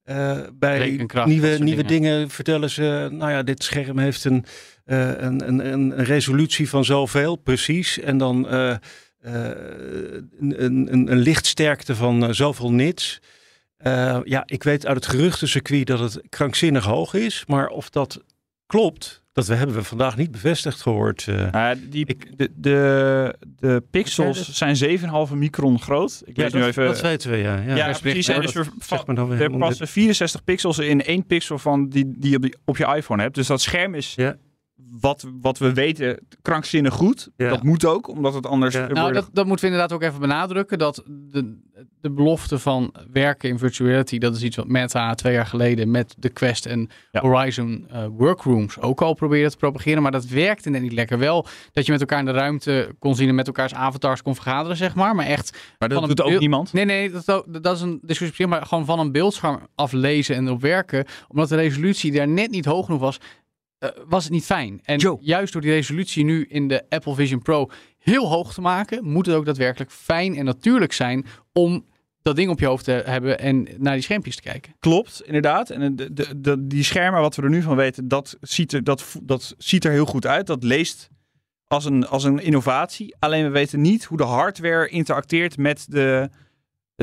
eh, 0.09 0.37
bij 0.53 0.89
nieuwe, 0.89 1.25
nieuwe 1.25 1.59
dingen. 1.59 1.85
dingen. 1.85 2.29
vertellen 2.29 2.69
ze... 2.69 3.09
Nou 3.11 3.31
ja, 3.31 3.43
dit 3.43 3.63
scherm 3.63 3.97
heeft 3.97 4.23
een, 4.23 4.45
eh, 4.85 5.07
een, 5.07 5.47
een, 5.47 5.73
een, 5.73 5.99
een 5.99 6.05
resolutie 6.05 6.69
van 6.69 6.85
zoveel, 6.85 7.35
precies. 7.35 7.99
En 7.99 8.17
dan 8.17 8.49
eh, 8.49 8.75
een, 9.21 10.63
een, 10.63 11.11
een, 11.11 11.17
lichtsterkte 11.17 11.95
van 11.95 12.35
zoveel 12.35 12.71
nits. 12.71 13.19
Ja, 14.23 14.43
ik 14.45 14.63
weet 14.63 14.85
uit 14.85 14.95
het 14.95 15.05
geruchtencircuit 15.05 15.87
dat 15.87 15.99
het 15.99 16.21
krankzinnig 16.29 16.85
hoog 16.85 17.13
is. 17.13 17.43
Maar 17.47 17.67
of 17.67 17.89
dat 17.89 18.23
klopt, 18.65 19.18
dat 19.33 19.47
we 19.47 19.55
hebben 19.55 19.75
we 19.75 19.83
vandaag 19.83 20.17
niet 20.17 20.31
bevestigd 20.31 20.81
gehoord. 20.81 21.27
eh. 21.27 21.47
uh, 21.55 21.69
die, 21.89 22.05
Ik- 22.05 22.37
de, 22.37 22.49
de, 22.55 23.35
de 23.59 23.83
pixels 23.91 24.49
zijn 24.53 24.99
7,5 25.29 25.33
micron 25.33 25.79
groot. 25.81 26.21
Ik 26.25 26.35
ja, 26.37 26.43
lees 26.43 26.53
nu 26.53 26.59
dat, 26.59 26.69
even. 26.69 26.85
dat 26.85 27.01
weten 27.01 27.31
we, 27.31 27.37
ja. 27.37 27.57
ja. 27.59 27.75
ja, 27.75 27.97
precies. 28.01 28.27
En 28.27 28.41
dus 28.41 28.51
dat 28.53 28.65
we- 28.65 28.71
Zeg 28.85 29.05
maar 29.05 29.15
dan 29.15 29.27
weer 29.29 29.41
Er 29.41 29.57
passen 29.57 29.87
64 29.87 30.43
pixels 30.43 30.79
in 30.79 31.01
één 31.03 31.25
pixel 31.25 31.57
van 31.57 31.89
die, 31.89 32.13
die 32.17 32.29
je 32.29 32.35
op, 32.35 32.41
die 32.41 32.55
op 32.65 32.77
je 32.77 32.85
iPhone 32.95 33.21
hebt. 33.21 33.35
Dus 33.35 33.47
dat 33.47 33.61
scherm 33.61 33.93
is 33.95 34.13
Ja. 34.15 34.35
Wat, 35.01 35.25
wat 35.41 35.57
we 35.57 35.73
weten 35.73 36.19
krankzinnig 36.41 36.93
goed. 36.93 37.29
Ja. 37.37 37.49
Dat 37.49 37.63
moet 37.63 37.85
ook, 37.85 38.07
omdat 38.07 38.33
het 38.33 38.45
anders... 38.45 38.75
Ja. 38.75 38.87
Nou, 38.87 39.13
dat, 39.13 39.29
dat 39.33 39.45
moeten 39.45 39.65
we 39.65 39.71
inderdaad 39.71 39.97
ook 39.97 40.03
even 40.03 40.19
benadrukken. 40.19 40.77
Dat 40.77 41.03
de, 41.05 41.57
de 42.01 42.11
belofte 42.11 42.59
van 42.59 42.93
werken 43.11 43.49
in 43.49 43.57
virtual 43.57 43.89
reality, 43.89 44.17
dat 44.17 44.35
is 44.35 44.43
iets 44.43 44.55
wat 44.55 44.67
Meta 44.67 45.13
twee 45.13 45.33
jaar 45.33 45.45
geleden 45.45 45.91
met 45.91 46.15
de 46.17 46.29
Quest 46.29 46.65
en 46.65 46.89
Ja. 47.11 47.21
Horizon 47.21 47.85
eh, 47.89 48.05
Workrooms 48.17 48.79
ook 48.79 49.01
al 49.01 49.13
probeerde 49.13 49.49
te 49.49 49.57
propageren. 49.57 50.01
Maar 50.01 50.11
dat 50.11 50.25
werkte 50.25 50.69
net 50.69 50.81
niet 50.81 50.93
lekker. 50.93 51.17
Wel 51.19 51.45
dat 51.73 51.85
je 51.85 51.91
met 51.91 52.01
elkaar 52.01 52.19
in 52.19 52.25
de 52.25 52.31
ruimte 52.31 52.95
kon 52.99 53.15
zien 53.15 53.29
en 53.29 53.35
met 53.35 53.47
elkaars 53.47 53.73
avatars 53.73 54.21
kon 54.21 54.35
vergaderen, 54.35 54.77
zeg 54.77 54.95
maar. 54.95 55.15
Maar 55.15 55.25
echt 55.25 55.57
Maar 55.79 55.89
dat 55.89 56.07
doet 56.07 56.21
ook 56.21 56.39
niemand. 56.39 56.73
Nee, 56.73 56.85
nee, 56.85 57.11
dat, 57.11 57.25
dat 57.25 57.63
dat 57.63 57.75
is 57.75 57.81
een 57.81 57.99
discussie 58.01 58.45
op 58.45 58.51
maar 58.51 58.65
gewoon 58.65 58.85
van 58.85 58.99
een 58.99 59.11
beeldscherm 59.11 59.59
aflezen 59.75 60.35
en 60.35 60.45
erop 60.45 60.61
werken, 60.61 61.05
omdat 61.27 61.49
de 61.49 61.55
resolutie 61.55 62.11
daar 62.11 62.27
net 62.27 62.51
niet 62.51 62.65
hoog 62.65 62.85
genoeg 62.85 63.01
was, 63.01 63.19
eh, 63.79 63.89
was 64.07 64.23
het 64.23 64.33
niet 64.33 64.45
fijn. 64.45 64.79
En 64.83 64.97
Joe. 64.97 65.17
juist 65.21 65.53
door 65.53 65.61
die 65.61 65.71
resolutie 65.71 66.23
nu 66.23 66.45
in 66.45 66.67
de 66.67 66.85
Apple 66.89 67.15
Vision 67.15 67.41
Pro 67.41 67.69
heel 67.97 68.27
hoog 68.27 68.53
te 68.53 68.61
maken, 68.61 69.03
moet 69.05 69.25
het 69.25 69.35
ook 69.35 69.45
daadwerkelijk 69.45 69.91
fijn 69.91 70.35
en 70.35 70.45
natuurlijk 70.45 70.93
zijn 70.93 71.25
om 71.53 71.85
dat 72.21 72.35
ding 72.35 72.49
op 72.49 72.59
je 72.59 72.65
hoofd 72.65 72.83
te 72.83 72.91
hebben 73.05 73.39
en 73.39 73.67
naar 73.77 73.93
die 73.93 74.03
schermpjes 74.03 74.35
te 74.35 74.41
kijken. 74.41 74.73
Klopt, 74.79 75.21
inderdaad. 75.25 75.69
En 75.69 75.95
de, 75.95 76.13
de, 76.13 76.39
de- 76.41 76.67
die 76.67 76.83
schermen, 76.83 77.21
wat 77.21 77.35
we 77.35 77.41
er 77.41 77.49
nu 77.49 77.61
van 77.61 77.75
weten, 77.75 78.07
dat 78.07 78.37
ziet 78.41 78.73
er, 78.73 78.83
dat, 78.83 79.15
dat 79.23 79.55
ziet 79.57 79.85
er 79.85 79.91
heel 79.91 80.05
goed 80.05 80.25
uit. 80.25 80.47
Dat 80.47 80.63
leest 80.63 81.09
als 81.67 81.85
een, 81.85 82.07
als 82.07 82.23
een 82.23 82.39
innovatie. 82.39 83.15
Alleen 83.19 83.43
we 83.43 83.49
weten 83.49 83.81
niet 83.81 84.03
hoe 84.03 84.17
de 84.17 84.23
hardware 84.23 84.89
interacteert 84.89 85.57
met 85.57 85.85
de, 85.89 86.29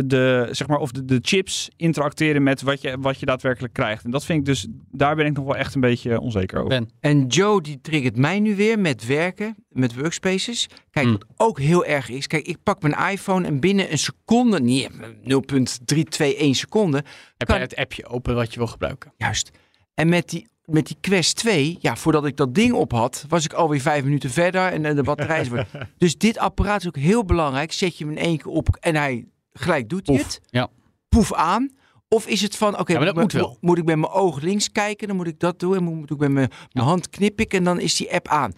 de 0.04 0.48
zeg 0.50 0.66
maar, 0.68 0.78
of 0.78 0.90
de, 0.90 1.04
de 1.04 1.18
chips 1.22 1.68
interacteren 1.76 2.42
met 2.42 2.62
wat 2.62 2.80
je, 2.80 2.96
wat 3.00 3.20
je 3.20 3.26
daadwerkelijk 3.26 3.72
krijgt. 3.72 4.04
En 4.04 4.10
dat 4.10 4.24
vind 4.24 4.38
ik 4.38 4.44
dus, 4.44 4.66
daar 4.90 5.16
ben 5.16 5.26
ik 5.26 5.36
nog 5.36 5.44
wel 5.44 5.56
echt 5.56 5.74
een 5.74 5.80
beetje 5.80 6.20
onzeker 6.20 6.56
over. 6.58 6.68
Ben. 6.68 6.88
En 7.00 7.26
Joe 7.26 7.60
die 7.62 7.80
triggert 7.80 8.16
mij 8.16 8.40
nu 8.40 8.56
weer 8.56 8.78
met 8.78 9.06
werken, 9.06 9.56
met 9.68 9.94
workspaces. 9.94 10.66
Kijk, 10.90 11.06
Hmm. 11.06 11.14
wat 11.18 11.24
ook 11.36 11.60
heel 11.60 11.84
erg 11.84 12.08
is. 12.08 12.26
Kijk, 12.26 12.46
ik 12.46 12.56
pak 12.62 12.82
mijn 12.82 13.10
iPhone 13.12 13.46
en 13.46 13.60
binnen 13.60 13.90
een 13.92 13.98
seconde, 13.98 14.60
niet 14.60 14.88
0,321 15.22 16.56
seconde, 16.56 16.96
Heb 17.36 17.48
Kan- 17.48 17.56
jij 17.56 17.64
het 17.64 17.76
appje 17.76 18.06
open 18.06 18.34
wat 18.34 18.52
je 18.52 18.58
wil 18.58 18.66
gebruiken? 18.68 19.12
juist. 19.16 19.50
En 19.94 20.08
met 20.08 20.28
die, 20.28 20.46
met 20.64 20.86
die 20.86 20.96
Quest 21.00 21.36
2, 21.36 21.76
ja, 21.80 21.96
voordat 21.96 22.26
ik 22.26 22.36
dat 22.36 22.54
ding 22.54 22.72
op 22.72 22.92
had, 22.92 23.24
was 23.28 23.44
ik 23.44 23.52
alweer 23.52 23.80
vijf 23.80 24.04
minuten 24.04 24.30
verder 24.30 24.66
en 24.72 24.84
eh, 24.84 24.94
de 24.94 25.02
batterij 25.02 25.40
is... 25.40 25.48
dus 25.98 26.18
dit 26.18 26.38
apparaat 26.38 26.80
is 26.80 26.86
ook 26.86 26.96
heel 26.96 27.24
belangrijk. 27.24 27.72
Zet 27.72 27.98
je 27.98 28.04
hem 28.04 28.16
in 28.16 28.22
één 28.22 28.36
keer 28.38 28.46
op 28.52 28.76
en 28.80 28.94
hij 28.96 29.26
gelijk 29.58 29.88
doet 29.88 30.06
hij 30.06 30.16
Poef, 30.16 30.26
het. 30.26 30.40
ja. 30.50 30.68
Poef 31.08 31.34
aan. 31.34 31.70
Of 32.08 32.26
is 32.26 32.42
het 32.42 32.56
van, 32.56 32.78
oké, 32.78 32.92
Ja, 32.92 32.98
maar 32.98 33.06
dat 33.06 33.14
moet, 33.14 33.22
moet 33.32 33.32
wel. 33.42 33.56
moet 33.60 33.78
ik 33.78 33.84
met 33.84 33.96
mijn 33.98 34.12
oog 34.12 34.40
links 34.40 34.72
kijken, 34.72 35.06
dan 35.08 35.16
moet 35.16 35.26
ik 35.26 35.38
dat 35.40 35.58
doen. 35.60 35.76
En 35.76 35.82
moet 35.84 36.10
ik 36.10 36.18
met 36.18 36.30
mijn, 36.30 36.50
mijn 36.72 36.86
hand 36.86 37.08
knip 37.08 37.40
ik 37.40 37.54
en 37.54 37.64
dan 37.64 37.80
is 37.80 37.96
die 37.96 38.12
app 38.14 38.28
aan. 38.28 38.52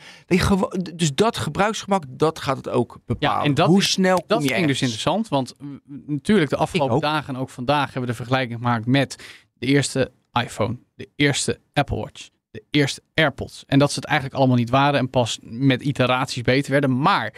Dus 0.95 1.15
dat 1.15 1.37
gebruiksgemak, 1.37 2.03
dat 2.09 2.39
gaat 2.39 2.57
het 2.57 2.69
ook 2.69 2.99
bepalen. 3.07 3.45
en 3.45 3.55
dat 3.55 3.67
Hoe 3.69 3.79
is- 3.81 3.91
snel 3.91 4.17
kom 4.17 4.25
Dat 4.27 4.43
je 4.43 4.49
vind 4.49 4.61
ik 4.61 4.67
dus 4.67 4.81
ergens? 4.81 4.97
interessant, 5.03 5.29
want 5.29 5.55
mm, 5.59 5.81
natuurlijk 6.07 6.51
de 6.51 6.57
afgelopen 6.57 6.95
ook. 6.95 7.03
dagen 7.03 7.35
en 7.35 7.41
ook 7.41 7.51
vandaag 7.51 7.85
hebben 7.85 8.01
we 8.03 8.07
de 8.07 8.15
vergelijking 8.15 8.59
gemaakt 8.59 8.87
met 8.87 9.17
de 9.55 9.67
eerste 9.67 10.13
iPhone, 10.33 10.77
de 10.95 11.09
eerste 11.17 11.61
Apple 11.73 11.97
Watch, 11.97 12.29
de 12.51 12.63
eerste 12.71 13.03
AirPods. 13.15 13.65
En 13.67 13.79
dat 13.79 13.89
ze 13.93 13.95
het 13.97 14.05
eigenlijk 14.05 14.39
allemaal 14.39 14.57
niet 14.57 14.71
waren 14.71 14.99
en 15.01 15.11
pas 15.11 15.39
met 15.43 15.83
iteraties 15.83 16.43
beter 16.43 16.71
werden. 16.71 16.99
Maar 16.99 17.35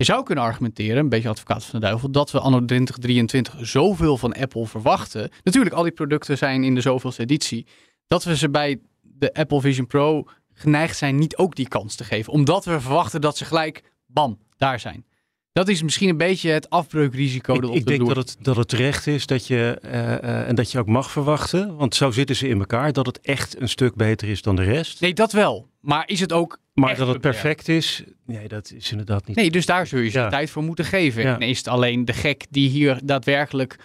je 0.00 0.06
zou 0.06 0.22
kunnen 0.22 0.44
argumenteren, 0.44 0.96
een 0.96 1.08
beetje 1.08 1.28
advocaat 1.28 1.64
van 1.64 1.80
de 1.80 1.86
duivel, 1.86 2.10
dat 2.10 2.30
we 2.30 2.40
anno 2.40 2.64
2023 2.64 3.66
zoveel 3.66 4.16
van 4.16 4.32
Apple 4.32 4.66
verwachten. 4.66 5.30
Natuurlijk, 5.42 5.74
al 5.74 5.82
die 5.82 5.92
producten 5.92 6.38
zijn 6.38 6.64
in 6.64 6.74
de 6.74 6.80
zoveelste 6.80 7.22
editie. 7.22 7.66
Dat 8.06 8.24
we 8.24 8.36
ze 8.36 8.50
bij 8.50 8.80
de 9.00 9.34
Apple 9.34 9.60
Vision 9.60 9.86
Pro 9.86 10.24
geneigd 10.52 10.96
zijn 10.96 11.16
niet 11.16 11.36
ook 11.36 11.56
die 11.56 11.68
kans 11.68 11.94
te 11.94 12.04
geven. 12.04 12.32
Omdat 12.32 12.64
we 12.64 12.80
verwachten 12.80 13.20
dat 13.20 13.36
ze 13.36 13.44
gelijk, 13.44 13.82
bam, 14.06 14.38
daar 14.56 14.80
zijn. 14.80 15.04
Dat 15.52 15.68
is 15.68 15.82
misschien 15.82 16.08
een 16.08 16.16
beetje 16.16 16.50
het 16.50 16.70
afbreukrisico 16.70 17.54
Ik, 17.54 17.60
dat 17.60 17.70
op 17.70 17.76
ik 17.76 17.86
de 17.86 17.90
denk 17.90 18.06
dat 18.06 18.16
het, 18.16 18.36
dat 18.40 18.56
het 18.56 18.68
terecht 18.68 19.06
is 19.06 19.26
dat 19.26 19.46
je, 19.46 19.78
eh, 19.82 20.12
eh, 20.12 20.48
en 20.48 20.54
dat 20.54 20.72
je 20.72 20.78
ook 20.78 20.86
mag 20.86 21.10
verwachten, 21.10 21.76
want 21.76 21.94
zo 21.94 22.10
zitten 22.10 22.36
ze 22.36 22.48
in 22.48 22.58
elkaar, 22.58 22.92
dat 22.92 23.06
het 23.06 23.20
echt 23.20 23.60
een 23.60 23.68
stuk 23.68 23.94
beter 23.94 24.28
is 24.28 24.42
dan 24.42 24.56
de 24.56 24.62
rest. 24.62 25.00
Nee, 25.00 25.14
dat 25.14 25.32
wel. 25.32 25.68
Maar 25.80 26.08
is 26.08 26.20
het 26.20 26.32
ook 26.32 26.58
maar 26.80 26.96
dat 26.96 27.08
het 27.08 27.20
perfect 27.20 27.68
is, 27.68 28.04
nee, 28.26 28.48
dat 28.48 28.72
is 28.76 28.90
inderdaad 28.90 29.26
niet. 29.26 29.36
Nee, 29.36 29.50
dus 29.50 29.66
daar 29.66 29.86
zul 29.86 29.98
je 30.00 30.10
ze 30.10 30.18
Ja. 30.18 30.28
tijd 30.28 30.50
voor 30.50 30.62
moeten 30.62 30.84
geven. 30.84 31.22
Ja. 31.22 31.34
En 31.34 31.48
is 31.48 31.58
het 31.58 31.68
alleen 31.68 32.04
de 32.04 32.12
gek 32.12 32.44
die 32.50 32.68
hier 32.68 33.00
daadwerkelijk 33.04 33.78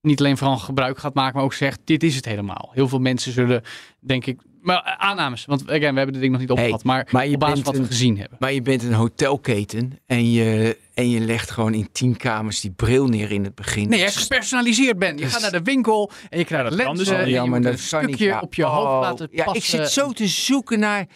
niet 0.00 0.20
alleen 0.20 0.36
van 0.36 0.58
gebruik 0.58 0.98
gaat 0.98 1.14
maken, 1.14 1.34
maar 1.36 1.44
ook 1.44 1.52
zegt, 1.52 1.80
dit 1.84 2.02
is 2.02 2.16
het 2.16 2.24
helemaal. 2.24 2.70
Heel 2.72 2.88
veel 2.88 2.98
mensen 2.98 3.32
zullen, 3.32 3.62
denk 4.00 4.26
ik, 4.26 4.40
maar 4.60 4.82
eh, 4.84 4.92
aannames, 5.08 5.44
want 5.44 5.62
again, 5.62 5.80
we 5.90 5.96
hebben 5.96 6.12
dit 6.12 6.20
ding 6.20 6.32
nog 6.32 6.40
niet 6.40 6.50
opgehad, 6.50 6.84
maar, 6.84 7.08
maar 7.10 7.26
je 7.26 7.34
op 7.34 7.40
basis 7.40 7.54
bent 7.54 7.66
van 7.66 7.74
wat 7.76 7.82
we 7.86 7.94
gezien 7.96 8.18
hebben. 8.18 8.36
Maar 8.40 8.52
je 8.52 8.62
bent 8.62 8.82
een 8.82 8.92
hotelketen 8.92 9.98
en 10.06 10.30
je, 10.32 10.78
en 10.94 11.10
je 11.10 11.20
legt 11.20 11.50
gewoon 11.50 11.74
in 11.74 11.88
tien 11.92 12.16
kamers 12.16 12.60
die 12.60 12.70
bril 12.70 13.06
neer 13.06 13.30
in 13.32 13.44
het 13.44 13.54
begin. 13.54 13.88
Nee, 13.88 13.98
hij 13.98 14.08
is 14.08 14.16
gepersonaliseerd 14.16 14.98
ben. 14.98 15.16
Je 15.18 15.26
gaat 15.26 15.40
naar 15.40 15.50
de 15.52 15.62
winkel 15.62 16.10
en 16.28 16.38
je 16.38 16.44
krijgt 16.44 16.70
Ja, 16.70 16.76
lenzen 16.76 16.96
dus 16.96 17.08
al. 17.10 17.14
en 17.14 17.28
ja, 17.28 17.44
je 17.44 17.50
een 17.50 17.78
stukje 17.78 18.24
ja. 18.24 18.40
op 18.40 18.54
je 18.54 18.64
Oh, 18.66 18.74
hoofd 18.74 19.02
laten 19.06 19.28
Ja, 19.30 19.44
passen. 19.44 19.62
ik 19.62 19.68
zit 19.84 19.90
zo 19.92 20.12
te 20.12 20.26
zoeken 20.26 20.78
naar... 20.78 21.06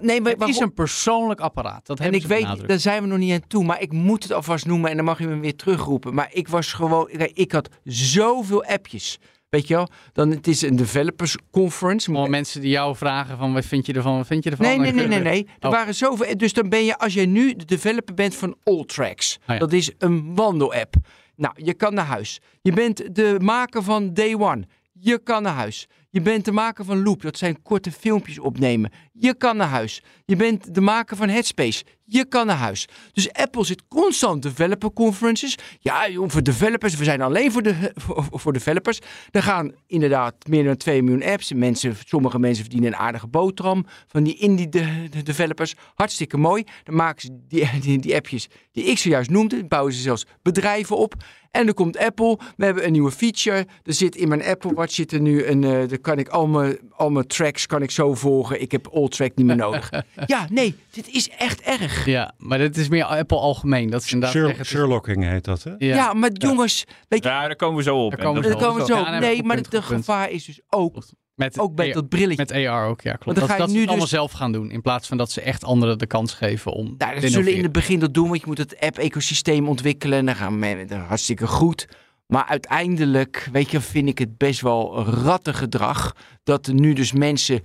Nee, 0.00 0.20
maar 0.20 0.32
Het 0.32 0.48
is 0.48 0.58
een 0.58 0.74
persoonlijk 0.74 1.40
apparaat. 1.40 1.86
Dat 1.86 2.00
En 2.00 2.12
ik 2.12 2.26
weet, 2.26 2.40
benadrukt. 2.40 2.68
daar 2.68 2.78
zijn 2.78 3.02
we 3.02 3.08
nog 3.08 3.18
niet 3.18 3.32
aan 3.32 3.46
toe. 3.46 3.64
Maar 3.64 3.80
ik 3.80 3.92
moet 3.92 4.22
het 4.22 4.32
alvast 4.32 4.66
noemen 4.66 4.90
en 4.90 4.96
dan 4.96 5.04
mag 5.04 5.18
je 5.18 5.26
me 5.26 5.38
weer 5.40 5.56
terugroepen. 5.56 6.14
Maar 6.14 6.28
ik 6.32 6.48
was 6.48 6.72
gewoon... 6.72 7.10
Ik 7.32 7.52
had 7.52 7.68
zoveel 7.84 8.64
appjes. 8.64 9.18
Weet 9.48 9.68
je 9.68 9.74
wel? 9.74 9.88
Dan, 10.12 10.30
het 10.30 10.46
is 10.46 10.62
een 10.62 10.76
developers 10.76 11.36
conference. 11.50 12.08
Allemaal 12.08 12.28
mensen 12.28 12.60
die 12.60 12.70
jou 12.70 12.96
vragen 12.96 13.38
van 13.38 13.52
wat 13.52 13.64
vind 13.64 13.86
je 13.86 13.92
ervan, 13.92 14.16
wat 14.16 14.26
vind 14.26 14.44
je 14.44 14.50
ervan? 14.50 14.66
Nee, 14.66 14.78
nee, 14.78 14.92
nee, 14.92 15.06
nee, 15.06 15.20
nee. 15.20 15.46
Er 15.58 15.68
Oh. 15.68 15.74
waren 15.74 15.94
zoveel. 15.94 16.36
Dus 16.36 16.52
dan 16.52 16.68
ben 16.68 16.84
je, 16.84 16.98
als 16.98 17.14
jij 17.14 17.26
nu 17.26 17.54
de 17.54 17.64
developer 17.64 18.14
bent 18.14 18.34
van 18.34 18.56
Alltracks. 18.62 19.38
Ah, 19.40 19.48
ja. 19.54 19.58
Dat 19.58 19.72
is 19.72 19.90
een 19.98 20.34
wandelapp. 20.34 20.94
Nou, 21.36 21.54
je 21.56 21.74
kan 21.74 21.94
naar 21.94 22.04
huis. 22.04 22.40
Je 22.62 22.72
bent 22.72 23.14
de 23.14 23.36
maker 23.42 23.82
van 23.82 24.14
Day 24.14 24.34
One. 24.34 24.64
Je 24.92 25.18
kan 25.18 25.42
naar 25.42 25.54
huis. 25.54 25.86
Je 26.10 26.20
bent 26.20 26.44
de 26.44 26.52
maker 26.52 26.84
van 26.84 27.02
Loop. 27.02 27.22
Dat 27.22 27.38
zijn 27.38 27.62
korte 27.62 27.92
filmpjes 27.92 28.38
opnemen. 28.38 28.90
Je 29.18 29.34
kan 29.36 29.56
naar 29.56 29.68
huis. 29.68 30.02
Je 30.24 30.36
bent 30.36 30.74
de 30.74 30.80
maker 30.80 31.16
van 31.16 31.28
Headspace. 31.28 31.84
Je 32.04 32.24
kan 32.28 32.46
naar 32.46 32.56
huis. 32.56 32.88
Dus 33.12 33.32
Apple 33.32 33.64
zit 33.64 33.82
constant 33.88 34.42
developer 34.42 34.92
conferences. 34.92 35.58
Ja, 35.80 36.06
voor 36.26 36.42
developers. 36.42 36.96
We 36.96 37.04
zijn 37.04 37.22
alleen 37.22 37.52
voor, 37.52 37.62
de, 37.62 37.92
voor, 38.30 38.52
developers. 38.52 38.98
Er 39.30 39.42
gaan 39.42 39.72
inderdaad 39.86 40.34
meer 40.48 40.64
dan 40.64 40.76
2 40.76 41.02
miljoen 41.02 41.24
apps. 41.24 41.52
Mensen, 41.52 41.96
sommige 42.06 42.38
mensen 42.38 42.62
verdienen 42.64 42.92
een 42.92 42.98
aardige 42.98 43.26
boterham 43.26 43.86
van 44.06 44.22
die 44.24 44.36
indie 44.36 44.68
de, 44.68 45.08
de 45.10 45.22
developers. 45.22 45.74
Hartstikke 45.94 46.36
mooi. 46.36 46.64
Dan 46.82 46.94
maken 46.94 47.20
ze 47.20 47.38
die, 47.48 47.68
die, 47.80 47.98
die 47.98 48.14
appjes 48.14 48.48
die 48.72 48.84
ik 48.84 48.98
zojuist 48.98 49.30
noemde. 49.30 49.64
Bouwen 49.64 49.92
ze 49.92 50.00
zelfs 50.00 50.26
bedrijven 50.42 50.96
op. 50.96 51.14
En 51.50 51.64
dan 51.64 51.74
komt 51.74 51.98
Apple. 51.98 52.38
We 52.56 52.64
hebben 52.64 52.86
een 52.86 52.92
nieuwe 52.92 53.10
feature. 53.10 53.66
Er 53.82 53.92
zit 53.92 54.16
in 54.16 54.28
mijn 54.28 54.44
Apple 54.44 54.74
Watch 54.74 54.92
zit 54.92 55.12
er 55.12 55.20
nu 55.20 55.44
een. 55.44 55.64
eh 55.64 55.88
daar 55.88 55.98
kan 55.98 56.18
ik 56.18 56.28
al 56.28 56.46
mijn, 56.46 56.78
al 56.90 57.10
mijn 57.10 57.26
tracks 57.26 57.66
kan 57.66 57.82
ik 57.82 57.90
zo 57.90 58.14
volgen. 58.14 58.60
Ik 58.60 58.72
heb 58.72 58.86
track 59.08 59.32
niet 59.34 59.46
meer 59.46 59.56
nodig. 59.56 59.90
ja, 60.26 60.46
nee, 60.50 60.74
dit 60.90 61.08
is 61.08 61.28
echt 61.28 61.60
erg. 61.60 62.06
Ja, 62.06 62.32
maar 62.38 62.58
dit 62.58 62.76
is 62.76 62.88
meer 62.88 63.04
Apple 63.04 63.38
algemeen. 63.38 63.90
Dat 63.90 64.02
is 64.02 64.12
inderdaad 64.12 64.36
Sher- 64.36 64.48
echt 64.48 64.58
het 64.58 64.66
Sherlocking 64.66 65.24
heet 65.24 65.44
dat, 65.44 65.62
hè? 65.62 65.70
Ja, 65.78 65.94
Ja, 65.94 66.12
maar 66.14 66.30
jongens, 66.32 66.84
weet 67.08 67.22
je, 67.22 67.28
Ja, 67.28 67.46
daar 67.46 67.56
komen 67.56 67.76
we 67.76 67.82
zo 67.82 68.04
op. 68.04 68.10
Daar 68.10 68.18
En 68.20 68.26
komen 68.26 68.42
we 68.42 68.48
dan 68.48 68.58
komen 68.58 68.86
we 68.86 68.92
Ja, 68.92 69.12
zo. 69.14 69.18
nee, 69.18 69.42
maar 69.42 69.60
punt. 69.60 69.84
gevaar 69.84 70.30
is 70.30 70.44
dus 70.44 70.60
ook, 70.68 70.96
met, 71.34 71.58
ook 71.58 71.74
bij 71.74 71.86
AR 71.88 71.92
dat 71.94 72.08
brilletje. 72.08 72.44
Met 72.54 72.66
AR 72.66 72.86
ook, 72.86 73.00
ja 73.00 73.12
klopt. 73.12 73.24
dan 73.24 73.34
Dat, 73.34 73.44
ga 73.44 73.52
je 73.52 73.58
dat 73.58 73.68
ze 73.68 73.74
nu 73.74 73.80
het 73.80 73.88
allemaal 73.88 74.06
dus- 74.06 74.14
zelf 74.14 74.32
gaan 74.32 74.52
doen. 74.52 74.70
In 74.70 74.82
plaats 74.82 75.08
van 75.08 75.16
dat 75.16 75.30
ze 75.30 75.40
echt 75.40 75.64
anderen 75.64 75.98
de 75.98 76.06
kans 76.06 76.34
geven 76.34 76.72
om 76.72 76.84
Nou, 76.98 77.14
te 77.14 77.20
dat 77.20 77.30
zullen 77.30 77.54
in 77.54 77.62
het 77.62 77.72
begin 77.72 77.98
dat 77.98 78.14
doen, 78.14 78.28
want 78.28 78.40
je 78.40 78.46
moet 78.46 78.58
het 78.58 78.80
app-ecosysteem 78.80 79.68
ontwikkelen. 79.68 80.18
En 80.18 80.26
dan 80.26 80.36
gaan 80.36 80.52
we 80.52 80.58
met 80.58 80.92
hartstikke 80.92 81.46
goed. 81.46 81.88
Maar 82.26 82.44
uiteindelijk, 82.44 83.48
weet 83.52 83.70
je, 83.70 83.80
vind 83.80 84.08
ik 84.08 84.18
het 84.18 84.36
best 84.38 84.60
wel 84.60 85.04
rattengedrag. 85.04 86.16
Dat 86.42 86.66
er 86.66 86.74
nu 86.74 86.92
dus 86.92 87.12
mensen 87.12 87.60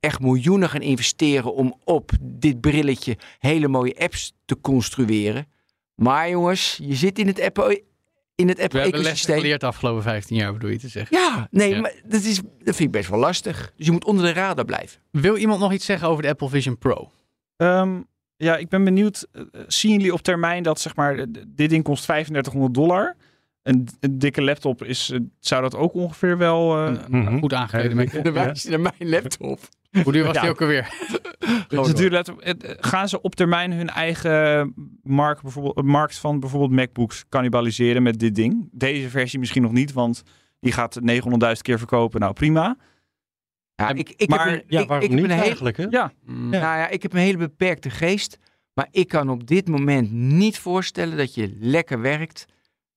echt 0.00 0.20
miljoenen 0.20 0.68
gaan 0.68 0.80
investeren 0.82 1.54
om 1.54 1.74
op 1.84 2.10
dit 2.20 2.60
brilletje 2.60 3.16
hele 3.38 3.68
mooie 3.68 3.94
apps 3.98 4.32
te 4.44 4.60
construeren. 4.60 5.46
Maar 5.94 6.30
jongens, 6.30 6.78
je 6.82 6.94
zit 6.94 7.18
in 7.18 7.26
het 7.26 7.40
app 7.40 7.82
in 8.36 8.48
het 8.48 8.56
We 8.56 8.62
hebben 8.62 8.80
lessen 8.80 8.94
app-ecosysteem. 8.96 9.36
geleerd 9.38 9.60
de 9.60 9.66
afgelopen 9.66 10.02
15 10.02 10.36
jaar, 10.36 10.52
bedoel 10.52 10.70
je 10.70 10.78
te 10.78 10.88
zeggen. 10.88 11.16
Ja, 11.18 11.48
nee, 11.50 11.70
Ja. 11.74 11.80
maar 11.80 11.94
dat, 12.04 12.22
is, 12.22 12.36
dat 12.36 12.76
vind 12.76 12.78
ik 12.78 12.90
best 12.90 13.08
wel 13.08 13.18
lastig. 13.18 13.72
Dus 13.76 13.86
je 13.86 13.92
moet 13.92 14.04
onder 14.04 14.24
de 14.24 14.32
radar 14.32 14.64
blijven. 14.64 15.00
Wil 15.10 15.36
iemand 15.36 15.60
nog 15.60 15.72
iets 15.72 15.84
zeggen 15.84 16.08
over 16.08 16.22
de 16.22 16.28
Apple 16.28 16.48
Vision 16.48 16.78
Pro? 16.78 17.10
Ehm, 17.56 18.00
ja, 18.36 18.56
ik 18.56 18.68
ben 18.68 18.84
benieuwd. 18.84 19.26
eh, 19.32 19.42
zien 19.66 19.92
jullie 19.92 20.12
op 20.12 20.20
termijn 20.22 20.62
dat 20.62 20.80
zeg 20.80 20.96
maar, 20.96 21.26
dit 21.48 21.70
ding 21.70 21.84
kost 21.84 22.02
3500 22.04 22.74
dollar? 22.74 23.16
Een, 23.64 23.88
een 24.00 24.18
dikke 24.18 24.42
laptop 24.42 24.84
is, 24.84 25.10
eh, 25.10 25.18
zou 25.38 25.62
dat 25.62 25.76
ook 25.76 25.94
ongeveer 25.94 26.38
wel. 26.38 26.76
eh, 26.76 26.84
Een- 26.86 27.14
een 27.14 27.22
mhm. 27.22 27.38
Goed 27.38 27.52
aangeklede 27.52 27.94
Mac. 27.94 28.24
Dan 28.24 28.32
wijs 28.32 28.62
je 28.62 28.70
naar 28.70 28.80
mijn 28.80 28.94
laptop. 29.10 29.58
Hoe 30.02 30.12
duur 30.12 30.24
was 30.24 30.34
Ja. 30.34 30.40
die 30.40 30.50
ook 30.50 30.60
alweer? 30.60 30.94
laptop. 32.10 32.40
Eh, 32.40 32.52
gaan 32.80 33.08
ze 33.08 33.20
op 33.22 33.34
termijn 33.34 33.72
hun 33.72 33.88
eigen 33.88 34.74
markt, 35.02 35.42
bijvoorbeeld, 35.42 35.82
markt 35.86 36.18
van 36.18 36.40
bijvoorbeeld 36.40 36.70
MacBooks 36.72 37.24
cannibaliseren 37.28 38.02
met 38.02 38.18
dit 38.18 38.34
ding? 38.34 38.68
Deze 38.72 39.08
versie 39.08 39.38
misschien 39.38 39.62
nog 39.62 39.72
niet, 39.72 39.92
want 39.92 40.22
die 40.60 40.72
gaat 40.72 40.98
900.000 41.00 41.62
keer 41.62 41.78
verkopen. 41.78 42.20
Nou, 42.20 42.32
prima. 42.32 42.76
Ja, 43.74 43.88
ik, 43.94 44.12
ik 44.16 44.28
maar- 44.28 44.46
heb 44.50 44.54
een, 44.60 44.64
Ja, 44.66 44.80
ik, 44.80 44.88
waarom 44.88 45.10
ik 45.10 45.14
niet 45.22 45.30
eigenlijk, 45.30 45.76
hè? 45.76 45.86
Ja, 45.90 46.12
Mm. 46.24 46.48
Nou 46.48 46.62
ja, 46.62 46.88
ik 46.88 47.02
heb 47.02 47.12
een 47.12 47.18
hele 47.18 47.38
beperkte 47.38 47.90
geest. 47.90 48.38
Maar 48.74 48.88
ik 48.90 49.08
kan 49.08 49.28
op 49.30 49.46
dit 49.46 49.68
moment 49.68 50.12
niet 50.12 50.58
voorstellen 50.58 51.16
dat 51.16 51.34
je 51.34 51.56
lekker 51.58 52.00
werkt 52.00 52.44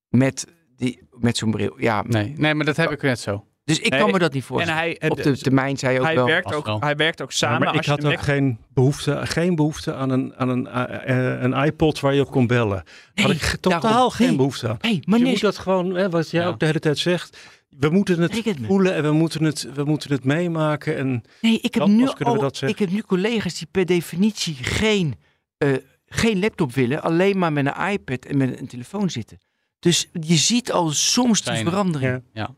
met 0.10 0.48
die, 0.78 1.00
met 1.12 1.38
zo'n 1.38 1.52
bril. 1.52 1.74
Ja, 1.78 2.04
Nee, 2.08 2.34
nee, 2.38 2.54
maar 2.54 2.66
dat 2.66 2.78
heb 2.78 2.92
ik 2.92 3.02
net 3.02 3.20
zo. 3.20 3.46
dus 3.64 3.80
ik 3.80 3.90
Nee, 3.92 4.00
kan 4.00 4.12
me 4.12 4.20
dat 4.20 4.34
niet 4.34 4.42
En 4.42 4.48
voorstellen. 4.48 4.80
hij, 5.00 5.10
Op 5.10 5.24
de 5.24 5.38
termijn 5.38 5.78
zei 5.78 5.94
je 5.94 6.00
ook 6.00 6.06
hij, 6.06 6.16
wel. 6.16 6.26
werkt 6.26 6.54
ook, 6.54 6.66
wel. 6.66 6.80
hij 6.80 6.96
werkt 6.96 7.22
ook 7.22 7.32
Ja, 7.32 7.36
samen. 7.38 7.60
maar 7.60 7.70
ik 7.70 7.76
als 7.78 7.86
je 7.86 7.92
had 7.92 8.06
ook 8.06 8.22
geen 8.22 8.58
behoefte, 8.74 9.20
geen 9.24 9.56
behoefte 9.56 9.94
aan 9.94 10.10
een, 10.10 10.36
aan 10.36 10.50
een, 10.50 10.68
eh, 10.68 11.42
een 11.42 11.54
iPod 11.54 12.00
waar 12.00 12.14
je 12.14 12.22
op 12.22 12.32
kon 12.32 12.48
bellen. 12.48 12.84
Daar 13.14 13.26
had 13.26 13.36
ik 13.36 13.42
ge- 13.42 13.60
totaal 13.60 13.82
daarom. 13.82 14.10
geen 14.10 14.28
Nee. 14.28 14.36
behoefte 14.36 14.68
aan. 14.70 14.78
hey, 14.82 14.96
Dus 14.96 15.06
maar 15.06 15.18
je 15.18 15.24
nee, 15.24 15.34
moet 15.34 15.42
dat 15.42 15.58
gewoon, 15.58 15.96
hè, 15.96 16.10
wat 16.10 16.30
jij 16.30 16.42
Ja. 16.42 16.48
ook 16.48 16.60
de 16.60 16.66
hele 16.66 16.80
tijd 16.80 16.98
zegt. 16.98 17.38
We 17.70 17.90
moeten 17.90 18.22
het 18.22 18.42
voelen 18.68 18.94
en 18.96 19.04
we 19.04 19.12
moeten 19.12 19.44
het, 19.44 19.68
we 19.74 19.84
moeten 19.84 20.12
het 20.12 20.24
meemaken. 20.24 20.98
En 20.98 21.24
nee, 21.42 21.54
ik 21.62 21.74
heb 21.74 21.84
Dan 21.84 21.96
nu 21.96 22.08
al- 22.20 22.40
dat 22.40 22.62
ik 22.66 22.80
heb 22.80 22.90
nu 22.90 23.02
collega's 23.02 23.58
die 23.58 23.68
per 23.72 23.86
definitie 23.86 24.56
geen, 24.56 25.16
eh, 25.58 25.70
geen 26.06 26.40
laptop 26.40 26.74
willen, 26.74 27.02
alleen 27.02 27.38
maar 27.38 27.54
met 27.54 27.66
een 27.66 27.90
iPad 27.92 28.26
en 28.26 28.38
met 28.38 28.60
een 28.60 28.68
telefoon 28.68 29.10
zitten. 29.10 29.38
Dus 29.80 30.08
je 30.12 30.36
ziet 30.36 30.72
al 30.72 30.90
soms 30.92 31.42
die 31.42 31.56
verandering. 31.64 32.24
Ja. 32.34 32.56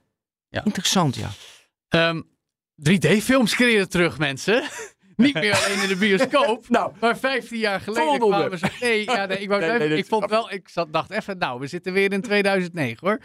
Ja. 0.49 0.63
Interessant, 0.63 1.15
ja. 1.15 1.29
Ehm, 1.87 2.21
3D-films 2.89 3.55
keren 3.55 3.89
terug, 3.89 4.17
mensen. 4.17 4.63
Niet 5.15 5.33
meer 5.33 5.55
alleen 5.65 5.81
in 5.81 5.87
de 5.87 5.95
bioscoop. 5.95 6.65
Nou, 6.69 6.91
Maar 6.99 7.17
15 7.17 7.57
jaar 7.57 7.81
geleden 7.81 8.19
kwamen 8.19 8.59
ze... 8.59 8.65
Nee, 8.79 9.03
ja, 9.05 9.25
nee, 9.25 9.37
ik, 9.39 9.47
wou 9.49 9.61
Nee, 9.65 9.69
even- 9.69 9.89
nee, 9.89 9.97
ik 9.97 10.05
vond 10.05 10.29
wel... 10.29 10.51
Ik 10.51 10.69
zat, 10.69 10.93
dacht 10.93 11.09
even, 11.11 11.37
nou, 11.37 11.59
we 11.59 11.67
zitten 11.67 11.93
weer 11.93 12.11
in 12.13 12.21
2009, 12.21 13.07
hoor. 13.07 13.19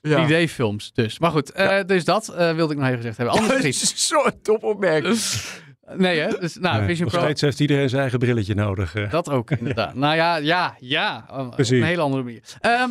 ja. 0.00 0.26
3D-films 0.46 0.92
dus. 0.92 1.18
Maar 1.18 1.30
goed, 1.30 1.52
eh, 1.52 1.78
dus 1.86 2.04
dat 2.04 2.28
eh, 2.28 2.54
wilde 2.54 2.72
ik 2.72 2.78
nog 2.78 2.86
even 2.88 2.98
gezegd 3.00 3.16
hebben. 3.16 3.34
Anders 3.40 3.62
niet. 3.62 3.76
Zo'n 3.96 4.40
topopmerking. 4.42 5.18
Nee, 5.96 6.18
hè? 6.20 6.38
Dus, 6.38 6.54
nou, 6.56 6.76
Nee, 6.78 6.86
Vision 6.86 7.04
nog 7.04 7.12
Pro... 7.14 7.22
steeds 7.22 7.40
heeft 7.40 7.60
iedereen 7.60 7.88
zijn 7.88 8.00
eigen 8.00 8.18
brilletje 8.18 8.54
nodig. 8.54 8.94
eh. 8.94 9.10
Dat 9.10 9.30
ook, 9.30 9.50
inderdaad. 9.50 9.94
nou 9.94 10.14
ja, 10.16 10.36
ja, 10.36 10.76
ja. 10.80 11.26
Op 11.30 11.58
een 11.58 11.82
hele 11.82 12.02
andere 12.02 12.22
manier. 12.22 12.42
Ehm, 12.60 12.90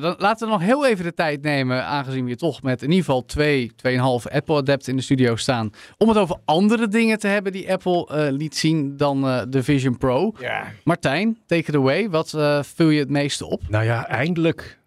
nou, 0.00 0.04
dan 0.04 0.14
laten 0.18 0.46
we 0.46 0.52
nog 0.52 0.62
heel 0.62 0.86
even 0.86 1.04
de 1.04 1.14
tijd 1.14 1.42
nemen, 1.42 1.84
aangezien 1.84 2.20
we 2.22 2.26
hier 2.26 2.36
toch 2.36 2.62
met 2.62 2.82
in 2.82 2.88
ieder 2.88 3.04
geval 3.04 3.24
twee, 3.24 3.72
2,5 3.86 4.32
Apple 4.32 4.54
Adapt 4.56 4.88
in 4.88 4.96
de 4.96 5.02
studio 5.02 5.36
staan, 5.36 5.70
om 5.98 6.08
het 6.08 6.18
over 6.18 6.36
andere 6.44 6.88
dingen 6.88 7.18
te 7.18 7.26
hebben 7.26 7.52
die 7.52 7.72
Apple 7.72 8.06
eh, 8.06 8.32
liet 8.32 8.56
zien 8.56 8.96
dan 8.96 9.24
eh, 9.24 9.42
de 9.48 9.62
Vision 9.62 9.98
Pro. 9.98 10.32
Ja. 10.40 10.72
Martijn, 10.84 11.38
take 11.46 11.68
it 11.68 11.74
away. 11.74 12.10
Wat 12.10 12.34
eh 12.34 12.62
viel 12.62 12.88
je 12.90 12.98
het 13.00 13.10
meeste 13.10 13.46
op? 13.46 13.62
Nou 13.68 13.84
ja, 13.84 14.06
eindelijk 14.08 14.78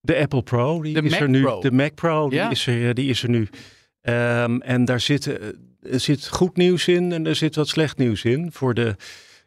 de 0.00 0.16
Apple 0.16 0.42
Pro. 0.42 0.82
Die 0.82 0.94
De 0.94 1.02
is 1.02 1.10
Mac 1.10 1.20
er 1.20 1.28
nu. 1.28 1.42
Pro. 1.42 1.60
De 1.60 1.72
Mac 1.72 1.94
Pro, 1.94 2.28
die, 2.28 2.38
Ja. 2.38 2.50
is, 2.50 2.66
er, 2.66 2.94
die 2.94 3.08
is 3.10 3.22
er 3.22 3.28
nu. 3.28 3.48
Ehm, 4.00 4.60
en 4.60 4.84
daar 4.84 5.00
zit, 5.00 5.26
er 5.82 6.00
zit 6.00 6.28
goed 6.28 6.56
nieuws 6.56 6.88
in 6.88 7.12
en 7.12 7.26
er 7.26 7.36
zit 7.36 7.54
wat 7.54 7.68
slecht 7.68 7.98
nieuws 7.98 8.24
in. 8.24 8.52
Voor 8.52 8.74
de, 8.74 8.96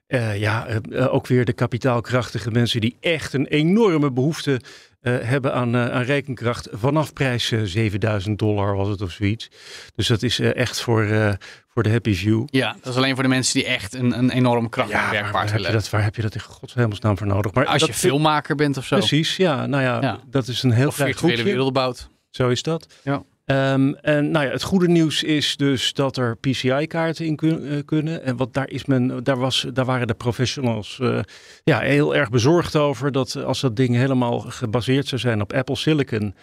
eh, 0.08 0.40
ja, 0.40 0.68
eh, 0.68 0.76
eh, 1.04 1.14
ook 1.14 1.28
weer 1.28 1.46
de 1.46 1.54
kapitaalkrachtige 1.54 2.52
mensen 2.52 2.82
die 2.82 2.96
echt 3.00 3.34
een 3.34 3.46
enorme 3.48 4.12
behoefte 4.12 4.62
eh, 5.02 5.18
hebben 5.22 5.54
aan, 5.54 5.78
aan 5.78 6.02
rekenkracht. 6.04 6.68
Vanaf 6.72 7.14
prijs 7.14 7.52
eh, 7.52 7.62
7000 7.64 8.40
dollar 8.40 8.76
was 8.76 8.88
het 8.88 9.02
of 9.02 9.12
zoiets. 9.12 9.50
Dus 9.96 10.08
dat 10.08 10.24
is 10.24 10.40
echt 10.40 10.82
voor, 10.82 11.38
voor 11.68 11.84
de 11.84 11.90
happy 11.90 12.14
view. 12.16 12.44
Ja, 12.46 12.76
dat 12.82 12.92
is 12.94 12.96
alleen 12.98 13.14
voor 13.14 13.24
de 13.24 13.30
mensen 13.30 13.54
die 13.54 13.66
echt 13.70 13.94
een, 13.94 14.18
een 14.18 14.30
enorm 14.30 14.70
krachtig 14.70 14.96
Ja, 14.96 15.02
maar 15.02 15.12
waar 15.14 15.22
werkpaard 15.22 15.50
heb, 15.50 15.58
je 15.60 15.66
willen. 15.66 15.80
dat, 15.82 15.90
waar 15.90 16.04
heb 16.04 16.16
je 16.16 16.22
dat 16.22 16.34
in 16.36 16.42
godshemelsnaam 16.42 17.18
voor 17.18 17.28
nodig? 17.28 17.54
Maar 17.54 17.66
Als 17.66 17.84
je 17.84 17.94
filmmaker 17.94 18.56
bent 18.56 18.78
of 18.78 18.86
zo. 18.86 18.98
Precies, 18.98 19.36
ja. 19.36 19.66
Nou 19.66 19.84
ja, 19.84 20.02
Ja. 20.02 20.20
dat 20.30 20.48
is 20.48 20.64
een 20.64 20.72
heel 20.72 20.88
Of 20.88 20.96
virtuele 20.96 21.44
wereld 21.44 21.74
bouwt. 21.74 22.10
Zo 22.30 22.50
is 22.50 22.64
dat. 22.64 22.88
Ja. 23.04 23.24
Ehm, 23.48 23.94
en 23.94 24.32
nou 24.32 24.46
ja, 24.46 24.52
het 24.52 24.64
goede 24.64 24.88
nieuws 24.88 25.24
is 25.24 25.56
dus 25.58 25.94
dat 25.94 26.18
er 26.18 26.38
PCI-kaarten 26.38 27.26
in 27.26 27.36
kun- 27.36 27.68
eh, 27.68 27.78
kunnen. 27.86 28.24
En 28.24 28.38
wat 28.38 28.54
daar 28.54 28.70
is 28.70 28.86
men, 28.86 29.24
daar, 29.24 29.38
was, 29.38 29.66
daar 29.74 29.86
waren 29.86 30.08
de 30.08 30.14
professionals 30.14 31.00
eh, 31.02 31.20
ja, 31.64 31.80
heel 31.80 32.16
erg 32.16 32.30
bezorgd 32.30 32.76
over. 32.76 33.12
Dat 33.12 33.36
als 33.44 33.62
dat 33.62 33.76
ding 33.76 33.96
helemaal 33.96 34.40
gebaseerd 34.40 35.08
zou 35.08 35.22
zijn 35.22 35.42
op 35.42 35.54
Apple 35.54 35.76
Silicon, 35.76 36.36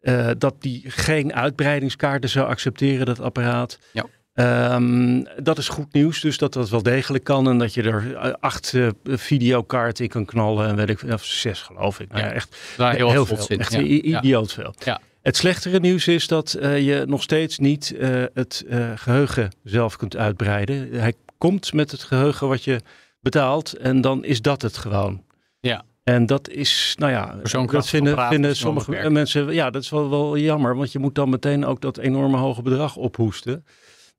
eh, 0.00 0.30
dat 0.38 0.54
die 0.62 0.82
geen 0.86 1.34
uitbreidingskaarten 1.34 2.30
zou 2.30 2.46
accepteren, 2.48 3.06
dat 3.06 3.20
apparaat. 3.20 3.78
Ja. 3.92 4.04
Ehm, 4.34 5.22
dat 5.42 5.58
is 5.58 5.68
goed 5.68 5.92
nieuws, 5.92 6.20
dus 6.20 6.38
dat 6.38 6.52
dat 6.52 6.68
wel 6.70 6.82
degelijk 6.82 7.24
kan. 7.24 7.48
En 7.48 7.58
dat 7.58 7.74
je 7.74 7.82
er 7.82 8.36
acht 8.40 8.74
eh, 8.74 8.88
videokaarten 9.04 10.04
in 10.04 10.10
kan 10.10 10.24
knallen. 10.24 10.68
En 10.68 10.76
weet 10.76 10.88
ik, 10.88 11.02
of 11.12 11.24
zes 11.24 11.62
geloof 11.62 12.00
ik. 12.00 12.08
Nou 12.08 12.20
ja, 12.20 12.26
Ja. 12.26 12.32
echt 12.34 12.56
Daar 12.76 12.94
heel, 12.94 13.10
heel 13.10 13.26
veel 13.26 13.42
zin. 13.42 13.58
Echt 13.58 13.72
Ja. 13.72 13.80
idioot 13.80 14.52
veel. 14.52 14.74
Ja. 14.84 15.00
Het 15.26 15.36
slechtere 15.36 15.80
nieuws 15.80 16.08
is 16.08 16.26
dat 16.26 16.52
eh, 16.52 16.86
je 16.86 17.04
nog 17.06 17.22
steeds 17.22 17.58
niet 17.58 17.94
eh, 17.96 18.24
het 18.34 18.64
eh, 18.68 18.90
geheugen 18.94 19.50
zelf 19.62 19.96
kunt 19.96 20.16
uitbreiden. 20.16 20.92
Hij 20.92 21.12
komt 21.38 21.72
met 21.72 21.90
het 21.90 22.02
geheugen 22.02 22.48
wat 22.48 22.64
je 22.64 22.80
betaalt 23.20 23.72
en 23.72 24.00
dan 24.00 24.24
is 24.24 24.42
dat 24.42 24.62
het 24.62 24.76
gewoon. 24.76 25.22
Ja. 25.60 25.84
En 26.04 26.26
dat 26.26 26.48
is, 26.48 26.94
nou 26.98 27.12
ja, 27.12 27.36
dat 27.66 27.88
vinden, 27.88 28.28
vinden 28.28 28.56
sommige 28.56 29.10
mensen, 29.10 29.52
ja, 29.52 29.70
dat 29.70 29.82
is 29.82 29.90
wel, 29.90 30.10
wel 30.10 30.38
jammer, 30.38 30.76
want 30.76 30.92
je 30.92 30.98
moet 30.98 31.14
dan 31.14 31.30
meteen 31.30 31.64
ook 31.64 31.80
dat 31.80 31.98
enorme 31.98 32.36
hoge 32.36 32.62
bedrag 32.62 32.96
ophoesten. 32.96 33.64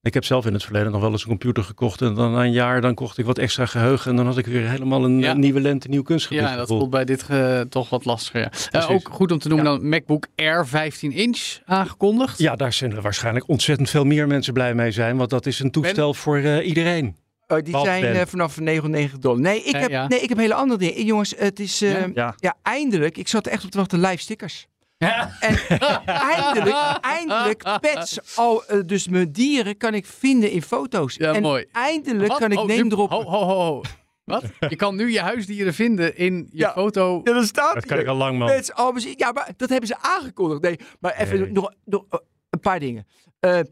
Ik 0.08 0.14
heb 0.14 0.26
zelf 0.26 0.45
in 0.45 0.53
het 0.53 0.64
verleden 0.64 0.91
nog 0.91 1.01
wel 1.01 1.12
eens 1.12 1.22
een 1.22 1.28
computer 1.28 1.64
gekocht 1.64 2.01
en 2.01 2.14
dan 2.14 2.32
na 2.32 2.43
een 2.43 2.51
jaar 2.51 2.82
dan 2.82 2.93
kocht 2.93 3.18
ik 3.18 3.26
wat 3.26 3.38
extra 3.38 3.66
geheugen 3.66 4.12
en 4.12 4.18
dan 4.18 4.26
had 4.26 4.38
ik 4.38 4.45
weer 4.45 4.70
helemaal 4.70 5.03
een 5.03 5.20
Ja. 5.20 5.34
nieuwe 5.34 5.60
lente, 5.62 5.88
nieuw 5.88 6.01
kunstgebied. 6.01 6.43
Ja, 6.43 6.55
dat 6.55 6.68
voelt 6.68 6.89
bij 6.89 7.05
dit 7.05 7.26
toch 7.70 7.89
wat 7.89 8.05
lastiger. 8.05 8.39
Ja. 8.39 8.51
Eh, 8.51 8.68
Precies. 8.72 8.89
ook 8.89 9.10
goed 9.12 9.32
om 9.32 9.39
te 9.39 9.47
noemen 9.47 9.66
dan 9.66 9.89
MacBook 9.89 10.28
Air 10.36 10.68
15 10.68 11.12
inch 11.12 11.58
aangekondigd. 11.66 12.38
Ja, 12.38 12.55
daar 12.55 12.74
zullen 12.74 13.01
waarschijnlijk 13.01 13.49
ontzettend 13.49 13.89
veel 13.89 14.03
meer 14.03 14.28
mensen 14.28 14.53
blij 14.53 14.74
mee 14.74 14.91
zijn. 14.91 15.18
Want 15.18 15.30
dat 15.30 15.45
is 15.45 15.60
een 15.60 15.72
toestel 15.72 16.14
voor 16.14 16.38
eh, 16.38 16.68
iedereen. 16.68 17.16
Oh, 17.47 17.58
die 17.64 17.78
zijn 17.80 18.03
eh, 18.03 18.22
vanaf 18.26 18.60
99 18.60 19.20
dollar. 19.20 19.39
Nee, 19.41 19.64
ik 19.64 19.74
Eh, 19.74 19.82
heb, 19.82 19.89
ja. 19.89 20.08
nee, 20.08 20.20
ik 20.20 20.30
heb 20.30 20.38
hele 20.38 20.53
andere 20.53 20.80
dingen. 20.80 21.05
Jongens, 21.05 21.34
het 21.38 21.60
is... 21.60 21.82
eh, 21.82 21.91
Ja? 21.91 22.10
ja. 22.14 22.34
Ja. 22.38 22.55
eindelijk. 22.62 23.18
Ik 23.18 23.28
zat 23.28 23.47
echt 23.47 23.64
op 23.66 23.72
te 23.72 23.78
wachten. 23.78 23.99
Live 23.99 24.18
stickers. 24.18 24.68
Ja. 24.98 25.32
En 25.39 25.58
eindelijk, 26.06 26.98
eindelijk 27.02 27.64
pets. 27.82 28.38
Al, 28.38 28.66
eh, 28.66 28.80
dus 28.86 29.08
mijn 29.08 29.32
dieren 29.32 29.78
kan 29.78 29.93
ik 29.93 30.06
vinden 30.06 30.52
in 30.52 30.62
foto's. 30.62 31.16
Ja, 31.16 31.34
en 31.34 31.41
mooi. 31.41 31.66
eindelijk 31.72 32.28
Wat? 32.28 32.38
kan 32.39 32.52
ik 32.52 32.58
Oh, 32.60 32.66
droppen. 32.89 33.18
Ho, 33.18 33.24
ho, 33.24 33.43
ho, 33.45 33.56
ho. 33.56 33.82
Wat? 34.24 34.43
Je 34.70 34.76
kan 34.76 34.95
nu 34.95 35.12
je 35.12 35.20
huisdieren 35.20 35.74
vinden 35.74 36.18
in 36.18 36.36
je 36.52 36.58
Ja. 36.58 36.72
foto. 36.72 37.22
Ja, 37.24 37.34
dat 37.34 37.45
staat 37.45 37.74
Dat 37.74 37.86
kan 37.86 38.00
ik 38.00 38.08
al 38.08 38.16
lang, 38.16 38.38
man. 38.38 38.48
Pets, 38.48 38.74
al 38.74 38.93
bezien- 38.93 39.14
Ja, 39.18 39.32
maar 39.32 39.50
dat 39.58 39.70
hebben 39.70 39.88
ze 39.88 39.98
aangekondigd. 40.02 40.62
Nee, 40.62 40.80
maar 41.00 41.16
even 41.16 41.39
Nee. 41.39 41.52
nog, 41.52 41.74
nog 41.86 42.06
eh, 42.10 42.20
een 42.50 42.60
paar 42.60 42.80
dingen. 42.80 43.08
Eh, 43.40 43.60
eh, 43.60 43.66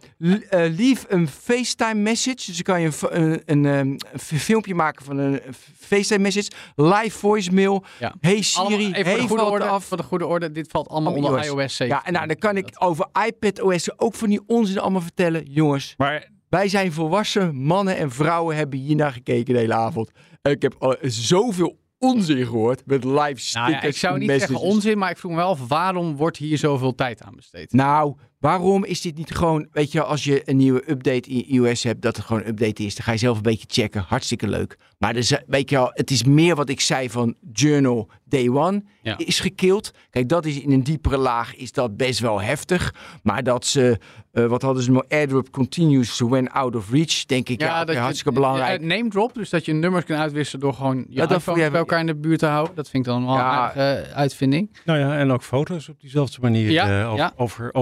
leave 0.49 1.05
een 1.09 1.27
FaceTime 1.27 1.93
message. 2.01 2.35
Dus 2.35 2.45
dan 2.55 2.63
kan 2.63 2.79
je 2.79 2.85
een, 2.85 2.93
fo- 2.93 3.09
een, 3.11 3.41
een, 3.45 3.65
ehm, 3.65 3.87
een 4.11 4.19
filmpje 4.39 4.75
maken 4.75 5.05
van 5.05 5.17
een 5.17 5.39
FaceTime 5.79 6.19
message. 6.21 6.49
Live 6.75 7.17
voicemail. 7.17 7.83
Ja. 7.99 8.13
Hey 8.19 8.41
Siri, 8.41 8.65
Allemaal, 8.65 8.79
even 8.93 8.95
voor, 8.95 9.05
hey 9.05 9.21
de 9.21 9.27
goede 9.27 9.43
orde, 9.43 9.65
af. 9.65 9.85
voor 9.85 9.97
de 9.97 10.03
goede 10.03 10.25
orde, 10.27 10.51
dit 10.51 10.67
valt 10.71 10.87
allemaal 10.87 11.13
onder 11.13 11.31
iOS. 11.31 11.45
iOS 11.47 11.75
7. 11.75 11.95
Ja, 11.95 12.05
en 12.05 12.13
nou, 12.13 12.27
dan 12.27 12.35
kan 12.37 12.57
ik 12.57 12.69
over 12.79 13.07
iPad 13.25 13.61
OS 13.61 13.99
ook 13.99 14.13
van 14.15 14.29
die 14.29 14.41
onzin 14.47 14.79
allemaal 14.79 15.01
vertellen. 15.01 15.43
Jongens, 15.51 15.93
Maar 15.97 16.29
wij 16.49 16.67
zijn 16.67 16.91
volwassen 16.91 17.55
mannen 17.55 17.97
en 17.97 18.11
vrouwen 18.11 18.55
hebben 18.55 18.79
hier 18.79 18.95
naar 18.95 19.11
gekeken 19.11 19.53
de 19.53 19.59
hele 19.59 19.73
avond. 19.73 20.11
En 20.41 20.51
ik 20.51 20.61
heb 20.61 20.75
al 20.79 20.95
zoveel 21.01 21.77
onzin 21.99 22.45
gehoord 22.45 22.81
met 22.85 23.03
live 23.03 23.19
stickers. 23.35 23.53
Nou 23.53 23.71
ja, 23.71 23.81
ik 23.81 23.97
zou 23.97 24.17
niet 24.17 24.27
messages. 24.27 24.49
zeggen 24.57 24.69
onzin, 24.73 24.97
maar 24.97 25.09
ik 25.09 25.17
vroeg 25.17 25.31
me 25.31 25.37
wel 25.37 25.49
af, 25.49 25.67
waarom 25.67 26.15
wordt 26.15 26.37
hier 26.37 26.57
zoveel 26.57 26.95
tijd 26.95 27.21
aan 27.21 27.35
besteed? 27.35 27.71
Nou, 27.73 28.15
waarom 28.39 28.85
is 28.85 29.01
dit 29.01 29.17
niet 29.17 29.35
gewoon, 29.35 29.67
weet 29.71 29.91
je, 29.91 30.03
als 30.03 30.23
je 30.23 30.41
een 30.49 30.57
nieuwe 30.57 30.89
update 30.91 31.29
in 31.29 31.45
iOS 31.45 31.83
hebt, 31.83 32.01
dat 32.01 32.15
het 32.15 32.25
gewoon 32.25 32.41
een 32.41 32.47
update 32.47 32.83
is, 32.85 32.95
dan 32.95 33.03
ga 33.05 33.11
je 33.11 33.17
zelf 33.17 33.35
een 33.37 33.41
beetje 33.43 33.67
checken. 33.69 34.05
Hartstikke 34.07 34.47
leuk. 34.47 34.77
Maar 34.97 35.13
dus, 35.13 35.33
weet 35.47 35.69
je 35.69 35.75
wel, 35.75 35.89
het 35.93 36.11
is 36.11 36.23
meer 36.23 36.55
wat 36.55 36.69
ik 36.69 36.81
zei 36.81 37.09
van 37.09 37.35
Journal 37.53 38.09
Day 38.25 38.49
One 38.49 38.83
Ja. 39.01 39.17
is 39.17 39.39
gekild. 39.39 39.91
Kijk, 40.09 40.29
dat 40.29 40.45
is 40.45 40.59
in 40.61 40.71
een 40.71 40.83
diepere 40.83 41.17
laag 41.17 41.55
is 41.55 41.71
dat 41.71 41.97
best 41.97 42.19
wel 42.19 42.41
heftig. 42.41 42.93
Maar 43.23 43.43
dat 43.43 43.65
ze, 43.65 43.97
eh, 44.31 44.45
wat 44.45 44.61
hadden 44.61 44.83
ze 44.83 44.91
nog, 44.91 45.03
AirDrop 45.07 45.51
continues 45.51 46.19
when 46.19 46.51
out 46.51 46.75
of 46.75 46.91
reach, 46.91 47.25
denk 47.25 47.49
ik, 47.49 47.61
ja, 47.61 47.81
oké, 47.81 47.91
je- 47.91 47.97
hartstikke 47.97 48.31
belangrijk. 48.31 48.81
ja, 48.81 48.87
name 48.87 49.09
drop, 49.09 49.33
dus 49.33 49.49
dat 49.49 49.65
je 49.65 49.73
nummers 49.73 50.05
kunt 50.05 50.19
uitwisselen 50.19 50.61
door 50.61 50.73
gewoon 50.73 50.97
je 50.97 51.05
Ja, 51.09 51.25
dat 51.25 51.45
bij 51.45 51.69
elkaar 51.71 51.99
in 51.99 52.05
de 52.05 52.15
buurt 52.15 52.39
te 52.39 52.45
houden. 52.45 52.75
Dat 52.75 52.89
vind 52.89 53.05
ik 53.05 53.11
dan 53.11 53.25
wel 53.25 53.35
Ja. 53.35 53.39
een 53.39 53.45
aardige 53.81 54.09
eh, 54.09 54.15
uitvinding. 54.17 54.77
Nou 54.85 54.99
ja, 54.99 55.17
en 55.17 55.31
ook 55.31 55.43
foto's 55.43 55.89
op 55.89 55.99
diezelfde 56.01 56.37
manier 56.41 56.71
Ja, 56.71 57.01
eh, 57.01 57.11
over, 57.11 57.17
ja. 57.17 57.73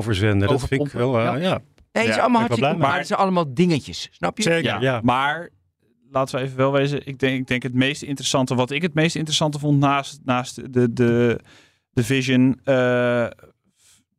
Dat 0.48 0.68
vind 0.68 0.86
ik 0.88 0.92
wel, 0.92 1.20
eh, 1.20 1.24
ja. 1.24 1.32
nee, 1.40 1.50
het 1.92 2.08
is 2.08 2.16
Ja, 2.16 2.22
allemaal 2.22 2.42
hartstikke 2.42 2.78
maar 2.78 2.98
het 2.98 3.08
zijn 3.08 3.20
allemaal 3.20 3.54
dingetjes, 3.54 4.08
snap 4.12 4.38
je? 4.38 4.44
Zeker, 4.44 4.64
Ja, 4.64 4.82
ja. 4.82 5.00
maar 5.04 5.50
laten 6.12 6.36
we 6.40 6.46
even 6.46 6.58
wel 6.58 6.72
wezen. 6.72 7.08
Ik 7.08 7.20
denk, 7.20 7.40
ik 7.40 7.48
denk 7.48 7.64
het 7.64 7.74
meest 7.74 8.02
interessante, 8.02 8.56
wat 8.56 8.72
ik 8.72 8.82
het 8.82 8.94
meest 8.94 9.16
interessante 9.16 9.60
vond 9.60 9.80
naast, 9.80 10.20
naast 10.24 10.74
de, 10.74 10.94
de, 10.94 11.40
de 11.90 12.04
Vision, 12.04 12.60
eh, 12.64 13.28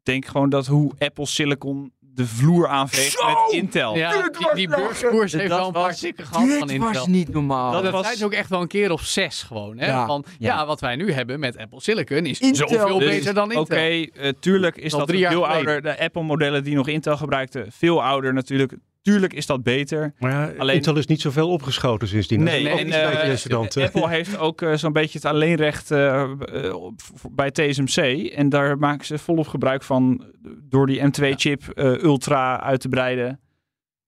denk 0.02 0.26
gewoon 0.26 0.48
dat 0.50 0.66
hoe 0.66 0.92
Apple 0.98 1.26
Silicon 1.26 1.92
de 2.14 2.26
vloer 2.26 2.68
aanveegt 2.68 3.12
Zo! 3.18 3.26
met 3.26 3.52
Intel. 3.52 3.96
Ja, 3.96 4.22
Dit 4.22 4.34
die, 4.38 4.46
was 4.46 4.54
die 4.54 4.68
lachen. 4.68 4.84
beurskoers 4.86 5.32
heeft 5.32 5.48
Dat 5.48 5.58
wel 5.58 5.66
een 5.66 5.72
paar 5.72 5.82
was- 5.88 5.98
tikken 6.00 6.26
gehad 6.26 6.48
van 6.58 6.66
Dit 6.68 6.78
was 6.78 6.86
Intel. 6.88 7.06
niet 7.08 7.28
normaal. 7.32 7.72
Dat, 7.72 7.82
Dat 7.82 7.92
dat 7.92 8.02
was- 8.04 8.12
zijn 8.12 8.24
ook 8.24 8.32
echt 8.32 8.50
wel 8.50 8.60
een 8.60 8.68
keer 8.68 8.90
of 8.92 9.02
zes 9.02 9.42
gewoon. 9.42 9.78
Hè? 9.78 9.86
Ja, 9.86 10.06
Van, 10.06 10.24
ja. 10.38 10.54
ja. 10.54 10.66
wat 10.66 10.80
wij 10.80 10.96
nu 10.96 11.12
hebben 11.12 11.40
met 11.40 11.56
Apple 11.56 11.80
Silicon 11.80 12.26
is 12.26 12.40
Intel. 12.40 12.68
zoveel 12.68 12.98
Dus, 12.98 13.08
beter 13.08 13.34
dan 13.34 13.44
Intel. 13.52 13.62
Oké, 13.62 13.76
eh, 14.20 14.32
tuurlijk 14.40 14.76
is 14.76 14.92
Al 14.92 14.98
dat 14.98 15.08
drie 15.08 15.20
jaar 15.20 15.30
veel 15.32 15.42
geleden. 15.42 15.66
ouder. 15.72 15.82
De 15.96 16.02
Apple-modellen 16.04 16.64
die 16.64 16.74
nog 16.74 16.88
Intel 16.88 17.16
gebruikten, 17.16 17.66
veel 17.72 18.02
ouder 18.02 18.32
natuurlijk. 18.34 18.74
Tuurlijk 19.04 19.32
is 19.32 19.46
dat 19.46 19.62
beter. 19.62 20.14
Maar 20.18 20.30
ja, 20.30 20.52
Alleen- 20.58 20.74
Intel 20.76 20.96
is 20.96 21.06
niet 21.06 21.20
zoveel 21.20 21.48
opgeschoten 21.50 22.08
sindsdien. 22.08 22.42
Nee, 22.42 22.68
en, 22.68 22.80
iets 22.80 22.90
bij 22.96 23.12
eh, 23.12 23.20
de 23.24 23.30
incident. 23.30 23.76
Apple 23.76 24.08
heeft 24.08 24.38
ook 24.38 24.62
eh, 24.62 24.74
zo'n 24.74 24.92
beetje 24.92 25.18
het 25.18 25.24
alleenrecht 25.26 25.90
eh, 25.90 26.22
eh, 26.22 26.74
voor- 26.96 27.32
bij 27.32 27.50
TSMC. 27.50 28.26
En 28.32 28.48
daar 28.48 28.78
maken 28.78 29.06
ze 29.06 29.18
volop 29.18 29.48
gebruik 29.48 29.82
van 29.82 30.24
eh, 30.44 30.50
door 30.62 30.86
die 30.86 31.00
M2-chip 31.00 31.68
eh, 31.68 32.02
ultra 32.02 32.60
uit 32.60 32.80
te 32.80 32.88
breiden. 32.88 33.40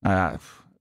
Nou 0.01 0.17
ja, 0.17 0.37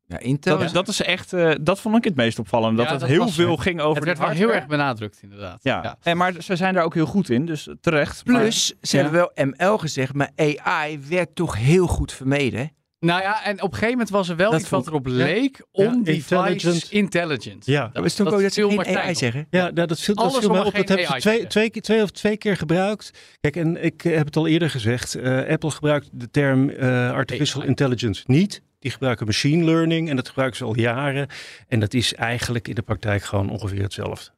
Ja, 0.07 0.19
Intel. 0.19 0.57
dat, 0.57 0.73
dat 0.73 0.87
is 0.87 1.01
echt, 1.01 1.33
eh, 1.33 1.51
dat 1.61 1.79
vond 1.79 1.95
ik 1.95 2.03
het 2.03 2.15
meest 2.15 2.39
opvallend. 2.39 2.77
Dat 2.77 2.85
Ja, 2.85 2.91
het 2.91 2.99
dat 3.01 3.09
heel 3.09 3.19
was- 3.19 3.35
veel 3.35 3.57
ging 3.57 3.79
over 3.81 3.95
Het 3.95 4.05
werd 4.05 4.19
wel 4.19 4.29
heel 4.29 4.53
erg 4.53 4.67
benadrukt, 4.67 5.19
inderdaad. 5.21 5.59
Ja. 5.63 5.97
En, 6.01 6.17
maar 6.17 6.33
ze 6.41 6.55
zijn 6.55 6.73
daar 6.73 6.83
ook 6.83 6.93
heel 6.93 7.05
goed 7.05 7.29
in, 7.29 7.45
dus 7.45 7.69
terecht. 7.81 8.25
Maar- 8.25 8.41
Plus, 8.41 8.73
ze 8.81 8.97
Ja. 8.97 9.03
hebben 9.03 9.19
wel 9.35 9.45
ML 9.55 9.77
gezegd, 9.77 10.13
maar 10.13 10.29
AI 10.35 10.99
werd 11.09 11.35
toch 11.35 11.57
heel 11.57 11.87
goed 11.87 12.11
vermeden. 12.11 12.71
Nou 13.05 13.21
ja, 13.21 13.43
en 13.43 13.53
op 13.55 13.61
een 13.61 13.73
gegeven 13.73 13.89
moment 13.91 14.09
was 14.09 14.29
er 14.29 14.35
wel 14.35 14.51
Dat 14.51 14.59
iets 14.61 14.69
wat 14.69 14.87
erop 14.87 15.05
leek 15.07 15.65
on 15.71 16.03
device 16.03 16.35
intelligent. 16.35 16.91
intelligent. 16.91 17.65
Ja. 17.65 17.89
Dat 17.93 18.05
is 18.05 18.15
toch 18.15 18.27
ook 18.33 18.41
dat 18.41 18.53
ze 18.53 18.59
viel 18.59 18.67
geen 18.67 18.75
Martijn 18.75 18.97
AI 18.97 19.09
op. 19.11 19.15
zeggen? 19.17 19.47
Ja, 19.49 19.69
nou, 19.71 19.87
dat 19.87 19.99
viel, 19.99 20.15
dat 20.15 20.23
Alles 20.23 20.37
viel 20.37 20.47
om 20.49 20.51
mij 20.55 20.63
maar 20.63 20.67
op. 20.73 20.75
Dat 20.87 20.87
hebben 20.97 21.05
ze 21.07 21.19
twee, 21.19 21.47
twee, 21.47 21.69
twee 21.69 22.01
of 22.03 22.11
twee 22.11 22.37
keer 22.37 22.57
gebruikt. 22.57 23.11
Kijk, 23.41 23.55
en 23.55 23.83
ik 23.83 24.05
eh, 24.05 24.15
heb 24.15 24.25
het 24.25 24.35
al 24.35 24.47
eerder 24.47 24.69
gezegd. 24.69 25.15
eh, 25.15 25.47
Apple 25.49 25.71
gebruikt 25.71 26.09
de 26.11 26.29
term 26.31 26.69
eh, 26.69 27.11
artificial 27.11 27.59
AI. 27.61 27.69
intelligence 27.69 28.23
niet. 28.27 28.61
Die 28.79 28.91
gebruiken 28.91 29.25
machine 29.25 29.63
learning 29.65 30.09
en 30.09 30.15
dat 30.15 30.27
gebruiken 30.27 30.57
ze 30.57 30.63
al 30.65 30.77
jaren. 30.77 31.27
En 31.67 31.79
dat 31.79 31.93
is 31.93 32.13
eigenlijk 32.13 32.67
in 32.67 32.75
de 32.75 32.81
praktijk 32.81 33.23
gewoon 33.23 33.49
ongeveer 33.49 33.81
hetzelfde. 33.81 34.33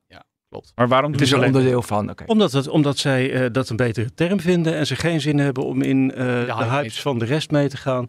Klopt. 0.50 0.72
Maar 0.76 0.88
waarom 0.88 1.10
Het 1.10 1.20
doen 1.20 1.28
is 1.28 1.34
alleen... 1.34 1.48
onderdeel 1.48 1.82
van. 1.82 2.10
Oké. 2.10 2.24
Omdat, 2.28 2.52
het, 2.52 2.68
omdat 2.68 2.98
zij 2.98 3.32
eh, 3.34 3.46
dat 3.52 3.70
een 3.70 3.76
betere 3.76 4.14
term 4.14 4.40
vinden 4.40 4.74
en 4.76 4.88
ze 4.88 4.96
geen 4.96 5.22
zin 5.22 5.38
hebben 5.40 5.64
om 5.64 5.82
in 5.82 6.12
eh, 6.12 6.26
de, 6.58 6.64
hypes 6.70 6.96
te- 6.96 7.02
van 7.02 7.20
de 7.20 7.26
rest 7.26 7.52
mee 7.52 7.68
te 7.70 7.78
gaan. 7.78 8.06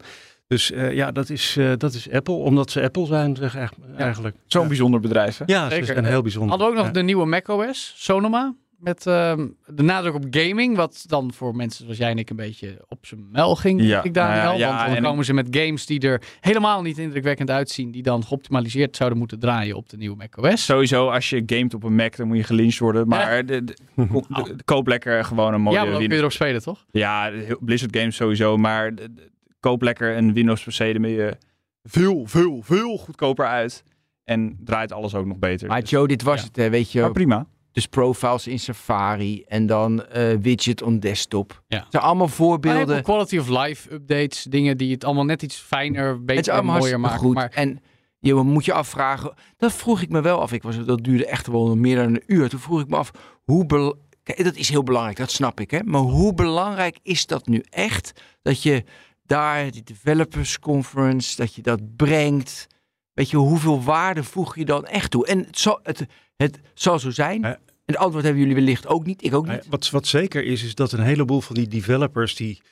Dus 0.48 0.70
eh, 0.72 0.92
ja, 0.94 1.12
dat 1.12 1.30
is, 1.30 1.56
eh, 1.58 1.72
dat 1.76 1.94
is 1.94 2.10
Apple, 2.10 2.34
omdat 2.34 2.70
ze 2.70 2.82
Apple 2.82 3.06
zijn 3.06 3.36
zeg, 3.36 3.56
eigenlijk- 3.56 3.96
eigenlijk. 3.96 4.36
Zo'n 4.46 4.62
ja. 4.62 4.68
bijzonder 4.68 5.00
bedrijf, 5.00 5.38
hè? 5.38 5.44
Ja, 5.46 5.68
Zeker. 5.68 5.86
ze 5.86 5.92
zijn 5.92 6.04
heel 6.04 6.22
bijzonder. 6.22 6.50
Hadden 6.50 6.66
we 6.68 6.72
ook 6.72 6.78
nog 6.78 6.86
Ja. 6.86 6.92
de 6.92 7.02
nieuwe 7.02 7.26
macOS, 7.26 7.92
Sonoma. 7.96 8.54
Met 8.78 9.06
ehm, 9.06 9.46
de 9.66 9.82
nadruk 9.82 10.14
op 10.14 10.24
gaming. 10.30 10.76
Wat 10.76 11.04
dan 11.06 11.32
voor 11.32 11.56
mensen 11.56 11.82
zoals 11.84 11.98
jij 11.98 12.10
en 12.10 12.18
ik 12.18 12.30
een 12.30 12.36
beetje 12.36 12.84
op 12.88 13.06
zijn 13.06 13.28
mel 13.32 13.56
ging. 13.56 13.82
Ja, 13.82 14.02
ik 14.02 14.14
ja, 14.14 14.34
ja, 14.34 14.46
Want 14.46 14.86
dan 14.86 14.96
en 14.96 15.02
komen 15.02 15.24
ze 15.24 15.32
met 15.32 15.46
games 15.50 15.86
die 15.86 16.00
er 16.00 16.22
helemaal 16.40 16.82
niet 16.82 16.98
indrukwekkend 16.98 17.50
uitzien. 17.50 17.90
Die 17.90 18.02
dan 18.02 18.24
geoptimaliseerd 18.24 18.96
zouden 18.96 19.18
moeten 19.18 19.38
draaien 19.38 19.76
op 19.76 19.88
de 19.88 19.96
nieuwe 19.96 20.16
macOS. 20.16 20.64
Sowieso, 20.64 21.08
als 21.10 21.30
je 21.30 21.42
gamet 21.46 21.74
op 21.74 21.82
een 21.82 21.94
Mac, 21.94 22.16
dan 22.16 22.26
moet 22.26 22.36
je 22.36 22.42
gelyncht 22.42 22.78
worden. 22.78 23.08
Maar 23.08 23.46
de, 23.46 23.64
de- 23.64 23.76
de- 23.96 24.22
de- 24.56 24.64
koop 24.64 24.86
lekker 24.86 25.24
gewoon 25.24 25.54
een 25.54 25.60
mooie 25.60 25.76
ja, 25.76 25.82
maar 25.82 25.90
dan 25.92 26.00
kun 26.00 26.10
je 26.10 26.16
erop 26.18 26.32
spelen, 26.32 26.62
toch? 26.62 26.84
Ja, 26.90 27.30
Blizzard 27.60 27.96
games 27.96 28.16
sowieso. 28.16 28.56
Maar 28.56 28.94
de- 28.94 29.12
de- 29.14 29.30
koop 29.60 29.82
lekker 29.82 30.16
een 30.16 30.32
Windows 30.32 30.64
PC. 30.64 30.78
Dan 30.78 31.02
ben 31.02 31.10
je 31.10 31.36
veel, 31.82 32.22
veel, 32.26 32.60
veel 32.62 32.96
goedkoper 32.98 33.46
uit. 33.46 33.82
En 34.24 34.56
draait 34.64 34.92
alles 34.92 35.14
ook 35.14 35.26
nog 35.26 35.38
beter. 35.38 35.68
Maar 35.68 35.80
Dus- 35.80 35.90
Joe, 35.90 36.06
dit 36.08 36.22
was 36.22 36.40
Ja. 36.40 36.46
het, 36.46 36.56
hè, 36.56 36.70
weet 36.70 36.92
je. 36.92 37.00
maar 37.00 37.12
prima. 37.12 37.46
Dus 37.72 37.86
profiles 37.86 38.46
in 38.46 38.58
Safari 38.58 39.42
en 39.42 39.66
dan 39.66 40.04
eh, 40.06 40.32
widget 40.40 40.82
on 40.82 40.98
desktop. 41.00 41.62
Ja. 41.68 41.78
Het 41.78 41.86
zijn 41.90 42.02
allemaal 42.02 42.28
voorbeelden. 42.28 43.02
quality 43.02 43.38
of 43.38 43.48
life 43.48 43.92
updates. 43.92 44.42
Dingen 44.42 44.76
die 44.76 44.92
het 44.92 45.04
allemaal 45.04 45.24
net 45.24 45.42
iets 45.42 45.56
fijner, 45.56 46.08
Het 46.08 46.18
is 46.18 46.24
beter, 46.24 46.52
allemaal 46.52 46.78
mooier 46.78 47.00
maken. 47.00 47.18
goed. 47.18 47.34
Maar 47.34 47.48
En 47.54 47.80
je 48.18 48.34
moet 48.34 48.64
je 48.64 48.72
afvragen, 48.72 49.32
dat 49.56 49.72
vroeg 49.72 50.00
ik 50.02 50.08
me 50.08 50.20
wel 50.20 50.40
af. 50.40 50.52
Ik 50.52 50.62
was, 50.62 50.84
dat 50.84 51.04
duurde 51.04 51.26
echt 51.26 51.46
wel 51.46 51.76
meer 51.76 51.96
dan 51.96 52.06
een 52.14 52.22
uur. 52.26 52.48
Toen 52.48 52.60
vroeg 52.60 52.80
ik 52.80 52.88
me 52.88 52.96
af, 52.96 53.10
hoe 53.44 53.66
bel- 53.66 54.06
Kijk, 54.22 54.44
dat 54.44 54.56
is 54.56 54.68
heel 54.68 54.82
belangrijk, 54.82 55.16
dat 55.16 55.30
snap 55.30 55.60
ik. 55.60 55.70
Hè? 55.70 55.78
Maar 55.84 56.00
hoe 56.00 56.34
belangrijk 56.34 56.98
is 57.02 57.26
dat 57.26 57.46
nu 57.46 57.62
echt? 57.70 58.20
Dat 58.42 58.62
je 58.62 58.84
daar, 59.28 59.70
die 59.70 59.82
developers 59.82 60.58
conference, 60.58 61.36
dat 61.36 61.54
je 61.54 61.62
dat 61.62 61.96
brengt. 61.96 62.66
Weet 63.12 63.30
je, 63.30 63.36
hoeveel 63.36 63.82
waarde 63.82 64.24
voeg 64.24 64.56
je 64.56 64.64
dan 64.64 64.86
echt 64.86 65.10
toe? 65.10 65.26
En 65.26 65.38
het 65.38 65.58
zal, 65.58 65.80
het, 65.82 66.06
het 66.36 66.60
zal 66.74 66.98
zo 66.98 67.10
zijn. 67.10 67.44
En 67.44 67.60
het 67.84 67.96
antwoord 67.96 68.24
hebben 68.24 68.42
jullie 68.42 68.56
wellicht 68.56 68.86
ook 68.86 69.06
niet. 69.06 69.24
Ik 69.24 69.34
ook 69.34 69.48
niet. 69.48 69.66
Wat, 69.68 69.90
wat 69.90 70.06
zeker 70.06 70.44
is, 70.44 70.62
is 70.62 70.74
dat 70.74 70.92
een 70.92 71.02
heleboel 71.02 71.40
van 71.40 71.54
die 71.54 71.68
developers 71.68 72.34
die 72.34 72.62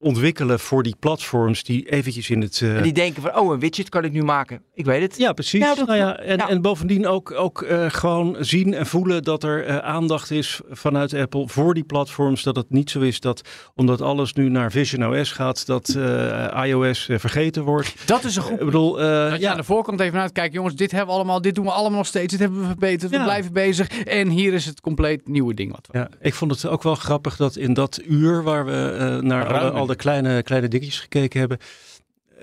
ontwikkelen 0.00 0.60
voor 0.60 0.82
die 0.82 0.94
platforms 0.98 1.62
die 1.64 1.90
eventjes 1.90 2.30
in 2.30 2.40
het... 2.40 2.60
eh, 2.62 2.76
En 2.76 2.82
die 2.82 2.92
denken 2.92 3.22
van, 3.22 3.36
oh, 3.36 3.52
een 3.52 3.58
widget 3.60 3.88
kan 3.88 4.04
ik 4.04 4.12
nu 4.12 4.22
maken. 4.22 4.62
Ik 4.74 4.84
weet 4.84 5.02
het. 5.02 5.16
Ja, 5.18 5.32
precies. 5.32 5.60
Nou, 5.60 5.76
dat- 5.76 5.86
nou 5.86 5.98
ja, 5.98 6.16
en, 6.18 6.36
ja. 6.36 6.48
en 6.48 6.62
bovendien 6.62 7.06
ook, 7.06 7.30
ook 7.32 7.62
eh, 7.62 7.84
gewoon 7.88 8.36
zien 8.40 8.74
en 8.74 8.86
voelen 8.86 9.22
dat 9.22 9.42
er 9.42 9.64
eh, 9.64 9.76
aandacht 9.78 10.30
is 10.30 10.60
vanuit 10.70 11.14
Apple 11.14 11.48
voor 11.48 11.74
die 11.74 11.84
platforms. 11.84 12.42
Dat 12.42 12.56
het 12.56 12.70
niet 12.70 12.90
zo 12.90 13.00
is 13.00 13.20
dat 13.20 13.40
omdat 13.74 14.00
alles 14.00 14.32
nu 14.32 14.48
naar 14.48 14.70
Vision 14.70 15.06
OS 15.20 15.32
gaat, 15.32 15.66
dat 15.66 15.88
eh, 15.88 16.62
iOS 16.66 17.08
vergeten 17.12 17.62
wordt. 17.62 17.94
dat 18.06 18.24
is 18.24 18.36
een 18.36 18.42
goed 18.42 18.58
Ik 18.60 18.64
bedoel, 18.64 19.00
eh, 19.00 19.30
Dat 19.30 19.32
je 19.38 19.40
ja, 19.44 19.50
aan 19.50 19.56
de 19.56 19.64
voorkant 19.64 20.00
even 20.00 20.20
uit 20.20 20.32
kijkt, 20.32 20.54
jongens, 20.54 20.74
dit 20.74 20.90
hebben 20.90 21.08
we 21.08 21.14
allemaal, 21.14 21.40
dit 21.40 21.54
doen 21.54 21.64
we 21.64 21.70
allemaal 21.70 21.98
nog 21.98 22.06
steeds, 22.06 22.30
dit 22.30 22.40
hebben 22.40 22.60
we 22.60 22.66
verbeterd, 22.66 23.10
we 23.10 23.22
blijven 23.22 23.52
bezig. 23.52 23.88
En 24.04 24.28
hier 24.28 24.52
is 24.54 24.66
het 24.66 24.80
compleet 24.80 25.28
nieuwe 25.28 25.54
ding 25.54 25.70
wat 25.72 25.86
we 25.92 25.98
ja, 25.98 26.08
ik 26.20 26.34
vond 26.34 26.50
het 26.50 26.66
ook 26.66 26.82
wel 26.82 26.94
grappig 26.94 27.36
dat 27.36 27.56
in 27.56 27.74
dat 27.74 28.00
uur 28.06 28.42
waar 28.42 28.64
we 28.64 28.96
eh, 28.98 29.16
naar 29.28 29.70
al 29.70 29.86
de 29.88 29.96
kleine, 29.96 30.42
kleine 30.42 30.68
dingetjes 30.68 31.00
gekeken 31.00 31.40
hebben, 31.40 31.58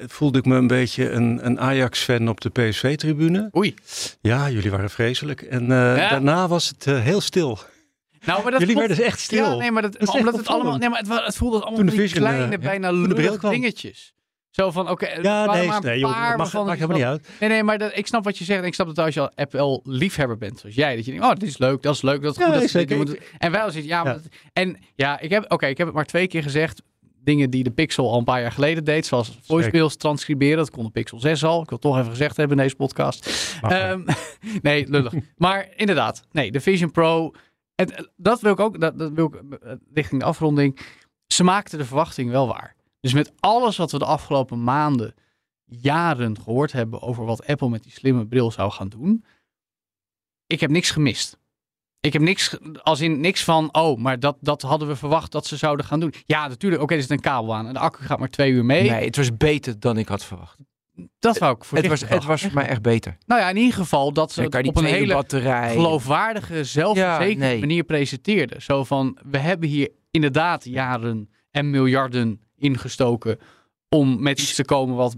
voelde 0.07 0.37
ik 0.39 0.45
me 0.45 0.55
een 0.55 0.67
beetje 0.67 1.09
een, 1.11 1.45
een 1.45 1.59
Ajax-fan 1.59 2.27
op 2.29 2.41
de 2.41 2.49
PSV-tribune. 2.49 3.49
Oei. 3.57 3.73
Ja, 4.21 4.49
jullie 4.49 4.71
waren 4.71 4.89
vreselijk. 4.89 5.41
En 5.41 5.61
eh, 5.61 5.97
Ja. 5.97 6.09
daarna 6.09 6.47
was 6.47 6.67
het 6.69 6.87
eh, 6.87 7.01
heel 7.01 7.21
stil. 7.21 7.59
Nou, 8.25 8.41
maar 8.43 8.51
dat 8.51 8.59
Jullie 8.59 8.75
werden 8.75 9.03
echt 9.03 9.19
stil. 9.19 9.51
Ja, 9.51 9.55
nee, 9.55 9.71
maar 9.71 9.81
dat, 9.81 9.93
is 9.93 10.07
echt 10.07 10.17
omdat 10.17 10.37
het 10.37 10.47
allemaal, 10.47 10.77
nee, 10.77 10.89
maar 10.89 10.99
het, 10.99 11.25
het 11.25 11.35
voelde 11.35 11.61
allemaal 11.63 11.95
die 11.95 12.09
kleine, 12.09 12.51
ja, 12.51 12.57
bijna 12.57 13.37
kwam. 13.37 13.51
dingetjes. 13.51 14.13
Zo 14.49 14.71
van, 14.71 14.89
oké, 14.89 15.05
Ja, 15.07 15.45
nee, 15.45 15.67
maar 15.67 15.75
een 15.77 15.83
nee 15.83 16.01
paar 16.01 16.37
dat 16.37 16.53
mag, 16.53 16.65
maakt 16.65 16.79
helemaal 16.79 16.97
niet 16.97 17.05
uit. 17.05 17.27
Nee, 17.39 17.49
nee, 17.49 17.63
maar 17.63 17.77
dat, 17.77 17.91
ik 17.97 18.07
snap 18.07 18.23
wat 18.23 18.37
je 18.37 18.43
zegt. 18.43 18.59
En 18.61 18.65
ik 18.65 18.73
snap 18.73 18.87
dat 18.87 19.05
als 19.05 19.13
je 19.13 19.31
Apple 19.35 19.79
liefhebber 19.83 20.37
bent, 20.37 20.59
zoals 20.59 20.75
jij, 20.75 20.95
dat 20.95 21.05
je 21.05 21.11
denkt, 21.11 21.25
oh, 21.25 21.33
dit 21.33 21.49
is 21.49 21.57
leuk, 21.57 21.81
dat 21.81 21.95
is 21.95 22.01
leuk, 22.01 22.21
dat 22.21 22.31
is 22.31 22.37
Ja, 22.37 22.43
goed. 22.43 22.53
dat 22.53 22.73
nee, 22.89 22.99
is 22.99 23.05
dit, 23.05 23.19
En 23.37 23.51
wij 23.51 23.61
als 23.61 23.75
iets, 23.75 23.87
ja, 23.87 24.03
maar 24.03 24.13
Ja. 24.13 24.19
dat- 24.19 24.31
en 24.53 24.77
ja, 24.95 25.19
ik 25.19 25.29
heb, 25.29 25.51
oké, 25.51 25.65
ik 25.67 25.77
heb 25.77 25.87
het 25.87 25.95
maar 25.95 26.05
twee 26.05 26.27
keer 26.27 26.43
gezegd. 26.43 26.81
Dingen 27.25 27.49
die 27.49 27.63
de 27.63 27.71
Pixel 27.71 28.11
al 28.11 28.17
een 28.17 28.23
paar 28.23 28.41
jaar 28.41 28.51
geleden 28.51 28.83
deed, 28.83 29.05
zoals 29.05 29.37
voicemails 29.41 29.95
transcriberen, 29.95 30.57
dat 30.57 30.69
kon 30.69 30.83
de 30.83 30.89
Pixel 30.89 31.19
6 31.19 31.43
al. 31.43 31.61
Ik 31.61 31.69
wil 31.69 31.77
het 31.77 31.81
toch 31.81 31.97
even 31.97 32.09
gezegd 32.09 32.37
hebben 32.37 32.57
in 32.57 32.63
deze 32.63 32.75
podcast. 32.75 33.49
Ehm, 33.61 34.01
nee, 34.61 34.89
lullig. 34.89 35.13
maar 35.37 35.69
inderdaad, 35.75 36.23
nee, 36.31 36.51
de 36.51 36.59
Vision 36.59 36.91
Pro. 36.91 37.31
En 37.75 38.09
dat 38.15 38.41
wil 38.41 38.51
ik 38.51 38.59
ook, 38.59 38.79
dat, 38.79 38.97
dat 38.99 39.11
wil 39.11 39.25
ik 39.25 39.61
eh, 39.61 39.71
richting 39.93 40.21
de 40.21 40.27
afronding. 40.27 40.79
Ze 41.27 41.43
maakten 41.43 41.77
de 41.77 41.85
verwachting 41.85 42.31
wel 42.31 42.47
waar. 42.47 42.75
Dus 42.99 43.13
met 43.13 43.33
alles 43.39 43.77
wat 43.77 43.91
we 43.91 43.99
de 43.99 44.05
afgelopen 44.05 44.63
maanden, 44.63 45.13
jaren 45.65 46.41
gehoord 46.41 46.71
hebben 46.71 47.01
over 47.01 47.25
wat 47.25 47.47
Apple 47.47 47.69
met 47.69 47.83
die 47.83 47.91
slimme 47.91 48.27
bril 48.27 48.51
zou 48.51 48.71
gaan 48.71 48.89
doen. 48.89 49.23
Ik 50.47 50.59
heb 50.59 50.69
niks 50.69 50.91
gemist. 50.91 51.37
Ik 52.05 52.13
heb 52.13 52.21
niks, 52.21 52.57
als 52.81 53.01
in 53.01 53.19
niks 53.19 53.43
van, 53.43 53.69
oh, 53.71 53.97
maar 53.97 54.19
dat, 54.19 54.37
dat 54.39 54.61
hadden 54.61 54.87
we 54.87 54.95
verwacht 54.95 55.31
dat 55.31 55.45
ze 55.45 55.57
zouden 55.57 55.85
gaan 55.85 55.99
doen. 55.99 56.13
Ja, 56.25 56.47
natuurlijk, 56.47 56.81
oké, 56.81 56.93
er 56.93 57.01
zit 57.01 57.11
een 57.11 57.19
kabel 57.19 57.55
aan 57.55 57.67
en 57.67 57.73
de 57.73 57.79
accu 57.79 58.03
gaat 58.03 58.19
maar 58.19 58.29
twee 58.29 58.51
uur 58.51 58.65
mee. 58.65 58.89
Nee, 58.89 59.05
het 59.05 59.15
was 59.15 59.37
beter 59.37 59.79
dan 59.79 59.97
ik 59.97 60.07
had 60.07 60.25
verwacht. 60.25 60.57
Dat 61.19 61.37
wou 61.37 61.55
ik 61.55 61.63
voor 61.63 61.77
Het 61.77 61.87
was, 61.87 62.07
het 62.07 62.23
was 62.23 62.41
voor 62.41 62.53
mij 62.53 62.67
echt 62.67 62.81
beter. 62.81 63.17
Nou 63.25 63.41
ja, 63.41 63.49
in 63.49 63.57
ieder 63.57 63.73
geval 63.73 64.13
dat 64.13 64.31
ze 64.31 64.41
het 64.41 64.67
op 64.67 64.77
een 64.77 64.85
hele 64.85 65.13
batterij. 65.13 65.73
geloofwaardige, 65.73 66.63
zelfverzekerde 66.63 67.43
Ja, 67.43 67.49
nee. 67.49 67.59
manier 67.59 67.83
presenteerde. 67.83 68.55
Zo 68.61 68.83
van, 68.83 69.17
we 69.29 69.37
hebben 69.37 69.69
hier 69.69 69.89
inderdaad 70.11 70.65
jaren 70.65 71.29
en 71.51 71.69
miljarden 71.69 72.41
ingestoken 72.57 73.39
om 73.89 74.21
met 74.21 74.39
iets 74.39 74.55
te 74.55 74.65
komen 74.65 74.95
wat 74.95 75.15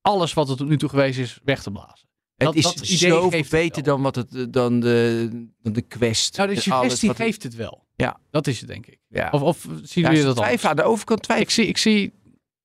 alles 0.00 0.34
wat 0.34 0.48
er 0.48 0.56
tot 0.56 0.68
nu 0.68 0.76
toe 0.76 0.88
geweest 0.88 1.18
is 1.18 1.40
weg 1.44 1.62
te 1.62 1.70
blazen. 1.70 2.05
Het 2.36 2.46
dat- 2.46 2.54
is 2.54 2.62
dat 2.62 2.74
idee 2.88 2.96
zo 3.10 3.30
beter 3.50 3.82
dan, 3.82 4.02
wat 4.02 4.14
het, 4.14 4.34
eh, 4.34 4.42
dan, 4.50 4.80
de, 4.80 5.28
dan 5.62 5.72
de 5.72 5.82
Quest. 5.82 6.36
Nou, 6.36 6.48
de 6.48 6.54
alles 6.54 6.64
suggestie 6.64 7.08
wat 7.08 7.18
het- 7.18 7.26
geeft 7.26 7.42
het 7.42 7.54
wel. 7.54 7.84
Ja. 7.96 8.16
Dat 8.30 8.46
is 8.46 8.58
het, 8.58 8.68
denk 8.68 8.86
ik. 8.86 8.98
Ja. 9.08 9.28
Of, 9.30 9.42
of 9.42 9.66
zien 9.82 10.04
jullie 10.04 10.22
dat 10.22 10.38
anders? 10.38 10.64
aan 10.64 10.76
de 10.76 10.82
overkant 10.82 11.18
Ik 11.18 11.24
twijfelen. 11.24 11.52
zie, 11.52 11.66
ik 11.66 11.78
zie 11.78 12.12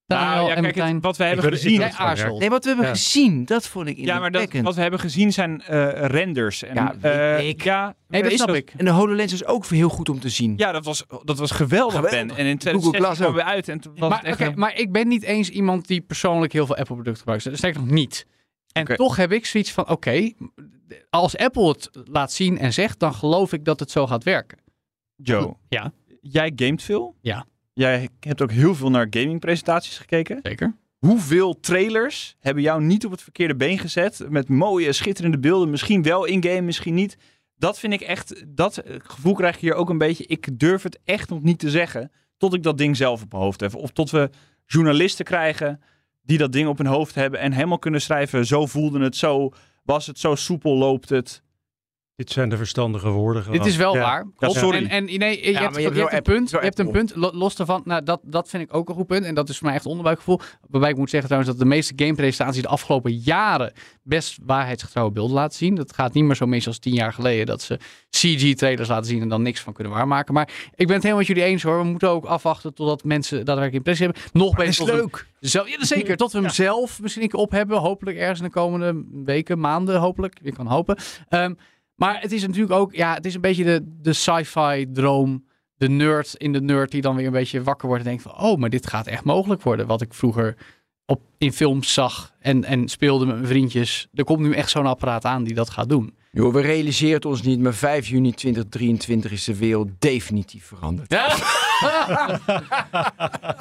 Daniel 0.06 0.30
Nou, 0.36 0.48
ja, 0.50 0.56
en 0.56 0.64
kijk, 0.64 0.76
het- 0.94 1.02
wat 1.04 1.18
we 1.18 1.24
hebben 1.24 1.46
ik 1.46 1.52
gezien. 1.52 1.80
Nee, 2.40 2.50
wat 2.50 2.64
we 2.64 2.68
hebben 2.70 2.86
Ja. 2.86 2.92
gezien, 2.92 3.46
dat 3.46 3.68
vond 3.68 3.88
ik 3.88 3.98
Ja, 3.98 4.20
maar 4.20 4.32
dat, 4.32 4.52
wat 4.62 4.76
we 4.76 4.82
hebben 4.82 5.00
gezien 5.00 5.34
zijn 5.34 5.62
eh, 5.62 5.90
renders. 6.06 6.64
En, 6.64 6.76
Ja, 6.76 6.96
eh, 7.02 7.48
ik. 7.48 7.64
Ja, 7.64 7.96
Nee, 8.08 8.24
dat 8.24 8.32
is 8.32 8.42
snap 8.42 8.56
ik. 8.56 8.74
En 8.78 8.86
de 8.86 8.92
HoloLens 8.92 9.34
is 9.34 9.46
ook 9.46 9.66
heel 9.66 9.90
goed 9.90 10.10
om 10.10 10.20
te 10.20 10.30
zien. 10.30 10.54
Ja, 10.58 10.72
dat 10.72 10.86
was, 10.86 11.06
dat 11.24 11.38
was 11.38 11.52
geweldig, 11.52 11.96
Geweldig. 11.96 12.28
Ben. 12.28 12.38
En 12.38 12.46
in 12.46 12.62
Google 12.62 12.80
2016 12.80 12.94
Glass 13.04 13.18
kwam 13.20 13.30
ook. 13.30 13.36
we 13.36 13.44
uit 13.44 13.68
en 13.70 13.80
toen 13.80 13.92
was 13.96 14.10
Maar, 14.10 14.18
het 14.20 14.28
echt 14.28 14.40
een- 14.40 14.60
maar 14.60 14.78
ik 14.78 14.92
ben 14.92 15.08
niet 15.08 15.24
eens 15.24 15.50
iemand 15.50 15.88
die 15.88 16.02
persoonlijk 16.02 16.54
heel 16.54 16.66
veel 16.66 16.76
Apple-producten 16.78 17.18
gebruikt. 17.24 17.58
Sterker 17.58 17.80
nog 17.82 17.90
niet. 17.90 18.26
En 18.74 18.86
toch 18.86 19.16
heb 19.16 19.32
ik 19.32 19.46
zoiets 19.46 19.72
van, 19.72 19.90
oké, 19.90 20.32
als 21.10 21.38
Apple 21.38 21.68
het 21.68 21.90
laat 22.04 22.32
zien 22.32 22.58
en 22.58 22.74
zegt, 22.74 23.00
dan 23.00 23.14
geloof 23.14 23.54
ik 23.54 23.66
dat 23.66 23.80
het 23.80 23.92
zo 23.92 24.08
gaat 24.08 24.24
werken. 24.24 24.58
Joe, 25.16 25.56
Ja. 25.70 25.92
jij 26.22 26.52
gamet 26.56 26.84
veel. 26.84 27.16
Ja. 27.22 27.46
Jij 27.74 28.10
hebt 28.20 28.42
ook 28.42 28.52
heel 28.52 28.76
veel 28.76 28.90
naar 28.90 29.08
gamingpresentaties 29.10 29.98
gekeken. 29.98 30.40
Zeker. 30.44 30.76
Hoeveel 30.98 31.60
trailers 31.60 32.36
hebben 32.40 32.64
jou 32.64 32.82
niet 32.84 33.06
op 33.06 33.12
het 33.12 33.22
verkeerde 33.22 33.56
been 33.56 33.80
gezet? 33.80 34.26
Met 34.30 34.50
mooie, 34.50 34.92
schitterende 34.94 35.40
beelden. 35.40 35.70
Misschien 35.70 36.04
wel 36.04 36.26
in-game, 36.26 36.62
misschien 36.62 36.94
niet. 36.94 37.18
Dat 37.56 37.80
vind 37.80 37.94
ik 37.94 38.02
echt... 38.02 38.44
Dat 38.48 38.82
gevoel 38.98 39.34
krijg 39.34 39.56
ik 39.56 39.62
hier 39.62 39.74
ook 39.74 39.90
een 39.90 39.98
beetje. 39.98 40.26
Ik 40.26 40.60
durf 40.60 40.84
het 40.84 41.00
echt 41.04 41.30
nog 41.30 41.42
niet 41.42 41.60
te 41.60 41.70
zeggen. 41.70 42.12
Tot 42.38 42.54
ik 42.54 42.64
dat 42.64 42.78
ding 42.78 42.98
zelf 42.98 43.22
op 43.24 43.32
mijn 43.32 43.44
hoofd 43.44 43.60
heb. 43.60 43.76
Of 43.76 43.92
tot 43.92 44.10
we 44.12 44.30
journalisten 44.66 45.26
krijgen 45.26 45.82
die 46.24 46.38
dat 46.38 46.52
ding 46.52 46.68
op 46.68 46.78
hun 46.78 46.88
hoofd 46.88 47.16
hebben 47.16 47.40
en 47.40 47.52
helemaal 47.52 47.80
kunnen 47.80 48.02
schrijven. 48.02 48.46
Zo 48.46 48.66
voelde 48.66 49.00
het, 49.00 49.16
zo 49.16 49.52
was 49.84 50.08
het, 50.08 50.20
zo 50.20 50.36
soepel 50.36 50.78
loopt 50.78 51.10
het. 51.10 51.44
Dit 52.22 52.32
zijn 52.32 52.50
de 52.50 52.58
verstandige 52.58 53.10
woorden. 53.10 53.52
Dit 53.52 53.66
is 53.66 53.76
wel 53.76 53.96
Ja. 53.96 54.02
waar. 54.02 54.26
Klopt. 54.36 54.56
sorry. 54.56 54.78
En, 54.86 54.90
en 54.90 55.20
nee, 55.20 55.46
je, 55.46 55.52
Ja, 55.52 55.62
hebt, 55.62 55.76
je 55.76 56.14
een 56.14 56.22
punt. 56.22 56.50
Je 56.50 56.58
hebt 56.58 56.80
een 56.80 56.92
punt. 56.92 57.16
Lo- 57.16 57.32
Los 57.34 57.56
daarvan, 57.56 57.82
nou, 57.86 58.04
dat, 58.04 58.20
dat 58.24 58.50
vind 58.50 58.64
ik 58.64 58.74
ook 58.74 58.90
een 58.90 58.96
goed 58.96 59.08
punt. 59.08 59.26
En 59.26 59.36
dat 59.36 59.50
is 59.50 59.58
voor 59.58 59.68
mij 59.68 59.76
echt 59.76 59.86
onderbuikgevoel. 59.86 60.40
Waarbij 60.70 60.90
ik 60.90 60.98
moet 60.98 61.10
zeggen 61.10 61.30
trouwens 61.30 61.54
dat 61.58 61.62
de 61.68 61.70
meeste 61.70 61.94
gamepresentaties 61.96 62.62
de 62.62 62.68
afgelopen 62.68 63.14
jaren 63.14 63.74
best 64.04 64.38
waarheidsgetrouwe 64.46 65.12
beelden 65.12 65.36
laten 65.36 65.58
zien. 65.58 65.76
Dat 65.76 65.94
gaat 65.94 66.14
niet 66.14 66.24
meer 66.24 66.36
zo 66.36 66.46
mis 66.46 66.68
als 66.68 66.80
tien 66.80 66.94
jaar 66.94 67.14
geleden. 67.14 67.46
Dat 67.46 67.62
ze 67.62 67.80
CG-trailers 68.10 68.90
laten 68.90 69.06
zien 69.06 69.22
en 69.22 69.30
dan 69.30 69.42
niks 69.42 69.60
van 69.62 69.74
kunnen 69.74 69.94
waarmaken. 69.94 70.34
Maar 70.34 70.50
ik 70.76 70.88
ben 70.88 70.96
het 70.96 71.04
helemaal 71.04 71.18
met 71.18 71.28
jullie 71.28 71.44
eens 71.44 71.64
hoor. 71.64 71.78
We 71.78 71.84
moeten 71.84 72.10
ook 72.10 72.26
afwachten 72.26 72.74
totdat 72.74 73.04
mensen 73.04 73.38
daadwerkelijk 73.38 73.74
impressie 73.76 74.06
hebben. 74.06 74.24
Nog 74.34 74.56
beter. 74.56 74.76
tot 74.76 74.88
we 74.90 74.96
hem 74.96 75.10
Zelf, 75.40 75.70
ja, 75.70 75.86
zeker. 75.86 76.18
Tot 76.18 76.32
we 76.32 76.40
hem 76.40 76.50
zelf 76.50 77.02
misschien 77.02 77.24
een 77.24 77.30
keer 77.30 77.40
op 77.40 77.52
hebben. 77.52 77.78
Hopelijk 77.78 78.18
ergens 78.18 78.40
in 78.40 78.46
de 78.46 78.52
komende 78.52 79.04
weken, 79.26 79.60
maanden, 79.60 80.00
hopelijk. 80.00 80.38
Je 80.42 80.52
kan 80.52 80.68
hopen. 80.68 80.98
Ehm, 81.30 81.54
maar 82.02 82.22
het 82.22 82.32
is 82.32 82.42
natuurlijk 82.42 82.72
ook, 82.72 82.94
ja, 82.94 83.14
het 83.14 83.26
is 83.26 83.36
een 83.36 83.42
beetje 83.42 83.64
de, 83.64 83.96
de 84.02 84.14
sci-fi 84.14 84.92
droom. 84.94 85.46
De 85.76 85.90
nerd 85.90 86.34
in 86.38 86.54
de 86.54 86.62
nerd 86.62 86.92
die 86.92 87.02
dan 87.02 87.16
weer 87.16 87.26
een 87.26 87.32
beetje 87.32 87.64
wakker 87.64 87.88
wordt 87.88 88.04
en 88.04 88.10
denkt 88.10 88.24
van, 88.24 88.40
oh, 88.40 88.58
maar 88.58 88.70
dit 88.70 88.88
gaat 88.88 89.08
echt 89.08 89.24
mogelijk 89.24 89.62
worden. 89.62 89.88
Wat 89.88 90.02
ik 90.02 90.14
vroeger 90.14 90.58
op, 91.06 91.22
in 91.38 91.54
films 91.54 91.94
zag 91.94 92.34
en, 92.40 92.64
en 92.64 92.88
speelde 92.88 93.26
met 93.26 93.36
mijn 93.36 93.48
vriendjes. 93.48 94.08
Er 94.14 94.24
komt 94.24 94.40
nu 94.40 94.54
echt 94.54 94.70
zo'n 94.70 94.86
apparaat 94.86 95.26
aan 95.26 95.44
die 95.44 95.54
dat 95.54 95.70
gaat 95.70 95.90
doen. 95.90 96.16
Joh, 96.32 96.54
we 96.54 96.62
realiseren 96.62 97.16
het 97.16 97.26
ons 97.26 97.42
niet, 97.42 97.60
maar 97.60 97.74
5 97.74 98.08
juni 98.08 98.34
2023 98.34 99.32
is 99.32 99.44
de 99.44 99.58
wereld 99.58 99.88
definitief 100.00 100.66
veranderd. 100.66 101.12
Ja. 101.12 101.28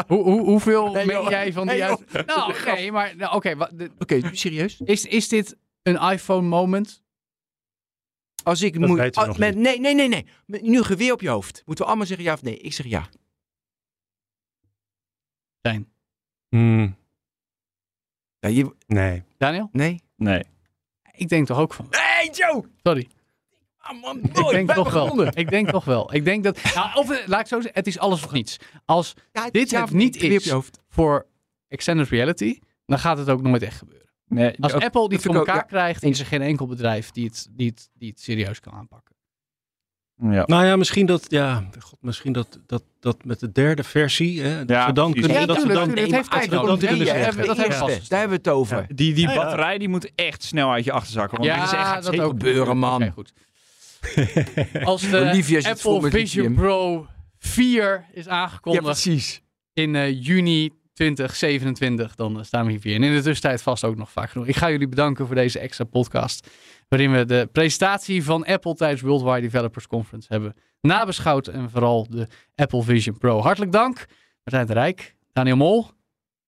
hoe, 0.06 0.22
hoe, 0.22 0.40
hoeveel 0.40 0.92
Nee, 0.92 1.06
meen 1.06 1.28
jij 1.28 1.52
van 1.52 1.66
die 1.66 1.76
Nee, 1.76 1.84
uit... 1.84 2.26
Nou, 2.26 2.54
nee, 2.64 2.92
maar 2.92 3.14
nou, 3.16 3.34
oké. 3.34 4.20
serieus? 4.32 4.80
is, 4.84 5.04
is 5.04 5.28
dit 5.28 5.56
een 5.82 6.00
iPhone 6.10 6.48
moment? 6.48 7.02
Als 8.42 8.62
ik 8.62 8.80
Dat 8.80 8.88
moet... 8.88 9.38
met, 9.38 9.56
nee, 9.56 9.80
nee, 9.80 9.94
nee, 9.94 10.08
nee. 10.08 10.26
Nu 10.46 10.76
een 10.78 10.84
geweer 10.84 11.12
op 11.12 11.20
je 11.20 11.28
hoofd. 11.28 11.62
Moeten 11.66 11.84
we 11.84 11.90
allemaal 11.90 12.06
zeggen 12.08 12.26
ja 12.26 12.32
of 12.32 12.42
nee? 12.42 12.56
Ik 12.56 12.72
zeg 12.72 12.86
ja. 12.86 13.08
Zijn. 15.62 15.88
Hmm, 16.48 16.96
ja 18.38 18.48
je, 18.48 18.74
nee. 18.86 19.22
Daniel? 19.38 19.68
nee? 19.72 20.02
Nee. 20.16 20.44
Ik 21.12 21.28
denk 21.28 21.46
toch 21.46 21.58
ook 21.58 21.74
van. 21.74 21.86
Nee, 21.90 22.30
Joe! 22.30 22.64
Sorry. 22.82 23.08
Ah, 23.78 24.00
man, 24.00 24.20
Ik 24.22 24.50
denk 24.50 24.72
toch 24.72 24.92
wel. 24.92 25.26
Ik 25.38 25.50
denk 25.50 25.70
toch 25.70 25.84
wel. 25.84 26.14
Ik 26.14 26.24
denk 26.24 26.44
dat. 26.44 26.74
Nou, 26.74 26.94
of 26.94 27.10
eh, 27.10 27.26
laat 27.28 27.40
ik 27.40 27.46
zo 27.46 27.54
zeggen, 27.60 27.74
het 27.78 27.86
is 27.86 27.98
alles 27.98 28.24
of 28.24 28.32
niets. 28.32 28.56
Als 28.84 29.14
Ja, 29.32 29.50
dit 29.50 29.70
ja 29.70 29.80
het 29.80 29.90
niet 29.90 30.16
is 30.16 30.44
je 30.44 30.52
hoofd. 30.52 30.80
voor 30.88 31.26
extended 31.68 32.08
reality, 32.08 32.58
dan 32.86 32.98
gaat 32.98 33.18
het 33.18 33.28
ook 33.28 33.42
nooit 33.42 33.62
echt 33.62 33.78
gebeuren. 33.78 34.09
Nee 34.30 34.54
Als 34.60 34.72
ook- 34.72 34.82
Apple 34.82 35.08
dit 35.08 35.20
vind 35.20 35.32
voor 35.34 35.42
ook, 35.42 35.48
elkaar 35.48 35.62
ja. 35.62 35.68
krijgt, 35.68 36.02
is 36.02 36.20
er 36.20 36.26
geen 36.26 36.42
enkel 36.42 36.66
bedrijf 36.66 37.10
die 37.10 37.24
het, 37.26 37.48
die, 37.50 37.68
het, 37.68 37.88
die 37.94 38.08
het 38.10 38.20
serieus 38.20 38.60
kan 38.60 38.72
aanpakken. 38.72 39.14
ja. 40.20 40.42
Nou 40.46 40.64
ja, 40.66 40.76
misschien 40.76 41.06
dat, 41.06 41.24
ja, 41.28 41.68
god, 41.78 41.98
misschien 42.02 42.32
dat, 42.32 42.58
dat, 42.66 42.82
dat 43.00 43.24
met 43.24 43.40
de 43.40 43.52
derde 43.52 43.82
versie, 43.84 44.42
hè, 44.42 44.58
dat 44.58 44.68
Ja, 44.76 44.86
we 44.86 44.92
dan 44.92 45.12
kunnen, 45.12 45.30
Ja, 45.30 45.46
dat 45.46 45.62
we 45.62 45.72
dan, 45.72 45.84
tuurlijk. 45.84 46.06
Het 46.06 46.14
heeft 46.16 46.26
ook 46.26 46.40
dat 46.40 46.42
iPhone 46.52 46.78
kunnen 46.78 46.96
3, 46.96 47.10
hè, 47.10 47.22
zeggen. 47.22 47.46
dat 47.46 47.56
hebben 47.56 47.78
we. 47.78 48.00
Daar 48.08 48.18
hebben 48.18 48.38
we 48.42 48.50
het 48.50 48.58
over. 48.58 48.86
Die, 48.88 49.14
die 49.14 49.26
Ja, 49.26 49.32
ja. 49.32 49.42
batterij 49.42 49.78
die 49.78 49.88
moet 49.88 50.10
echt 50.14 50.42
snel 50.42 50.70
uit 50.72 50.84
je 50.84 50.92
achterzak. 50.92 51.30
Want 51.30 51.42
dit 51.42 51.52
is 51.54 51.60
echt 51.60 51.72
Ja, 51.72 51.94
dat 51.94 52.04
zeker 52.04 52.22
ook. 52.22 52.30
gebeuren, 52.30 52.78
man. 52.78 53.02
Oké, 53.02 53.10
goed. 53.10 53.32
Als 54.84 55.10
de 55.10 55.64
Apple 55.68 56.10
Vision. 56.10 56.54
Pro 56.54 57.06
4 57.38 58.04
is 58.12 58.24
Ja, 58.24 58.30
aangekondigd 58.30 58.84
precies. 58.84 59.40
in 59.72 59.94
eh, 59.96 60.22
juni 60.24 60.70
2027, 61.00 62.14
dan 62.14 62.44
staan 62.44 62.64
we 62.64 62.70
hier 62.70 62.80
weer. 62.80 62.94
En 62.94 63.02
in 63.02 63.14
de 63.14 63.22
tussentijd 63.22 63.62
vast 63.62 63.84
ook 63.84 63.96
nog 63.96 64.10
vaak 64.10 64.30
genoeg. 64.30 64.46
Ik 64.46 64.56
ga 64.56 64.70
jullie 64.70 64.88
bedanken 64.88 65.26
voor 65.26 65.34
deze 65.34 65.58
extra 65.58 65.84
podcast. 65.84 66.48
Waarin 66.88 67.12
we 67.12 67.24
de 67.24 67.48
presentatie 67.52 68.24
van 68.24 68.44
Apple 68.44 68.74
tijdens 68.74 69.00
Worldwide 69.00 69.40
Developers 69.40 69.86
Conference 69.86 70.28
hebben 70.30 70.54
nabeschouwd. 70.80 71.46
En 71.46 71.70
vooral 71.70 72.06
de 72.10 72.26
Apple 72.54 72.82
Vision 72.82 73.18
Pro. 73.18 73.40
Hartelijk 73.40 73.72
dank, 73.72 74.06
Martijn 74.44 74.66
de 74.66 74.72
Rijk, 74.72 75.14
Daniel 75.32 75.56
Mol 75.56 75.90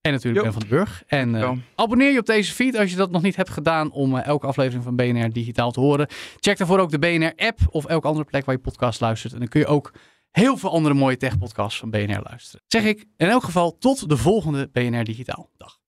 en 0.01 0.11
natuurlijk 0.11 0.45
Jo. 0.45 0.51
Ben 0.51 0.59
van 0.59 0.69
den 0.69 0.77
Burg. 0.77 1.03
En 1.07 1.35
eh, 1.35 1.51
abonneer 1.75 2.11
je 2.11 2.19
op 2.19 2.25
deze 2.25 2.53
feed 2.53 2.77
als 2.77 2.91
je 2.91 2.95
dat 2.95 3.11
nog 3.11 3.21
niet 3.21 3.35
hebt 3.35 3.49
gedaan 3.49 3.91
om 3.91 4.17
eh, 4.17 4.25
elke 4.25 4.47
aflevering 4.47 4.83
van 4.83 4.95
BNR 4.95 5.29
digitaal 5.29 5.71
te 5.71 5.79
horen. 5.79 6.07
Check 6.39 6.57
daarvoor 6.57 6.79
ook 6.79 6.91
de 6.91 6.99
BNR-app 6.99 7.59
of 7.69 7.85
elke 7.85 8.07
andere 8.07 8.25
plek 8.25 8.45
waar 8.45 8.55
je 8.55 8.61
podcast 8.61 9.01
luistert. 9.01 9.33
En 9.33 9.39
dan 9.39 9.47
kun 9.47 9.59
je 9.59 9.65
ook 9.65 9.91
heel 10.33 10.57
veel 10.57 10.71
andere 10.71 10.95
mooie 10.95 11.17
tech-podcasts 11.17 11.79
van 11.79 11.89
BNR 11.89 12.21
luisteren. 12.29 12.65
Zeg 12.67 12.83
ik 12.83 13.05
in 13.17 13.27
elk 13.27 13.43
geval 13.43 13.77
tot 13.77 14.09
de 14.09 14.17
volgende 14.17 14.69
BNR 14.71 15.03
Digitaal. 15.03 15.49
Dag. 15.57 15.81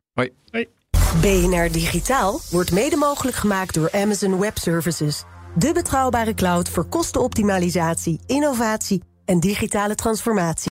BNR 1.21 1.71
Digitaal 1.71 2.39
wordt 2.51 2.71
mede 2.71 2.95
mogelijk 2.95 3.37
gemaakt 3.37 3.73
door 3.73 3.91
Amazon 3.91 4.39
Web 4.39 4.57
Services. 4.57 5.23
De 5.55 5.73
betrouwbare 5.73 6.33
cloud 6.33 6.69
voor 6.69 6.85
kostenoptimalisatie, 6.85 8.19
innovatie 8.25 9.01
en 9.25 9.39
digitale 9.39 9.95
transformatie. 9.95 10.74